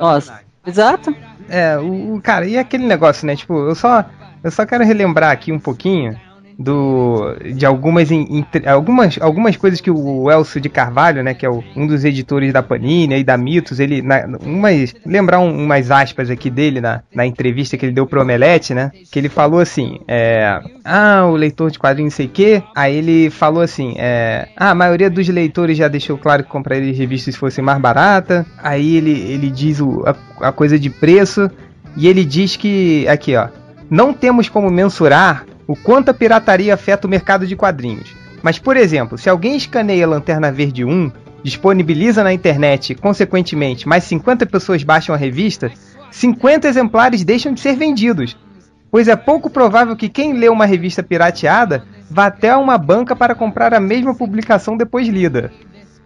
Nossa. 0.00 0.45
Exato. 0.66 1.14
É, 1.48 1.78
o, 1.78 2.20
cara, 2.22 2.46
e 2.46 2.58
aquele 2.58 2.86
negócio, 2.86 3.26
né? 3.26 3.36
Tipo, 3.36 3.68
eu 3.68 3.74
só, 3.74 4.04
eu 4.42 4.50
só 4.50 4.66
quero 4.66 4.84
relembrar 4.84 5.30
aqui 5.30 5.52
um 5.52 5.60
pouquinho 5.60 6.18
do 6.58 7.36
de 7.54 7.66
algumas 7.66 8.08
algumas 8.66 9.18
algumas 9.20 9.56
coisas 9.56 9.80
que 9.80 9.90
o 9.90 10.30
Elcio 10.30 10.60
de 10.60 10.68
Carvalho, 10.68 11.22
né, 11.22 11.34
que 11.34 11.44
é 11.44 11.50
o, 11.50 11.62
um 11.76 11.86
dos 11.86 12.04
editores 12.04 12.52
da 12.52 12.62
Panini 12.62 13.18
e 13.18 13.24
da 13.24 13.36
Mitos, 13.36 13.78
ele 13.78 14.00
na, 14.00 14.26
umas 14.42 14.94
lembrar 15.04 15.38
um, 15.40 15.64
umas 15.64 15.90
aspas 15.90 16.30
aqui 16.30 16.48
dele 16.48 16.80
na, 16.80 17.02
na 17.14 17.26
entrevista 17.26 17.76
que 17.76 17.84
ele 17.84 17.92
deu 17.92 18.06
pro 18.06 18.22
Omelete, 18.22 18.72
né, 18.72 18.90
que 19.10 19.18
ele 19.18 19.28
falou 19.28 19.60
assim, 19.60 20.00
é, 20.08 20.60
ah, 20.84 21.26
o 21.26 21.36
leitor 21.36 21.70
de 21.70 21.78
quadrinhos 21.78 22.14
sei 22.14 22.28
que, 22.28 22.62
aí 22.74 22.96
ele 22.96 23.28
falou 23.28 23.62
assim, 23.62 23.94
é, 23.98 24.48
ah, 24.56 24.70
a 24.70 24.74
maioria 24.74 25.10
dos 25.10 25.28
leitores 25.28 25.76
já 25.76 25.88
deixou 25.88 26.16
claro 26.16 26.42
que 26.42 26.48
compraria 26.48 26.92
revistas 26.94 27.34
se 27.34 27.40
fosse 27.40 27.60
mais 27.60 27.78
barata, 27.78 28.46
aí 28.58 28.96
ele 28.96 29.16
ele 29.16 29.50
diz 29.50 29.80
o, 29.80 30.04
a, 30.06 30.48
a 30.48 30.52
coisa 30.52 30.78
de 30.78 30.88
preço 30.88 31.50
e 31.96 32.06
ele 32.06 32.24
diz 32.24 32.56
que 32.56 33.06
aqui, 33.08 33.36
ó, 33.36 33.48
não 33.90 34.12
temos 34.12 34.48
como 34.48 34.70
mensurar 34.70 35.44
o 35.66 35.74
quanto 35.74 36.10
a 36.10 36.14
pirataria 36.14 36.74
afeta 36.74 37.06
o 37.06 37.10
mercado 37.10 37.46
de 37.46 37.56
quadrinhos. 37.56 38.14
Mas, 38.42 38.58
por 38.58 38.76
exemplo, 38.76 39.18
se 39.18 39.28
alguém 39.28 39.56
escaneia 39.56 40.06
Lanterna 40.06 40.52
Verde 40.52 40.84
1, 40.84 41.10
disponibiliza 41.42 42.22
na 42.22 42.32
internet 42.32 42.90
e, 42.90 42.94
consequentemente, 42.94 43.88
mais 43.88 44.04
50 44.04 44.46
pessoas 44.46 44.82
baixam 44.82 45.14
a 45.14 45.18
revista, 45.18 45.70
50 46.10 46.68
exemplares 46.68 47.24
deixam 47.24 47.52
de 47.52 47.60
ser 47.60 47.76
vendidos, 47.76 48.36
pois 48.90 49.08
é 49.08 49.16
pouco 49.16 49.50
provável 49.50 49.96
que 49.96 50.08
quem 50.08 50.32
lê 50.32 50.48
uma 50.48 50.66
revista 50.66 51.02
pirateada 51.02 51.84
vá 52.10 52.26
até 52.26 52.56
uma 52.56 52.78
banca 52.78 53.16
para 53.16 53.34
comprar 53.34 53.74
a 53.74 53.80
mesma 53.80 54.14
publicação 54.14 54.76
depois 54.76 55.08
lida. 55.08 55.52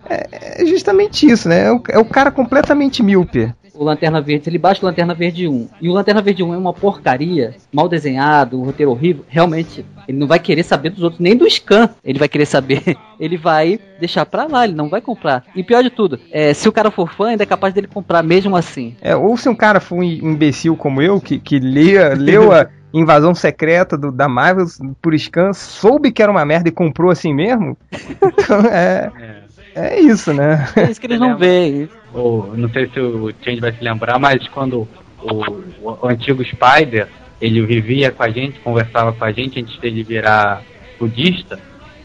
É, 0.09 0.63
é 0.63 0.67
justamente 0.67 1.27
isso, 1.27 1.49
né? 1.49 1.65
É 1.67 1.73
o, 1.73 1.83
é 1.89 2.05
cara 2.05 2.31
completamente 2.31 3.03
míope 3.03 3.53
o 3.81 3.85
Lanterna 3.85 4.21
Verde, 4.21 4.51
ele 4.51 4.59
baixa 4.59 4.83
o 4.83 4.87
Lanterna 4.87 5.15
Verde 5.15 5.49
1 5.49 5.69
e 5.81 5.89
o 5.89 5.93
Lanterna 5.95 6.21
Verde 6.21 6.43
1 6.43 6.53
é 6.53 6.59
uma 6.59 6.75
porcaria, 6.75 7.55
mal 7.73 7.89
desenhado, 7.89 8.61
um 8.61 8.65
roteiro 8.65 8.93
horrível, 8.93 9.25
realmente, 9.27 9.87
ele 10.07 10.19
não 10.19 10.27
vai 10.27 10.39
querer 10.39 10.63
saber 10.63 10.91
dos 10.91 11.03
outros, 11.03 11.19
nem 11.19 11.35
do 11.35 11.49
scan 11.49 11.89
ele 12.05 12.19
vai 12.19 12.29
querer 12.29 12.47
saber. 12.47 12.83
Ele 13.21 13.37
vai 13.37 13.79
deixar 13.99 14.25
pra 14.25 14.47
lá, 14.47 14.65
ele 14.65 14.73
não 14.73 14.89
vai 14.89 15.03
comprar. 15.03 15.45
E 15.55 15.63
pior 15.63 15.83
de 15.83 15.91
tudo, 15.91 16.19
é, 16.33 16.55
se 16.55 16.67
o 16.67 16.73
cara 16.73 16.91
for 16.91 17.13
fã, 17.13 17.29
ainda 17.29 17.43
é 17.43 17.47
capaz 17.47 17.75
dele 17.75 17.87
comprar 17.87 18.23
mesmo 18.23 18.57
assim. 18.57 18.97
É, 19.03 19.15
ou 19.15 19.37
se 19.37 19.47
um 19.47 19.55
cara 19.55 19.79
for 19.79 19.97
um 19.97 20.03
imbecil 20.03 20.75
como 20.75 21.03
eu, 21.03 21.21
que, 21.21 21.39
que 21.39 21.59
lia, 21.59 22.15
leu 22.17 22.51
a 22.51 22.67
invasão 22.95 23.35
secreta 23.35 23.99
do, 23.99 24.11
da 24.11 24.27
Marvel 24.27 24.65
por 25.03 25.15
scan, 25.19 25.53
soube 25.53 26.11
que 26.11 26.23
era 26.23 26.33
uma 26.33 26.47
merda 26.47 26.71
e 26.71 26.73
comprou 26.73 27.11
assim 27.11 27.35
mesmo, 27.35 27.77
então 27.93 28.61
é... 28.61 29.13
é. 29.21 29.40
É 29.75 30.01
isso, 30.01 30.33
né? 30.33 30.69
É 30.77 30.91
isso 30.91 31.01
que 31.01 31.07
eles 31.07 31.21
não 31.21 31.37
veem. 31.37 31.89
Ou, 32.13 32.57
não 32.57 32.69
sei 32.71 32.89
se 32.89 32.99
o 32.99 33.33
Change 33.43 33.61
vai 33.61 33.73
se 33.73 33.83
lembrar, 33.83 34.19
mas 34.19 34.47
quando 34.49 34.89
o, 35.23 35.45
o, 35.83 36.09
antigo 36.09 36.45
Spider, 36.45 37.09
ele 37.41 37.65
vivia 37.65 38.11
com 38.11 38.23
a 38.23 38.31
gente, 38.31 38.59
conversava 38.61 39.13
com 39.13 39.25
a 39.25 39.33
gente 39.33 39.61
antes 39.61 39.79
dele 39.79 40.03
virar 40.03 40.63
budista, 40.99 41.59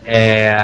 É, 0.06 0.56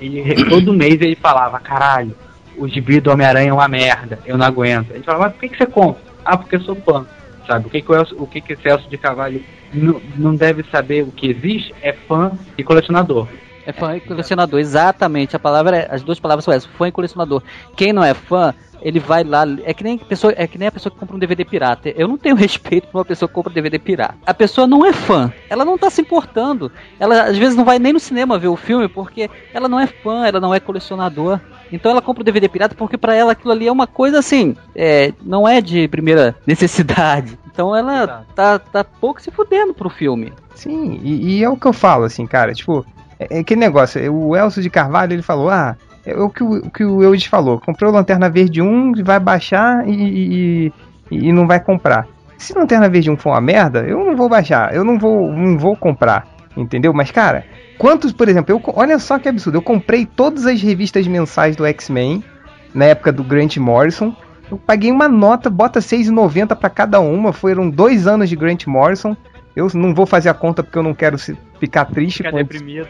e 0.00 0.44
todo 0.48 0.72
mês 0.72 0.94
ele 1.02 1.16
falava, 1.16 1.60
caralho, 1.60 2.16
o 2.56 2.66
gibi 2.66 2.98
do 2.98 3.10
Homem-Aranha 3.10 3.50
é 3.50 3.52
uma 3.52 3.68
merda, 3.68 4.18
eu 4.24 4.38
não 4.38 4.46
aguento. 4.46 4.90
Ele 4.90 5.04
falava, 5.04 5.24
mas 5.24 5.32
por 5.34 5.40
que, 5.40 5.48
que 5.50 5.58
você 5.58 5.66
compra? 5.66 6.02
Ah, 6.24 6.36
porque 6.36 6.56
eu 6.56 6.62
sou 6.62 6.74
fã. 6.76 7.06
Sabe? 7.46 7.66
O 7.66 7.70
que, 7.70 7.80
que, 7.80 7.92
o, 7.92 7.94
Elcio, 7.94 8.16
o 8.18 8.26
que, 8.26 8.40
que 8.40 8.56
Celso 8.56 8.88
de 8.88 8.98
Carvalho 8.98 9.42
não 10.16 10.34
deve 10.34 10.64
saber 10.70 11.02
o 11.02 11.12
que 11.12 11.30
existe 11.30 11.74
é 11.80 11.92
fã 11.92 12.32
e 12.58 12.64
colecionador. 12.64 13.28
É 13.66 13.72
fã 13.72 13.96
e 13.96 14.00
colecionador, 14.00 14.60
exatamente. 14.60 15.34
A 15.34 15.40
palavra 15.40 15.76
é, 15.76 15.88
as 15.90 16.02
duas 16.02 16.20
palavras 16.20 16.44
são 16.44 16.54
essas, 16.54 16.70
fã 16.70 16.86
e 16.86 16.92
colecionador. 16.92 17.42
Quem 17.74 17.92
não 17.92 18.04
é 18.04 18.14
fã, 18.14 18.54
ele 18.80 19.00
vai 19.00 19.24
lá. 19.24 19.42
É 19.64 19.74
que 19.74 19.82
nem 19.82 19.98
pessoa, 19.98 20.32
é 20.36 20.46
que 20.46 20.56
nem 20.56 20.68
a 20.68 20.72
pessoa 20.72 20.92
que 20.92 20.98
compra 20.98 21.16
um 21.16 21.18
DVD 21.18 21.44
pirata. 21.44 21.88
Eu 21.88 22.06
não 22.06 22.16
tenho 22.16 22.36
respeito 22.36 22.86
por 22.86 22.98
uma 22.98 23.04
pessoa 23.04 23.28
que 23.28 23.34
compra 23.34 23.50
um 23.50 23.54
DVD 23.54 23.76
pirata. 23.78 24.14
A 24.24 24.32
pessoa 24.32 24.68
não 24.68 24.86
é 24.86 24.92
fã. 24.92 25.32
Ela 25.50 25.64
não 25.64 25.76
tá 25.76 25.90
se 25.90 26.00
importando. 26.00 26.70
Ela 27.00 27.24
às 27.24 27.36
vezes 27.36 27.56
não 27.56 27.64
vai 27.64 27.80
nem 27.80 27.92
no 27.92 27.98
cinema 27.98 28.38
ver 28.38 28.48
o 28.48 28.56
filme 28.56 28.88
porque 28.88 29.28
ela 29.52 29.68
não 29.68 29.80
é 29.80 29.88
fã, 29.88 30.24
ela 30.24 30.38
não 30.38 30.54
é 30.54 30.60
colecionador. 30.60 31.40
Então 31.72 31.90
ela 31.90 32.00
compra 32.00 32.20
o 32.20 32.24
DVD 32.24 32.48
pirata 32.48 32.76
porque 32.76 32.96
para 32.96 33.16
ela 33.16 33.32
aquilo 33.32 33.50
ali 33.50 33.66
é 33.66 33.72
uma 33.72 33.88
coisa 33.88 34.20
assim, 34.20 34.54
é, 34.76 35.12
não 35.20 35.48
é 35.48 35.60
de 35.60 35.88
primeira 35.88 36.36
necessidade. 36.46 37.36
Então 37.46 37.74
ela 37.74 38.24
tá, 38.34 38.60
tá 38.60 38.84
pouco 38.84 39.20
se 39.20 39.32
fudendo 39.32 39.74
pro 39.74 39.90
filme. 39.90 40.32
Sim, 40.54 41.00
e, 41.02 41.38
e 41.38 41.44
é 41.44 41.48
o 41.48 41.56
que 41.56 41.66
eu 41.66 41.72
falo, 41.72 42.04
assim, 42.04 42.26
cara, 42.26 42.54
tipo, 42.54 42.86
é, 43.18 43.36
é 43.36 43.38
aquele 43.40 43.60
negócio, 43.60 44.12
o 44.12 44.36
Elcio 44.36 44.62
de 44.62 44.70
Carvalho, 44.70 45.12
ele 45.12 45.22
falou, 45.22 45.50
ah, 45.50 45.76
é 46.04 46.16
o 46.16 46.30
que 46.30 46.42
o, 46.42 46.58
o, 46.58 46.70
que 46.70 46.84
o 46.84 47.02
Eudes 47.02 47.26
falou, 47.26 47.60
comprou 47.60 47.92
Lanterna 47.92 48.30
Verde 48.30 48.62
1, 48.62 49.02
vai 49.02 49.18
baixar 49.18 49.86
e, 49.88 50.72
e, 51.10 51.18
e 51.28 51.32
não 51.32 51.46
vai 51.46 51.58
comprar. 51.60 52.06
Se 52.38 52.56
Lanterna 52.56 52.88
Verde 52.88 53.10
1 53.10 53.16
for 53.16 53.30
uma 53.30 53.40
merda, 53.40 53.80
eu 53.80 54.04
não 54.04 54.14
vou 54.14 54.28
baixar, 54.28 54.74
eu 54.74 54.84
não 54.84 54.98
vou, 54.98 55.32
não 55.32 55.58
vou 55.58 55.76
comprar, 55.76 56.26
entendeu? 56.56 56.92
Mas, 56.92 57.10
cara, 57.10 57.44
quantos, 57.78 58.12
por 58.12 58.28
exemplo, 58.28 58.54
eu, 58.54 58.62
olha 58.74 58.98
só 58.98 59.18
que 59.18 59.28
absurdo, 59.28 59.58
eu 59.58 59.62
comprei 59.62 60.06
todas 60.06 60.46
as 60.46 60.60
revistas 60.60 61.06
mensais 61.06 61.56
do 61.56 61.66
X-Men, 61.66 62.22
na 62.74 62.84
época 62.84 63.10
do 63.10 63.24
Grant 63.24 63.56
Morrison, 63.56 64.14
eu 64.50 64.58
paguei 64.58 64.92
uma 64.92 65.08
nota, 65.08 65.50
bota 65.50 65.80
6,90 65.80 66.54
para 66.54 66.70
cada 66.70 67.00
uma, 67.00 67.32
foram 67.32 67.68
dois 67.68 68.06
anos 68.06 68.28
de 68.28 68.36
Grant 68.36 68.66
Morrison, 68.66 69.16
eu 69.56 69.68
não 69.72 69.94
vou 69.94 70.04
fazer 70.04 70.28
a 70.28 70.34
conta 70.34 70.62
porque 70.62 70.76
eu 70.76 70.82
não 70.82 70.92
quero 70.92 71.16
ficar 71.58 71.86
triste 71.86 72.22
com, 72.22 72.36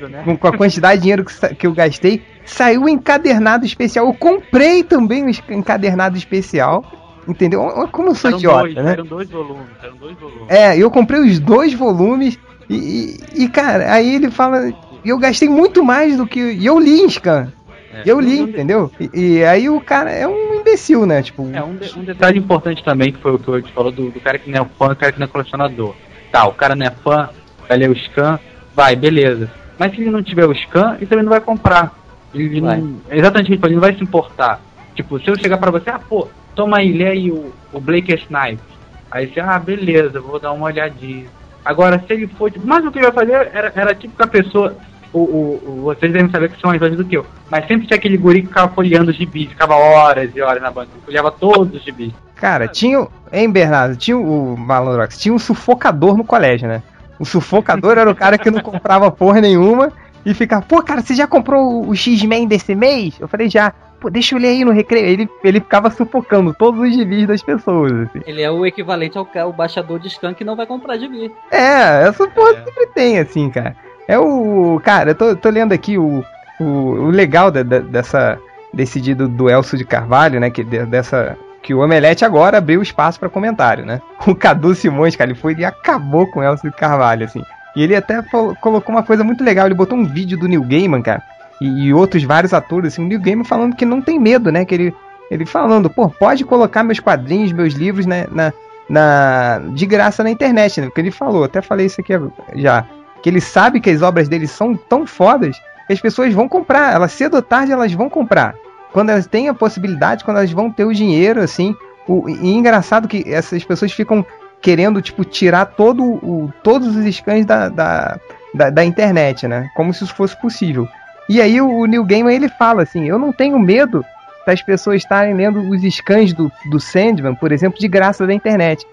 né? 0.09 0.25
com, 0.37 0.49
a 0.49 0.57
quantidade 0.57 0.97
de 0.97 1.03
dinheiro 1.03 1.25
que, 1.25 1.55
que 1.55 1.67
eu 1.67 1.73
gastei. 1.73 2.25
Saiu 2.45 2.83
um 2.83 2.89
encadernado 2.89 3.65
especial. 3.65 4.07
Eu 4.07 4.15
comprei 4.15 4.83
também 4.83 5.23
um 5.25 5.31
encadernado 5.55 6.19
especial. 6.19 6.85
Entendeu? 7.29 7.61
Como 7.91 8.09
eu 8.09 8.15
sou 8.15 8.31
eram 8.31 8.39
idiota, 8.39 8.61
dois, 8.61 8.75
né? 8.75 8.93
Eram 8.93 9.05
dois 9.05 9.29
volumes, 9.29 9.67
eram 9.83 9.97
dois 9.97 10.17
volumes. 10.17 10.45
É, 10.49 10.77
eu 10.79 10.91
comprei 10.91 11.21
os 11.21 11.41
dois 11.41 11.75
volumes 11.75 12.39
e, 12.69 13.19
e, 13.35 13.45
e 13.45 13.49
cara, 13.49 13.93
aí 13.93 14.15
ele 14.15 14.31
fala. 14.31 14.73
Eu 15.05 15.19
gastei 15.19 15.49
muito 15.49 15.85
mais 15.85 16.17
do 16.17 16.27
que. 16.27 16.41
E 16.41 16.67
eu 16.67 16.79
li 16.79 17.01
em 17.01 17.09
scan. 17.09 17.53
É, 17.93 18.03
eu 18.05 18.21
li, 18.21 18.41
entendeu? 18.41 18.91
E, 19.01 19.39
e, 19.39 19.45
aí 19.45 19.69
o 19.69 19.81
cara 19.81 20.13
é 20.13 20.27
um 20.27 20.61
imbecil, 20.61 21.07
né? 21.07 21.23
Tipo, 21.23 21.49
é, 21.53 21.63
um, 21.63 21.77
de, 21.77 21.99
um 21.99 22.05
detalhe 22.05 22.39
importante 22.39 22.85
também, 22.85 23.13
que 23.13 23.19
foi 23.19 23.33
o 23.33 23.39
que 23.39 23.51
o 23.51 23.73
falou 23.73 23.91
do, 23.91 24.11
do, 24.11 24.21
cara 24.21 24.39
que 24.39 24.51
não 24.51 24.63
é 24.63 24.67
fã, 24.79 24.89
do 24.89 24.97
cara 24.97 25.13
que 25.13 25.19
não 25.19 25.27
é 25.27 25.29
colecionador. 25.29 25.95
Tá, 26.31 26.47
o 26.47 26.53
cara 26.53 26.75
não 26.75 26.87
é 26.87 26.91
fã, 26.91 27.31
vai 27.69 27.79
ler 27.79 27.91
o 27.91 27.97
scan, 27.97 28.39
vai, 28.75 28.95
beleza. 28.97 29.51
Mas 29.79 29.95
se 29.95 30.01
ele 30.01 30.11
não 30.11 30.23
tiver 30.23 30.47
o 30.47 30.55
scan, 30.55 30.97
ele 30.97 31.07
também 31.07 31.25
não 31.25 31.31
vai 31.31 31.41
comprar. 31.41 31.93
Ele 32.35 32.61
vai. 32.61 32.79
não, 32.79 33.01
exatamente, 33.11 33.53
ele 33.53 33.75
não 33.75 33.81
vai 33.81 33.95
se 33.95 34.03
importar. 34.03 34.61
Tipo, 34.95 35.19
se 35.21 35.29
eu 35.29 35.39
chegar 35.39 35.59
pra 35.59 35.71
você, 35.71 35.91
ah, 35.91 35.99
pô, 35.99 36.29
toma 36.55 36.79
aí, 36.79 36.93
lê 36.93 37.09
aí 37.09 37.31
o, 37.31 37.53
o 37.73 37.81
Blake 37.81 38.15
Snipe. 38.15 38.63
Aí 39.11 39.33
você, 39.33 39.41
ah, 39.41 39.59
beleza, 39.59 40.21
vou 40.21 40.39
dar 40.39 40.53
uma 40.53 40.67
olhadinha. 40.67 41.27
Agora, 41.65 42.03
se 42.07 42.13
ele 42.13 42.27
for, 42.27 42.51
tipo, 42.51 42.67
mas 42.67 42.85
o 42.85 42.91
que 42.91 42.99
ele 42.99 43.11
vai 43.11 43.15
fazer 43.15 43.51
era, 43.53 43.73
era 43.75 43.95
tipo 43.95 44.17
que 44.17 44.23
a 44.23 44.27
pessoa, 44.27 44.77
o, 45.17 45.21
o, 45.21 45.71
o, 45.71 45.81
vocês 45.83 46.13
devem 46.13 46.31
saber 46.31 46.51
que 46.51 46.61
são 46.61 46.69
mais 46.69 46.81
velhos 46.81 46.97
do 46.97 47.05
que 47.05 47.17
eu, 47.17 47.25
mas 47.51 47.67
sempre 47.67 47.87
tinha 47.87 47.97
aquele 47.97 48.17
guri 48.17 48.43
que 48.43 48.49
ficava 48.49 48.73
folheando 48.73 49.11
os 49.11 49.17
gibis, 49.17 49.49
ficava 49.49 49.75
horas 49.75 50.31
e 50.35 50.41
horas 50.41 50.63
na 50.63 50.71
banca, 50.71 50.91
folheava 51.05 51.31
todos 51.31 51.75
os 51.75 51.83
gibis. 51.83 52.13
Cara, 52.35 52.69
tinha, 52.69 53.07
hein, 53.33 53.51
Bernardo, 53.51 53.97
tinha 53.97 54.19
o 54.19 54.57
Malandrox, 54.57 55.19
tinha 55.19 55.35
um 55.35 55.39
sufocador 55.39 56.17
no 56.17 56.25
colégio, 56.25 56.69
né? 56.69 56.83
O 57.19 57.25
sufocador 57.25 57.97
era 57.97 58.11
o 58.11 58.15
cara 58.15 58.37
que 58.37 58.51
não 58.51 58.61
comprava 58.61 59.11
porra 59.11 59.41
nenhuma 59.41 59.91
e 60.25 60.35
ficava, 60.35 60.61
pô, 60.61 60.83
cara, 60.83 61.01
você 61.01 61.15
já 61.15 61.27
comprou 61.27 61.89
o 61.89 61.95
X-Men 61.95 62.47
desse 62.47 62.75
mês? 62.75 63.15
Eu 63.19 63.29
falei, 63.29 63.49
já. 63.49 63.73
Pô, 63.99 64.11
deixa 64.11 64.35
eu 64.35 64.39
ler 64.39 64.49
aí 64.49 64.65
no 64.65 64.73
recreio. 64.73 65.07
Ele, 65.07 65.29
ele 65.43 65.61
ficava 65.61 65.89
sufocando 65.89 66.53
todos 66.53 66.81
os 66.81 66.93
gibis 66.93 67.27
das 67.27 67.43
pessoas, 67.43 67.93
assim. 67.93 68.21
Ele 68.27 68.43
é 68.43 68.51
o 68.51 68.67
equivalente 68.67 69.17
ao, 69.17 69.27
ao 69.41 69.53
baixador 69.53 69.99
de 69.99 70.11
scan 70.11 70.35
que 70.35 70.45
não 70.45 70.55
vai 70.55 70.67
comprar 70.67 70.99
gibi. 70.99 71.33
É, 71.51 72.07
essa 72.07 72.29
porra 72.29 72.51
é. 72.51 72.65
sempre 72.65 72.87
tem, 72.89 73.19
assim, 73.19 73.49
cara. 73.49 73.75
É 74.09 74.19
o. 74.19 74.81
Cara, 74.83 75.11
eu 75.11 75.15
tô, 75.15 75.37
tô 75.37 75.49
lendo 75.49 75.73
aqui 75.73 75.99
o, 75.99 76.25
o, 76.61 76.65
o 76.65 77.11
legal 77.11 77.51
da, 77.51 77.63
da, 77.63 77.79
dessa. 77.81 78.39
Decidido 78.75 79.27
do 79.27 79.49
Elcio 79.49 79.79
de 79.79 79.87
Carvalho, 79.87 80.39
né? 80.39 80.51
Que, 80.51 80.63
dessa, 80.63 81.39
que 81.67 81.75
o 81.75 81.81
Omelete 81.81 82.25
agora 82.25 82.59
abriu 82.59 82.81
espaço 82.81 83.19
para 83.19 83.29
comentário, 83.29 83.85
né? 83.85 84.01
O 84.27 84.35
Cadu 84.35 84.75
Simões, 84.75 85.17
cara, 85.17 85.31
ele 85.31 85.39
foi 85.39 85.55
e 85.55 85.65
acabou 85.65 86.27
com 86.27 86.41
o 86.41 86.43
Elcio 86.43 86.71
Carvalho, 86.73 87.25
assim. 87.25 87.43
E 87.75 87.83
ele 87.83 87.97
até 87.97 88.23
colocou 88.23 88.95
uma 88.95 89.03
coisa 89.03 89.25
muito 89.25 89.43
legal, 89.43 89.67
ele 89.67 89.75
botou 89.75 89.99
um 89.99 90.05
vídeo 90.05 90.39
do 90.39 90.49
Neil 90.49 90.63
Gaiman, 90.63 91.03
cara, 91.03 91.23
e, 91.61 91.87
e 91.87 91.95
outros 91.95 92.23
vários 92.23 92.55
atores, 92.55 92.93
assim, 92.93 93.05
o 93.05 93.09
Neil 93.09 93.21
Gaiman 93.21 93.45
falando 93.45 93.75
que 93.75 93.85
não 93.85 94.01
tem 94.01 94.19
medo, 94.19 94.53
né? 94.53 94.65
Que 94.65 94.75
ele, 94.75 94.95
ele 95.31 95.45
falando, 95.45 95.91
pô, 95.91 96.09
pode 96.09 96.45
colocar 96.45 96.85
meus 96.85 97.01
quadrinhos, 97.01 97.53
meus 97.53 97.75
livros 97.75 98.07
né, 98.07 98.27
na, 98.31 98.53
na, 98.89 99.61
de 99.75 99.87
graça 99.87 100.23
na 100.23 100.31
internet, 100.31 100.81
né? 100.81 100.87
Porque 100.87 101.01
ele 101.01 101.11
falou, 101.11 101.45
até 101.45 101.61
falei 101.61 101.87
isso 101.87 102.01
aqui 102.01 102.13
já, 102.55 102.87
que 103.23 103.29
ele 103.29 103.41
sabe 103.41 103.81
que 103.81 103.91
as 103.91 104.03
obras 104.03 104.29
dele 104.29 104.47
são 104.47 104.77
tão 104.77 105.07
fodas 105.07 105.59
que 105.87 105.93
as 105.93 106.01
pessoas 106.01 106.33
vão 106.33 106.49
comprar, 106.49 106.95
elas 106.95 107.13
cedo 107.13 107.35
ou 107.35 107.43
tarde 107.43 107.73
elas 107.73 107.93
vão 107.93 108.09
comprar 108.09 108.55
quando 108.97 109.11
elas 109.11 109.27
têm 109.27 109.47
a 109.47 109.53
possibilidade, 109.53 110.25
quando 110.25 110.39
elas 110.39 110.51
vão 110.51 110.71
ter 110.71 110.87
o 110.87 110.95
dinheiro, 110.95 111.43
assim. 111.43 111.77
O, 112.09 112.31
e 112.31 112.49
engraçado 112.49 113.07
que 113.07 113.25
essas 113.27 113.63
pessoas 113.63 113.93
ficam 113.93 114.25
querendo, 114.59 115.03
tipo, 115.03 115.23
tirar 115.23 115.67
todo 115.67 116.03
o, 116.03 116.51
todos 116.63 116.97
os 116.97 117.15
scans 117.15 117.45
da, 117.45 117.69
da, 117.69 118.19
da, 118.55 118.71
da, 118.71 118.85
internet, 118.87 119.47
né? 119.47 119.69
Como 119.77 119.93
se 119.93 120.03
isso 120.03 120.15
fosse 120.15 120.41
possível. 120.41 120.89
E 121.29 121.43
aí 121.43 121.61
o, 121.61 121.69
o 121.69 121.85
Neil 121.85 122.05
Gaiman, 122.05 122.35
ele 122.35 122.49
fala 122.49 122.85
assim, 122.85 123.07
eu 123.07 123.19
não 123.19 123.33
tenho 123.33 123.59
medo 123.59 124.03
das 124.47 124.63
pessoas 124.63 125.03
estarem 125.03 125.35
lendo 125.35 125.61
os 125.61 125.83
scans 125.95 126.33
do, 126.33 126.51
do 126.71 126.81
Sandman, 126.81 127.35
por 127.35 127.53
exemplo, 127.53 127.79
de 127.79 127.89
graça 127.89 128.27
da 128.27 128.33
internet. 128.33 128.87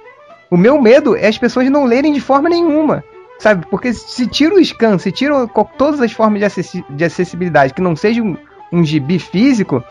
O 0.51 0.57
meu 0.57 0.81
medo 0.81 1.15
é 1.15 1.27
as 1.27 1.37
pessoas 1.37 1.69
não 1.69 1.85
lerem 1.85 2.11
de 2.11 2.19
forma 2.19 2.49
nenhuma, 2.49 3.05
sabe? 3.43 3.65
Porque 3.69 3.91
se 3.91 4.25
tira 4.25 4.55
o 4.55 4.63
scan, 4.63 4.97
se 4.97 5.11
tira 5.11 5.45
todas 5.77 5.99
as 5.99 6.13
formas 6.13 6.39
de, 6.39 6.45
acessi 6.45 6.85
de 6.89 7.03
acessibilidade 7.03 7.73
que 7.73 7.81
não 7.81 7.93
sejam 7.93 8.37
um 8.71 8.85
gibi 8.85 9.19
físico, 9.19 9.83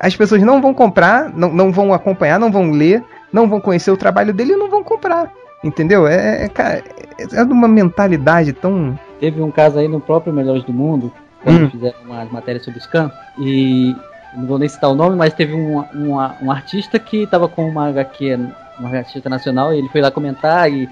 as 0.00 0.16
pessoas 0.16 0.42
não 0.42 0.60
vão 0.60 0.74
comprar, 0.74 1.30
não, 1.32 1.52
não 1.52 1.70
vão 1.70 1.94
acompanhar, 1.94 2.40
não 2.40 2.50
vão 2.50 2.72
ler, 2.72 3.04
não 3.32 3.48
vão 3.48 3.60
conhecer 3.60 3.92
o 3.92 3.96
trabalho 3.96 4.34
dele 4.34 4.54
e 4.54 4.56
não 4.56 4.68
vão 4.68 4.82
comprar. 4.82 5.32
Entendeu? 5.62 6.04
É, 6.08 6.46
é, 6.46 6.50
é, 6.58 6.82
é 7.18 7.44
de 7.44 7.52
uma 7.52 7.68
mentalidade 7.68 8.52
tão. 8.52 8.98
Teve 9.20 9.40
um 9.40 9.52
caso 9.52 9.78
aí 9.78 9.86
no 9.86 10.00
próprio 10.00 10.32
Melhores 10.32 10.64
do 10.64 10.72
Mundo, 10.72 11.12
quando 11.44 11.62
hum. 11.62 11.70
fizeram 11.70 11.96
uma 12.04 12.24
matéria 12.24 12.60
sobre 12.60 12.80
Scan, 12.80 13.10
e 13.38 13.94
não 14.34 14.46
vou 14.46 14.58
nem 14.58 14.68
citar 14.68 14.90
o 14.90 14.96
nome, 14.96 15.14
mas 15.14 15.32
teve 15.32 15.54
um, 15.54 15.78
um, 15.94 16.16
um 16.42 16.50
artista 16.50 16.98
que 16.98 17.22
estava 17.22 17.48
com 17.48 17.68
uma 17.68 17.88
HQ, 17.88 18.36
uma 18.80 18.90
artista 18.90 19.30
nacional, 19.30 19.72
e 19.72 19.78
ele 19.78 19.88
foi 19.90 20.00
lá 20.00 20.10
comentar 20.10 20.70
e 20.70 20.88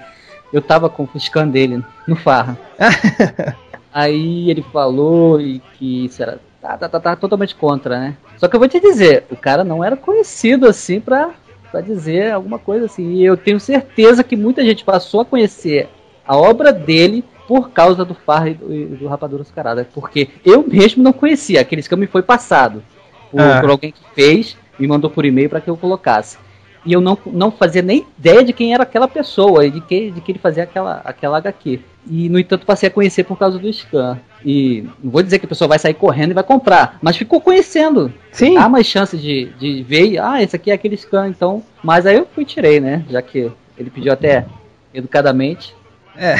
eu 0.51 0.61
tava 0.61 0.89
com 0.89 1.03
o 1.03 1.19
scan 1.19 1.47
dele 1.47 1.83
no 2.07 2.15
Farra. 2.15 2.57
aí 3.93 4.49
ele 4.49 4.61
falou 4.61 5.39
e 5.39 5.59
que 5.77 6.05
isso 6.05 6.21
era 6.21 6.39
tá, 6.61 6.77
tá, 6.77 6.89
tá, 6.89 6.99
tá, 6.99 7.15
totalmente 7.15 7.55
contra, 7.55 7.99
né? 7.99 8.17
Só 8.37 8.47
que 8.47 8.55
eu 8.55 8.59
vou 8.59 8.67
te 8.67 8.79
dizer, 8.79 9.25
o 9.29 9.35
cara 9.35 9.63
não 9.63 9.83
era 9.83 9.95
conhecido 9.95 10.67
assim 10.67 10.99
pra, 10.99 11.31
pra 11.71 11.79
dizer 11.79 12.31
alguma 12.31 12.57
coisa 12.57 12.85
assim. 12.85 13.13
E 13.13 13.25
eu 13.25 13.37
tenho 13.37 13.59
certeza 13.59 14.23
que 14.23 14.35
muita 14.35 14.63
gente 14.65 14.83
passou 14.83 15.21
a 15.21 15.25
conhecer 15.25 15.87
a 16.27 16.35
obra 16.35 16.73
dele 16.73 17.23
por 17.47 17.69
causa 17.69 18.03
do 18.03 18.15
Farra 18.15 18.49
e 18.49 18.53
do, 18.55 18.97
do 18.97 19.07
Rapadura 19.07 19.43
Açucarada. 19.43 19.87
Porque 19.93 20.29
eu 20.43 20.65
mesmo 20.67 21.03
não 21.03 21.13
conhecia, 21.13 21.61
aqueles 21.61 21.87
que 21.87 21.95
me 21.95 22.07
foi 22.07 22.23
passado 22.23 22.83
por, 23.31 23.41
ah. 23.41 23.61
por 23.61 23.69
alguém 23.69 23.91
que 23.91 24.01
fez, 24.15 24.57
me 24.79 24.87
mandou 24.87 25.09
por 25.09 25.25
e-mail 25.25 25.49
para 25.49 25.61
que 25.61 25.69
eu 25.69 25.77
colocasse 25.77 26.37
e 26.85 26.93
eu 26.93 27.01
não, 27.01 27.17
não 27.25 27.51
fazia 27.51 27.81
nem 27.81 28.05
ideia 28.17 28.43
de 28.43 28.53
quem 28.53 28.73
era 28.73 28.83
aquela 28.83 29.07
pessoa 29.07 29.65
e 29.65 29.71
de 29.71 29.81
que, 29.81 30.11
de 30.11 30.21
que 30.21 30.31
ele 30.31 30.39
fazia 30.39 30.63
aquela, 30.63 31.01
aquela 31.03 31.37
HQ. 31.37 31.79
E, 32.07 32.29
no 32.29 32.37
entanto, 32.37 32.65
passei 32.65 32.87
a 32.87 32.91
conhecer 32.91 33.23
por 33.23 33.37
causa 33.37 33.57
do 33.57 33.71
Scan. 33.73 34.19
E 34.45 34.87
não 35.03 35.11
vou 35.11 35.23
dizer 35.23 35.39
que 35.39 35.45
a 35.45 35.49
pessoa 35.49 35.67
vai 35.67 35.79
sair 35.79 35.95
correndo 35.95 36.31
e 36.31 36.35
vai 36.35 36.43
comprar, 36.43 36.99
mas 37.01 37.17
ficou 37.17 37.41
conhecendo. 37.41 38.13
Sim. 38.31 38.57
Há 38.57 38.69
mais 38.69 38.85
chances 38.85 39.19
de, 39.19 39.45
de 39.57 39.81
ver, 39.81 40.19
ah, 40.19 40.41
esse 40.41 40.55
aqui 40.55 40.69
é 40.69 40.75
aquele 40.75 40.95
Scan, 40.95 41.27
então. 41.27 41.63
Mas 41.83 42.05
aí 42.05 42.15
eu 42.15 42.27
fui 42.33 42.45
tirei, 42.45 42.79
né? 42.79 43.03
Já 43.09 43.23
que 43.23 43.51
ele 43.75 43.89
pediu 43.89 44.13
até 44.13 44.45
educadamente. 44.93 45.75
É. 46.15 46.35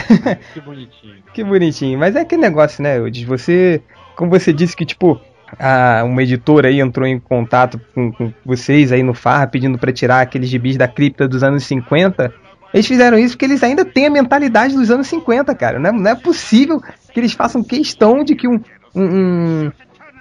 Que 0.54 0.62
bonitinho. 0.62 1.16
que 1.34 1.44
bonitinho. 1.44 2.00
Mas 2.00 2.16
é 2.16 2.22
aquele 2.22 2.42
negócio, 2.42 2.84
né, 2.84 3.00
Eudes? 3.00 3.24
Você. 3.24 3.82
Como 4.16 4.32
você 4.32 4.54
disse 4.54 4.76
que, 4.76 4.86
tipo, 4.86 5.20
a, 5.60 6.04
uma 6.04 6.24
editora 6.24 6.68
aí 6.68 6.80
entrou 6.80 7.08
em 7.08 7.20
contato 7.20 7.80
com, 7.94 8.12
com 8.12 8.34
vocês 8.46 8.92
aí 8.92 9.04
no 9.04 9.14
Farra 9.14 9.48
pedindo 9.48 9.78
para 9.78 9.92
tirar 9.92 10.22
aqueles 10.22 10.50
gibis 10.50 10.78
da 10.78 10.88
cripta 10.88 11.28
dos 11.28 11.44
anos 11.44 11.64
50. 11.66 12.34
Eles 12.74 12.88
fizeram 12.88 13.18
isso 13.18 13.36
porque 13.36 13.46
eles 13.46 13.64
ainda 13.64 13.86
têm 13.86 14.08
a 14.08 14.10
mentalidade 14.10 14.76
dos 14.76 14.92
anos 14.92 15.08
50, 15.08 15.54
cara. 15.56 15.80
Não 15.80 15.90
é, 15.90 15.94
não 15.94 16.12
é 16.12 16.16
possível 16.16 16.82
que 17.14 17.20
eles 17.20 17.34
façam 17.34 17.64
questão 17.64 18.24
de 18.24 18.36
que 18.36 18.48
um, 18.48 18.60
um, 18.94 19.04
um, 19.04 19.72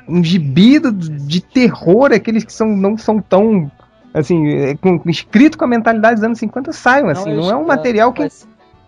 um 0.09 0.25
gibi 0.25 0.79
de 0.81 1.41
terror, 1.41 2.13
aqueles 2.13 2.45
que 2.45 2.53
são, 2.53 2.69
não 2.69 2.97
são 2.97 3.21
tão 3.21 3.71
assim, 4.15 4.47
é, 4.49 4.77
com, 4.77 5.03
escrito 5.07 5.59
com 5.59 5.65
a 5.65 5.69
mentalidade 5.69 6.15
dos 6.15 6.25
anos 6.25 6.39
50 6.39 6.73
saiam, 6.73 7.09
assim, 7.09 7.35
não, 7.35 7.43
não 7.43 7.51
é 7.51 7.57
um 7.57 7.67
material 7.67 8.13
que. 8.13 8.29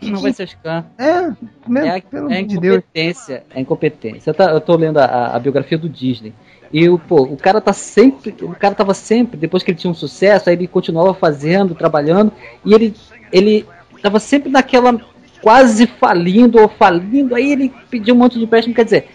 Não 0.02 0.20
vai 0.20 0.32
ser 0.32 0.48
scan. 0.48 0.84
É, 0.98 1.32
mesmo, 1.66 1.88
é, 1.88 2.00
pelo 2.00 2.30
é 2.30 2.40
incompetência. 2.40 3.44
De 3.50 3.58
é 3.58 3.60
incompetência. 3.60 4.30
Eu, 4.30 4.34
tá, 4.34 4.50
eu 4.50 4.60
tô 4.60 4.76
lendo 4.76 4.98
a, 4.98 5.36
a, 5.36 5.38
biografia 5.38 5.78
do 5.78 5.88
Disney. 5.88 6.32
E 6.72 6.88
o, 6.88 6.98
pô, 6.98 7.22
o 7.22 7.36
cara 7.36 7.60
tá 7.60 7.72
sempre. 7.72 8.34
O 8.42 8.54
cara 8.54 8.74
tava 8.74 8.92
sempre, 8.92 9.36
depois 9.36 9.62
que 9.62 9.70
ele 9.70 9.78
tinha 9.78 9.90
um 9.90 9.94
sucesso, 9.94 10.48
aí 10.48 10.56
ele 10.56 10.66
continuava 10.66 11.14
fazendo, 11.14 11.74
trabalhando, 11.74 12.32
e 12.64 12.74
ele, 12.74 12.94
ele 13.32 13.66
tava 14.02 14.18
sempre 14.18 14.50
naquela 14.50 15.00
quase 15.40 15.86
falindo 15.86 16.60
ou 16.60 16.68
falindo, 16.68 17.34
aí 17.34 17.52
ele 17.52 17.72
pediu 17.90 18.14
um 18.14 18.18
monte 18.18 18.38
de 18.38 18.44
empréstimo, 18.44 18.74
quer 18.74 18.84
dizer, 18.84 19.08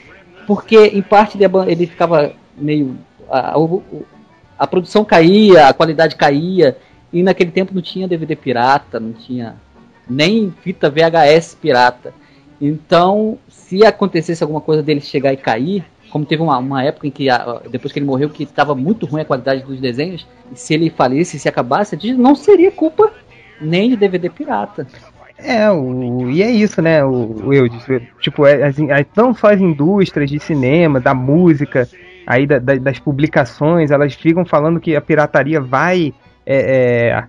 porque 0.48 0.78
em 0.78 1.02
parte 1.02 1.38
ele, 1.38 1.46
ele 1.68 1.88
ficava 1.88 2.34
meio. 2.58 2.98
A, 3.30 3.52
a, 3.52 3.56
a 4.58 4.68
produção 4.68 5.04
caía, 5.04 5.68
a 5.68 5.74
qualidade 5.74 6.16
caía, 6.16 6.78
e 7.12 7.24
naquele 7.24 7.52
tempo 7.52 7.74
não 7.74 7.82
tinha 7.82 8.08
DVD 8.08 8.36
pirata, 8.36 9.00
não 9.00 9.12
tinha 9.12 9.56
nem 10.12 10.54
fita 10.62 10.90
VHS 10.90 11.56
pirata. 11.56 12.14
Então, 12.60 13.38
se 13.48 13.86
acontecesse 13.86 14.44
alguma 14.44 14.62
coisa 14.62 14.84
dele 14.84 15.02
chegar 15.02 15.34
e 15.34 15.38
cair, 15.38 15.84
como 16.12 16.26
teve 16.26 16.44
uma, 16.44 16.58
uma 16.58 16.84
época 16.84 17.08
em 17.08 17.12
que, 17.12 17.28
depois 17.72 17.92
que 17.92 18.00
ele 18.00 18.06
morreu, 18.06 18.30
que 18.30 18.44
estava 18.44 18.76
muito 18.76 19.06
ruim 19.06 19.22
a 19.22 19.26
qualidade 19.26 19.64
dos 19.64 19.80
desenhos, 19.80 20.28
se 20.54 20.74
ele 20.74 20.90
falisse, 20.90 21.40
se 21.40 21.48
acabasse, 21.48 21.98
não 22.14 22.36
seria 22.36 22.72
culpa 22.72 23.12
nem 23.60 23.90
de 23.90 23.96
DVD 23.96 24.30
pirata. 24.30 24.86
É, 25.38 25.72
o, 25.72 26.30
e 26.30 26.44
é 26.44 26.52
isso, 26.52 26.82
né, 26.82 27.04
o, 27.04 27.48
o 27.48 27.54
eu 27.54 27.68
tipo, 28.20 28.46
é, 28.46 28.64
as, 28.64 28.76
as, 28.80 29.06
não 29.16 29.34
só 29.34 29.52
as 29.52 29.60
indústrias 29.60 30.30
de 30.30 30.40
cinema, 30.40 31.00
da 31.00 31.16
música, 31.16 31.90
aí 32.28 32.46
da, 32.46 32.60
da, 32.60 32.76
das 32.76 33.00
publicações, 33.00 33.90
elas 33.90 34.14
ficam 34.14 34.46
falando 34.46 34.80
que 34.80 34.96
a 34.96 35.02
pirataria 35.02 35.60
vai 35.60 36.14
é, 36.46 37.10
é, 37.10 37.24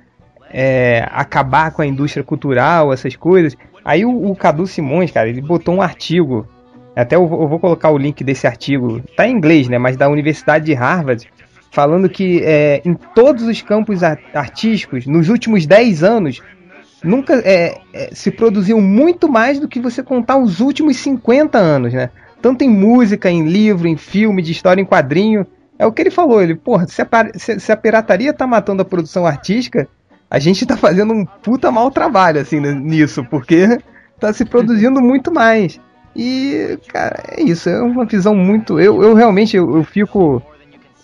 é, 0.53 1.07
acabar 1.11 1.70
com 1.70 1.82
a 1.82 1.86
indústria 1.86 2.22
cultural, 2.22 2.92
essas 2.92 3.16
coisas. 3.16 3.57
Aí 3.84 4.05
o, 4.05 4.30
o 4.30 4.36
Cadu 4.36 4.66
Simões, 4.66 5.11
cara, 5.11 5.28
ele 5.28 5.40
botou 5.40 5.74
um 5.74 5.82
artigo. 5.82 6.46
Até 6.94 7.16
eu, 7.16 7.22
eu, 7.22 7.48
vou 7.48 7.59
colocar 7.59 7.90
o 7.90 7.96
link 7.96 8.22
desse 8.22 8.46
artigo. 8.46 9.00
Tá 9.16 9.26
em 9.26 9.32
inglês, 9.32 9.68
né? 9.68 9.78
Mas 9.78 9.96
da 9.96 10.09
Universidade 10.09 10.66
de 10.66 10.74
Harvard, 10.74 11.26
falando 11.70 12.09
que 12.09 12.42
é, 12.44 12.82
em 12.84 12.94
todos 12.94 13.44
os 13.44 13.62
campos 13.62 14.03
artísticos, 14.03 15.07
nos 15.07 15.30
últimos 15.30 15.64
10 15.64 16.05
anos, 16.05 16.42
nunca 17.03 17.34
é, 17.44 17.78
é, 17.94 18.11
se 18.12 18.30
produziu 18.30 18.80
muito 18.80 19.28
mais 19.28 19.59
do 19.59 19.66
que 19.66 19.80
você 19.80 20.03
contar 20.03 20.36
os 20.36 20.61
últimos 20.61 20.98
50 20.98 21.59
anos, 21.59 21.94
né? 21.94 22.11
Tanto 22.42 22.62
em 22.62 22.68
música, 22.68 23.30
em 23.30 23.46
livro, 23.46 23.88
em 23.88 23.96
filme, 23.96 24.42
de 24.42 24.53
história 24.53 24.82
em 24.82 24.86
quadrinho. 24.86 25.46
É 25.78 25.86
o 25.86 25.92
que 25.92 26.03
ele 26.03 26.11
falou. 26.11 26.42
Ele, 26.42 26.55
porra, 26.55 26.86
se 26.86 27.00
a, 27.00 27.09
se, 27.34 27.59
se 27.59 27.72
a 27.72 27.76
pirataria 27.76 28.32
tá 28.32 28.46
matando 28.46 28.82
a 28.82 28.84
produção 28.84 29.26
artística, 29.26 29.88
a 30.32 30.38
gente 30.38 30.64
tá 30.64 30.78
fazendo 30.78 31.12
um 31.12 31.26
puta 31.26 31.70
mau 31.70 31.90
trabalho, 31.90 32.40
assim, 32.40 32.58
nisso, 32.58 33.22
porque 33.22 33.78
tá 34.18 34.32
se 34.32 34.46
produzindo 34.46 34.98
muito 35.04 35.30
mais. 35.30 35.78
E, 36.16 36.78
cara, 36.88 37.22
é 37.28 37.42
isso, 37.42 37.68
é 37.68 37.82
uma 37.82 38.06
visão 38.06 38.34
muito. 38.34 38.80
Eu, 38.80 39.02
eu 39.02 39.12
realmente 39.12 39.58
eu, 39.58 39.76
eu 39.76 39.84
fico. 39.84 40.42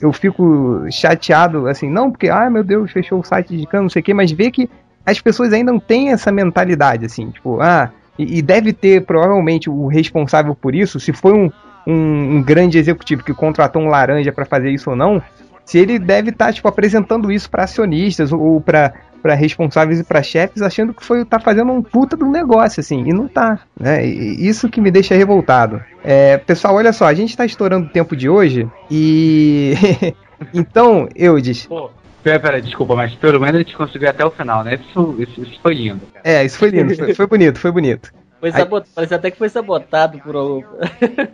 Eu 0.00 0.12
fico 0.12 0.86
chateado, 0.90 1.66
assim, 1.66 1.90
não 1.90 2.10
porque, 2.10 2.28
ai 2.28 2.48
meu 2.48 2.62
Deus, 2.62 2.90
fechou 2.92 3.18
o 3.18 3.24
site 3.24 3.54
de 3.54 3.66
cano, 3.66 3.82
não 3.82 3.90
sei 3.90 4.00
o 4.00 4.04
quê, 4.04 4.14
mas 4.14 4.30
ver 4.30 4.52
que 4.52 4.70
as 5.04 5.20
pessoas 5.20 5.52
ainda 5.52 5.72
não 5.72 5.80
têm 5.80 6.12
essa 6.12 6.30
mentalidade, 6.30 7.04
assim, 7.04 7.30
tipo, 7.30 7.60
ah, 7.60 7.90
e, 8.16 8.38
e 8.38 8.40
deve 8.40 8.72
ter 8.72 9.04
provavelmente 9.04 9.68
o 9.68 9.88
responsável 9.88 10.54
por 10.54 10.72
isso, 10.72 11.00
se 11.00 11.12
foi 11.12 11.32
um, 11.32 11.50
um, 11.84 12.36
um 12.36 12.42
grande 12.42 12.78
executivo 12.78 13.24
que 13.24 13.34
contratou 13.34 13.82
um 13.82 13.88
laranja 13.88 14.30
para 14.30 14.44
fazer 14.44 14.70
isso 14.70 14.90
ou 14.90 14.94
não, 14.94 15.20
se 15.68 15.76
ele 15.76 15.98
deve 15.98 16.30
estar 16.30 16.46
tá, 16.46 16.52
tipo 16.52 16.66
apresentando 16.66 17.30
isso 17.30 17.50
para 17.50 17.64
acionistas 17.64 18.32
ou 18.32 18.58
para 18.58 18.94
para 19.28 19.34
responsáveis 19.34 20.00
e 20.00 20.04
para 20.04 20.22
chefes 20.22 20.62
achando 20.62 20.94
que 20.94 21.04
foi 21.04 21.22
tá 21.22 21.38
fazendo 21.38 21.70
um 21.70 21.82
puta 21.82 22.16
de 22.16 22.24
um 22.24 22.30
negócio 22.30 22.80
assim 22.80 23.04
e 23.06 23.12
não 23.12 23.28
tá 23.28 23.60
né 23.78 24.06
e 24.06 24.48
isso 24.48 24.70
que 24.70 24.80
me 24.80 24.90
deixa 24.90 25.14
revoltado 25.14 25.82
é, 26.02 26.38
pessoal 26.38 26.76
olha 26.76 26.94
só 26.94 27.04
a 27.04 27.12
gente 27.12 27.28
está 27.28 27.44
estourando 27.44 27.86
o 27.86 27.90
tempo 27.90 28.16
de 28.16 28.26
hoje 28.26 28.66
e 28.90 29.74
então 30.54 31.06
Eudes 31.14 31.66
Pô, 31.66 31.90
pera, 32.22 32.40
pera, 32.40 32.62
desculpa 32.62 32.96
mas 32.96 33.14
pelo 33.16 33.38
menos 33.38 33.56
a 33.56 33.58
gente 33.58 33.76
conseguiu 33.76 34.08
até 34.08 34.24
o 34.24 34.30
final 34.30 34.64
né 34.64 34.80
isso, 34.88 35.16
isso, 35.18 35.42
isso 35.42 35.60
foi 35.60 35.74
lindo 35.74 36.00
cara. 36.06 36.22
é 36.26 36.44
isso 36.46 36.56
foi 36.56 36.70
lindo 36.70 36.96
foi, 36.96 37.12
foi 37.12 37.26
bonito 37.26 37.58
foi 37.58 37.70
bonito 37.70 38.10
foi 38.40 38.52
sabot... 38.52 38.88
Parece 38.94 39.14
até 39.14 39.30
que 39.30 39.36
foi 39.36 39.48
sabotado 39.48 40.18
por 40.20 40.36
o. 40.36 40.64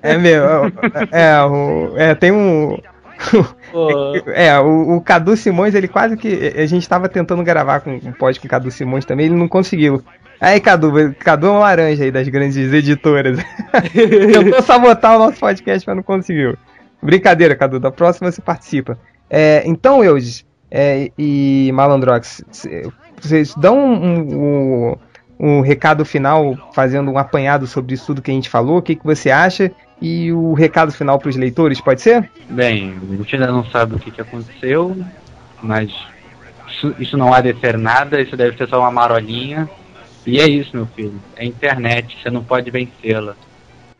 É 0.02 0.16
meu. 0.16 0.42
É, 1.12 1.44
o... 1.44 1.92
é, 1.98 2.14
tem 2.14 2.32
um. 2.32 2.78
é, 4.34 4.58
o, 4.60 4.96
o, 4.96 5.00
Cadu 5.00 5.36
Simões, 5.36 5.74
ele 5.74 5.88
quase 5.88 6.16
que. 6.16 6.52
A 6.56 6.66
gente 6.66 6.88
tava 6.88 7.08
tentando 7.08 7.42
gravar 7.42 7.80
com 7.80 7.90
um 7.94 8.12
pod 8.12 8.38
com 8.38 8.46
o 8.46 8.50
Cadu 8.50 8.70
Simões 8.70 9.04
também, 9.04 9.26
ele 9.26 9.34
não 9.34 9.48
conseguiu. 9.48 10.02
Aí, 10.40 10.60
Cadu, 10.60 11.14
Cadu 11.18 11.46
é 11.46 11.50
um 11.50 11.58
laranja 11.58 12.04
aí 12.04 12.10
das 12.10 12.28
grandes 12.28 12.56
editoras. 12.72 13.38
Tentou 13.92 14.62
sabotar 14.62 15.16
o 15.16 15.18
nosso 15.18 15.38
podcast, 15.38 15.86
mas 15.86 15.96
não 15.96 16.02
conseguiu. 16.02 16.56
Brincadeira, 17.02 17.54
Cadu, 17.54 17.78
da 17.78 17.90
próxima 17.90 18.30
você 18.30 18.42
participa. 18.42 18.98
É, 19.30 19.62
então, 19.66 20.04
Eudes 20.04 20.44
é, 20.70 21.10
e 21.16 21.70
Malandrox, 21.72 22.42
vocês 23.20 23.54
dão 23.54 23.78
um, 23.78 24.18
um, 24.90 24.96
um, 25.38 25.60
recado 25.60 26.04
final, 26.04 26.56
fazendo 26.74 27.10
um 27.10 27.18
apanhado 27.18 27.66
sobre 27.66 27.94
isso 27.94 28.06
tudo 28.06 28.22
que 28.22 28.30
a 28.30 28.34
gente 28.34 28.50
falou, 28.50 28.78
o 28.78 28.82
que, 28.82 28.96
que 28.96 29.04
você 29.04 29.30
acha? 29.30 29.70
E 30.00 30.32
o 30.32 30.52
recado 30.52 30.92
final 30.92 31.18
para 31.18 31.28
os 31.28 31.36
leitores, 31.36 31.80
pode 31.80 32.00
ser? 32.02 32.30
Bem, 32.48 32.96
a 33.10 33.16
gente 33.16 33.36
ainda 33.36 33.48
não 33.48 33.64
sabe 33.66 33.94
o 33.94 33.98
que, 33.98 34.10
que 34.10 34.20
aconteceu, 34.20 34.96
mas 35.62 35.90
isso, 36.68 36.94
isso 36.98 37.16
não 37.16 37.32
há 37.32 37.40
de 37.40 37.54
ser 37.58 37.78
nada, 37.78 38.20
isso 38.20 38.36
deve 38.36 38.56
ser 38.56 38.68
só 38.68 38.80
uma 38.80 38.90
marolinha. 38.90 39.68
E 40.26 40.40
é 40.40 40.48
isso, 40.48 40.74
meu 40.74 40.86
filho. 40.86 41.20
É 41.36 41.44
internet, 41.44 42.18
você 42.20 42.30
não 42.30 42.42
pode 42.42 42.70
vencê-la. 42.70 43.36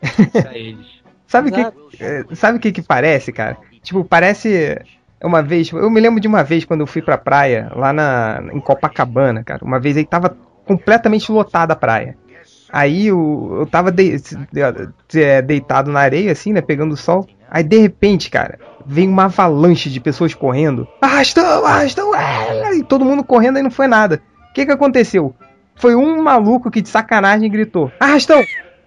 sabe 1.27 1.49
o 1.49 1.53
que, 1.53 2.03
é, 2.03 2.23
sabe 2.33 2.57
o 2.57 2.61
que 2.61 2.71
que 2.71 2.81
parece, 2.81 3.31
cara? 3.31 3.57
Tipo, 3.81 4.03
parece 4.03 4.79
uma 5.23 5.41
vez, 5.41 5.71
eu 5.71 5.89
me 5.89 5.99
lembro 5.99 6.19
de 6.19 6.27
uma 6.27 6.43
vez 6.43 6.65
quando 6.65 6.81
eu 6.81 6.87
fui 6.87 7.01
pra 7.01 7.17
praia, 7.17 7.71
lá 7.75 7.93
na, 7.93 8.43
em 8.53 8.59
Copacabana, 8.59 9.43
cara. 9.43 9.63
Uma 9.63 9.79
vez 9.79 9.97
aí 9.97 10.05
tava 10.05 10.35
completamente 10.65 11.31
lotada 11.31 11.73
a 11.73 11.75
praia. 11.75 12.17
Aí 12.75 13.07
eu, 13.07 13.55
eu 13.59 13.65
tava 13.65 13.89
de, 13.89 14.17
de, 14.19 15.41
deitado 15.43 15.89
na 15.89 16.01
areia, 16.01 16.33
assim, 16.33 16.51
né? 16.51 16.59
Pegando 16.59 16.91
o 16.91 16.97
sol. 16.97 17.25
Aí 17.49 17.63
de 17.63 17.77
repente, 17.77 18.29
cara, 18.29 18.59
vem 18.85 19.07
uma 19.07 19.25
avalanche 19.25 19.89
de 19.89 20.01
pessoas 20.01 20.33
correndo. 20.33 20.85
Arrastão, 21.01 21.65
arrastão, 21.65 22.11
e 22.73 22.83
todo 22.83 23.05
mundo 23.05 23.23
correndo 23.23 23.59
e 23.59 23.63
não 23.63 23.71
foi 23.71 23.87
nada. 23.87 24.21
O 24.49 24.53
que 24.53 24.65
que 24.65 24.73
aconteceu? 24.73 25.33
Foi 25.73 25.95
um 25.95 26.21
maluco 26.21 26.69
que 26.69 26.81
de 26.81 26.89
sacanagem 26.89 27.49
gritou: 27.49 27.89
Arrastão! 27.97 28.43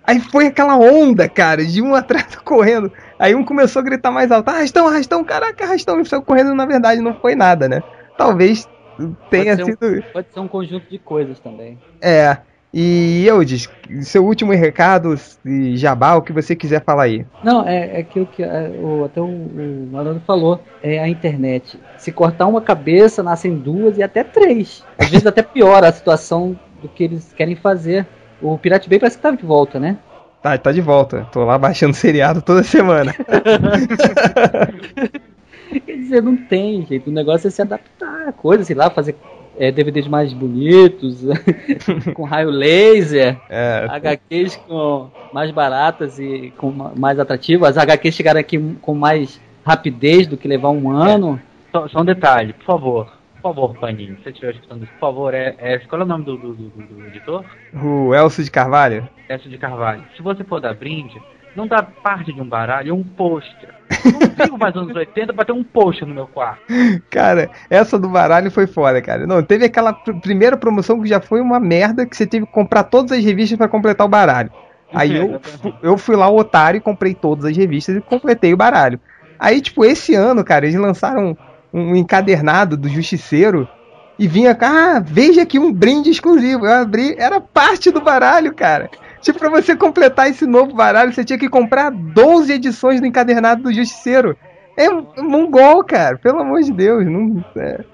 Aí 0.07 0.21
foi 0.21 0.49
aquela 0.49 0.77
onda, 0.77 1.27
cara, 1.27 1.65
de 1.65 1.81
um 1.81 1.95
atrás 1.97 2.37
correndo. 2.45 2.93
Aí 3.19 3.35
um 3.35 3.43
começou 3.43 3.81
a 3.81 3.85
gritar 3.87 4.11
mais 4.11 4.31
alto: 4.31 4.51
Arrastão, 4.51 4.87
arrastão, 4.87 5.25
caraca, 5.25 5.65
arrastão. 5.65 5.99
E 5.99 6.05
saiu 6.05 6.21
correndo, 6.21 6.55
na 6.55 6.67
verdade, 6.67 7.01
não 7.01 7.15
foi 7.15 7.35
nada, 7.35 7.67
né? 7.67 7.83
Talvez 8.19 8.69
tenha 9.31 9.57
pode 9.57 9.65
sido. 9.65 9.87
Um, 9.87 10.03
pode 10.13 10.27
ser 10.31 10.41
um 10.41 10.49
conjunto 10.49 10.91
de 10.91 10.99
coisas 10.99 11.39
também. 11.39 11.79
É. 12.03 12.37
E 12.73 13.25
eu 13.27 13.43
disse, 13.45 13.69
seu 14.03 14.25
último 14.25 14.53
recado, 14.53 15.19
jabá, 15.75 16.15
o 16.17 16.23
que 16.23 16.33
você 16.33 16.55
quiser 16.55 16.85
falar 16.85 17.05
aí. 17.05 17.27
Não, 17.43 17.67
é, 17.67 17.97
é 17.97 18.01
aquilo 18.01 18.27
que 18.27 18.43
é, 18.43 18.71
o, 18.79 19.05
até 19.05 19.21
o, 19.21 19.25
o 19.25 19.89
Malandro 19.91 20.23
falou, 20.27 20.61
é 20.83 20.99
a 20.99 21.09
internet. 21.09 21.81
Se 21.97 22.13
cortar 22.13 22.47
uma 22.47 22.61
cabeça, 22.61 23.23
nascem 23.23 23.57
duas 23.57 23.97
e 23.97 24.03
até 24.03 24.23
três. 24.23 24.85
Às 24.99 25.09
vezes 25.09 25.27
até 25.27 25.43
piora 25.43 25.89
a 25.89 25.93
situação 25.93 26.59
do 26.83 26.89
que 26.89 27.05
eles 27.05 27.33
querem 27.33 27.57
fazer. 27.57 28.07
O 28.41 28.59
Pirate 28.59 28.89
Bay 28.89 28.99
parece 28.99 29.17
que 29.17 29.23
tá 29.23 29.31
de 29.31 29.45
volta, 29.45 29.81
né? 29.81 29.97
Tá, 30.43 30.57
tá 30.57 30.71
de 30.71 30.81
volta. 30.81 31.27
Tô 31.33 31.45
lá 31.45 31.59
baixando 31.59 31.95
seriado 31.97 32.43
toda 32.43 32.63
semana. 32.63 33.15
Quer 35.85 35.97
dizer, 35.97 36.23
não 36.23 36.37
tem 36.37 36.87
jeito. 36.87 37.11
O 37.11 37.13
negócio 37.13 37.49
é 37.49 37.51
se 37.51 37.61
adaptar 37.61 38.29
a 38.29 38.33
coisa, 38.33 38.65
sei 38.65 38.77
lá, 38.77 38.89
fazer 38.91 39.17
é, 39.59 39.73
DVDs 39.73 40.07
mais 40.07 40.33
bonitos, 40.33 41.25
com 42.15 42.25
raio 42.25 42.51
laser, 42.51 43.37
é, 43.49 43.87
HQs 43.89 44.57
com 44.57 45.11
mais 45.33 45.51
baratas 45.51 46.19
e 46.19 46.53
com 46.57 46.71
mais 46.71 47.19
atrativas. 47.19 47.77
As 47.77 47.85
HQs 47.85 48.15
chegaram 48.15 48.41
aqui 48.41 48.59
com 48.81 48.95
mais 48.95 49.41
rapidez 49.67 50.27
do 50.27 50.37
que 50.37 50.49
levar 50.49 50.71
um 50.71 50.91
ano. 50.91 51.41
É. 51.45 51.49
Só, 51.73 51.89
só, 51.89 52.01
um 52.01 52.05
detalhe, 52.05 52.53
por 52.55 52.65
favor. 52.65 53.19
Por 53.35 53.55
favor, 53.55 53.79
Paninho, 53.79 54.17
se 54.17 54.25
você 54.25 54.31
estiver 54.31 54.55
escutando 54.55 54.83
isso, 54.85 54.93
por 54.95 55.01
favor, 55.01 55.35
é, 55.35 55.55
é, 55.59 55.79
qual 55.79 56.01
é 56.01 56.05
o 56.05 56.09
nome 56.09 56.25
do, 56.25 56.37
do, 56.37 56.53
do, 56.55 56.69
do 56.69 57.07
editor? 57.07 57.45
O 57.73 58.15
Elcio 58.15 58.43
de 58.43 58.51
Carvalho. 58.51 59.09
Elcio 59.29 59.51
de 59.51 59.59
Carvalho. 59.59 60.03
Se 60.17 60.23
você 60.23 60.43
for 60.43 60.61
dar 60.61 60.75
brinde, 60.75 61.21
não 61.59 61.67
dá 61.67 61.83
parte 61.83 62.33
de 62.33 62.41
um 62.41 62.49
baralho, 62.49 62.91
é 62.91 62.95
um 62.95 63.03
pôster. 63.03 63.75
Eu 64.05 64.13
não 64.13 64.45
vivo 64.45 64.59
mais 64.59 64.77
anos 64.77 64.95
80 64.95 65.33
pra 65.35 65.45
ter 65.45 65.53
um 65.53 65.65
pôster 65.65 66.07
no 66.07 66.15
meu 66.15 66.29
quarto. 66.29 66.63
Cara, 67.11 67.51
essa 67.69 67.99
do 67.99 68.09
baralho 68.09 68.49
foi 68.51 68.69
foda, 68.69 69.03
cara. 69.03 69.27
Não, 69.27 69.43
teve 69.43 69.65
aquela 69.65 69.93
pr 69.93 70.13
primeira 70.23 70.57
promoção 70.57 71.03
que 71.03 71.09
já 71.09 71.21
foi 71.21 71.41
uma 71.41 71.59
merda, 71.59 72.07
que 72.07 72.17
você 72.17 72.27
teve 72.27 72.47
que 72.47 72.53
comprar 72.53 72.85
todas 72.85 73.11
as 73.11 73.25
revistas 73.25 73.59
para 73.59 73.69
completar 73.69 74.07
o 74.07 74.11
baralho. 74.11 74.53
Aí 74.95 75.15
eu, 75.15 75.41
eu 75.83 75.99
fui 75.99 76.17
lá 76.17 76.29
o 76.29 76.39
otário 76.39 76.79
e 76.79 76.81
comprei 76.81 77.13
todas 77.13 77.45
as 77.45 77.57
revistas 77.57 77.97
e 77.97 78.01
completei 78.01 78.55
o 78.55 78.57
baralho. 78.57 79.01
Aí, 79.39 79.61
tipo, 79.61 79.85
esse 79.85 80.15
ano, 80.15 80.45
cara, 80.45 80.65
eles 80.65 80.81
lançaram 80.81 81.37
um, 81.73 81.81
um 81.81 81.97
encadernado 81.97 82.77
do 82.77 82.89
Justiceiro 82.89 83.69
e 84.19 84.27
vinha, 84.27 84.57
ah, 84.61 85.03
veja 85.05 85.43
aqui 85.43 85.59
um 85.59 85.73
brinde 85.73 86.11
exclusivo. 86.11 86.67
Eu 86.67 86.73
abri, 86.73 87.15
era 87.19 87.41
parte 87.41 87.91
do 87.91 88.01
baralho, 88.01 88.55
cara. 88.55 88.91
Tipo, 89.21 89.39
pra 89.39 89.51
você 89.51 89.77
completar 89.77 90.29
esse 90.29 90.47
novo 90.47 90.75
baralho, 90.75 91.13
você 91.13 91.25
tinha 91.25 91.39
que 91.39 91.49
comprar 91.49 91.91
12 91.91 92.53
edições 92.53 93.01
do 93.01 93.07
encadernado 93.07 93.63
do 93.63 93.73
Justiceiro. 93.73 94.37
É 94.77 94.89
mongol, 95.21 95.83
cara, 95.83 96.17
pelo 96.19 96.41
amor 96.41 96.63
de 96.63 96.73
Deus. 96.73 97.05
Não, 97.05 97.45
é. 97.57 97.85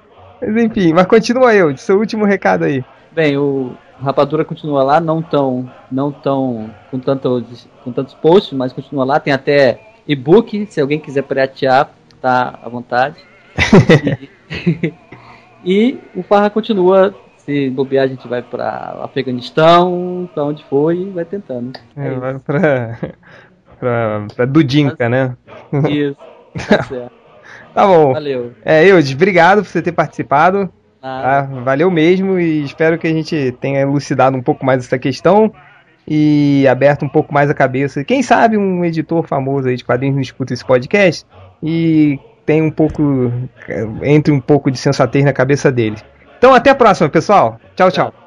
Mas 0.40 0.64
enfim, 0.64 0.92
mas 0.92 1.06
continua 1.06 1.54
eu, 1.54 1.74
seu 1.76 1.98
último 1.98 2.24
recado 2.24 2.64
aí. 2.64 2.84
Bem, 3.12 3.36
o 3.38 3.74
Rapadura 4.00 4.44
continua 4.44 4.82
lá, 4.82 5.00
não 5.00 5.22
tão, 5.22 5.70
não 5.90 6.12
tão 6.12 6.70
com, 6.90 6.98
tantos, 6.98 7.66
com 7.82 7.92
tantos 7.92 8.14
posts, 8.14 8.52
mas 8.52 8.72
continua 8.72 9.04
lá. 9.04 9.18
Tem 9.18 9.32
até 9.32 9.80
e-book, 10.06 10.66
se 10.66 10.80
alguém 10.80 10.98
quiser 10.98 11.22
piratear, 11.22 11.90
tá 12.20 12.58
à 12.62 12.68
vontade. 12.68 13.16
e, 14.60 14.92
e 15.64 15.98
o 16.14 16.22
Farra 16.22 16.50
continua 16.50 17.14
se 17.44 17.70
bobear, 17.70 18.04
a 18.04 18.08
gente 18.08 18.26
vai 18.26 18.42
para 18.42 19.00
Afeganistão, 19.02 20.28
para 20.32 20.44
onde 20.44 20.64
foi 20.64 20.98
e 20.98 21.10
vai 21.10 21.24
tentando. 21.24 21.78
É, 21.96 22.06
é 22.06 22.10
vai 22.14 22.38
pra, 22.38 22.98
pra, 23.78 24.26
pra 24.34 24.44
Dudinka, 24.44 25.08
né? 25.08 25.36
Isso, 25.88 26.16
tá 26.68 26.82
certo. 26.82 27.12
tá 27.74 27.86
bom. 27.86 28.12
Valeu. 28.12 28.52
É, 28.64 28.86
eu, 28.86 28.98
obrigado 28.98 29.62
por 29.62 29.66
você 29.66 29.82
ter 29.82 29.92
participado. 29.92 30.70
Tá? 31.00 31.42
Valeu 31.62 31.90
mesmo 31.90 32.38
e 32.38 32.64
espero 32.64 32.98
que 32.98 33.06
a 33.06 33.12
gente 33.12 33.54
tenha 33.60 33.80
elucidado 33.80 34.34
um 34.36 34.42
pouco 34.42 34.64
mais 34.64 34.82
essa 34.82 34.98
questão 34.98 35.52
e 36.08 36.66
aberto 36.66 37.04
um 37.04 37.08
pouco 37.10 37.32
mais 37.32 37.50
a 37.50 37.54
cabeça. 37.54 38.02
Quem 38.02 38.22
sabe 38.22 38.56
um 38.56 38.82
editor 38.82 39.26
famoso 39.26 39.68
aí 39.68 39.76
de 39.76 39.84
quadrinhos 39.84 40.14
não 40.14 40.22
escuta 40.22 40.54
esse 40.54 40.64
podcast 40.64 41.26
e 41.62 42.18
tem 42.46 42.62
um 42.62 42.70
pouco 42.70 43.30
entre 44.02 44.32
um 44.32 44.40
pouco 44.40 44.70
de 44.70 44.78
sensatez 44.78 45.24
na 45.26 45.32
cabeça 45.34 45.70
dele. 45.70 45.96
Então 46.38 46.54
até 46.54 46.70
a 46.70 46.74
próxima, 46.74 47.08
pessoal. 47.08 47.60
Tchau, 47.76 47.90
tchau. 47.90 48.23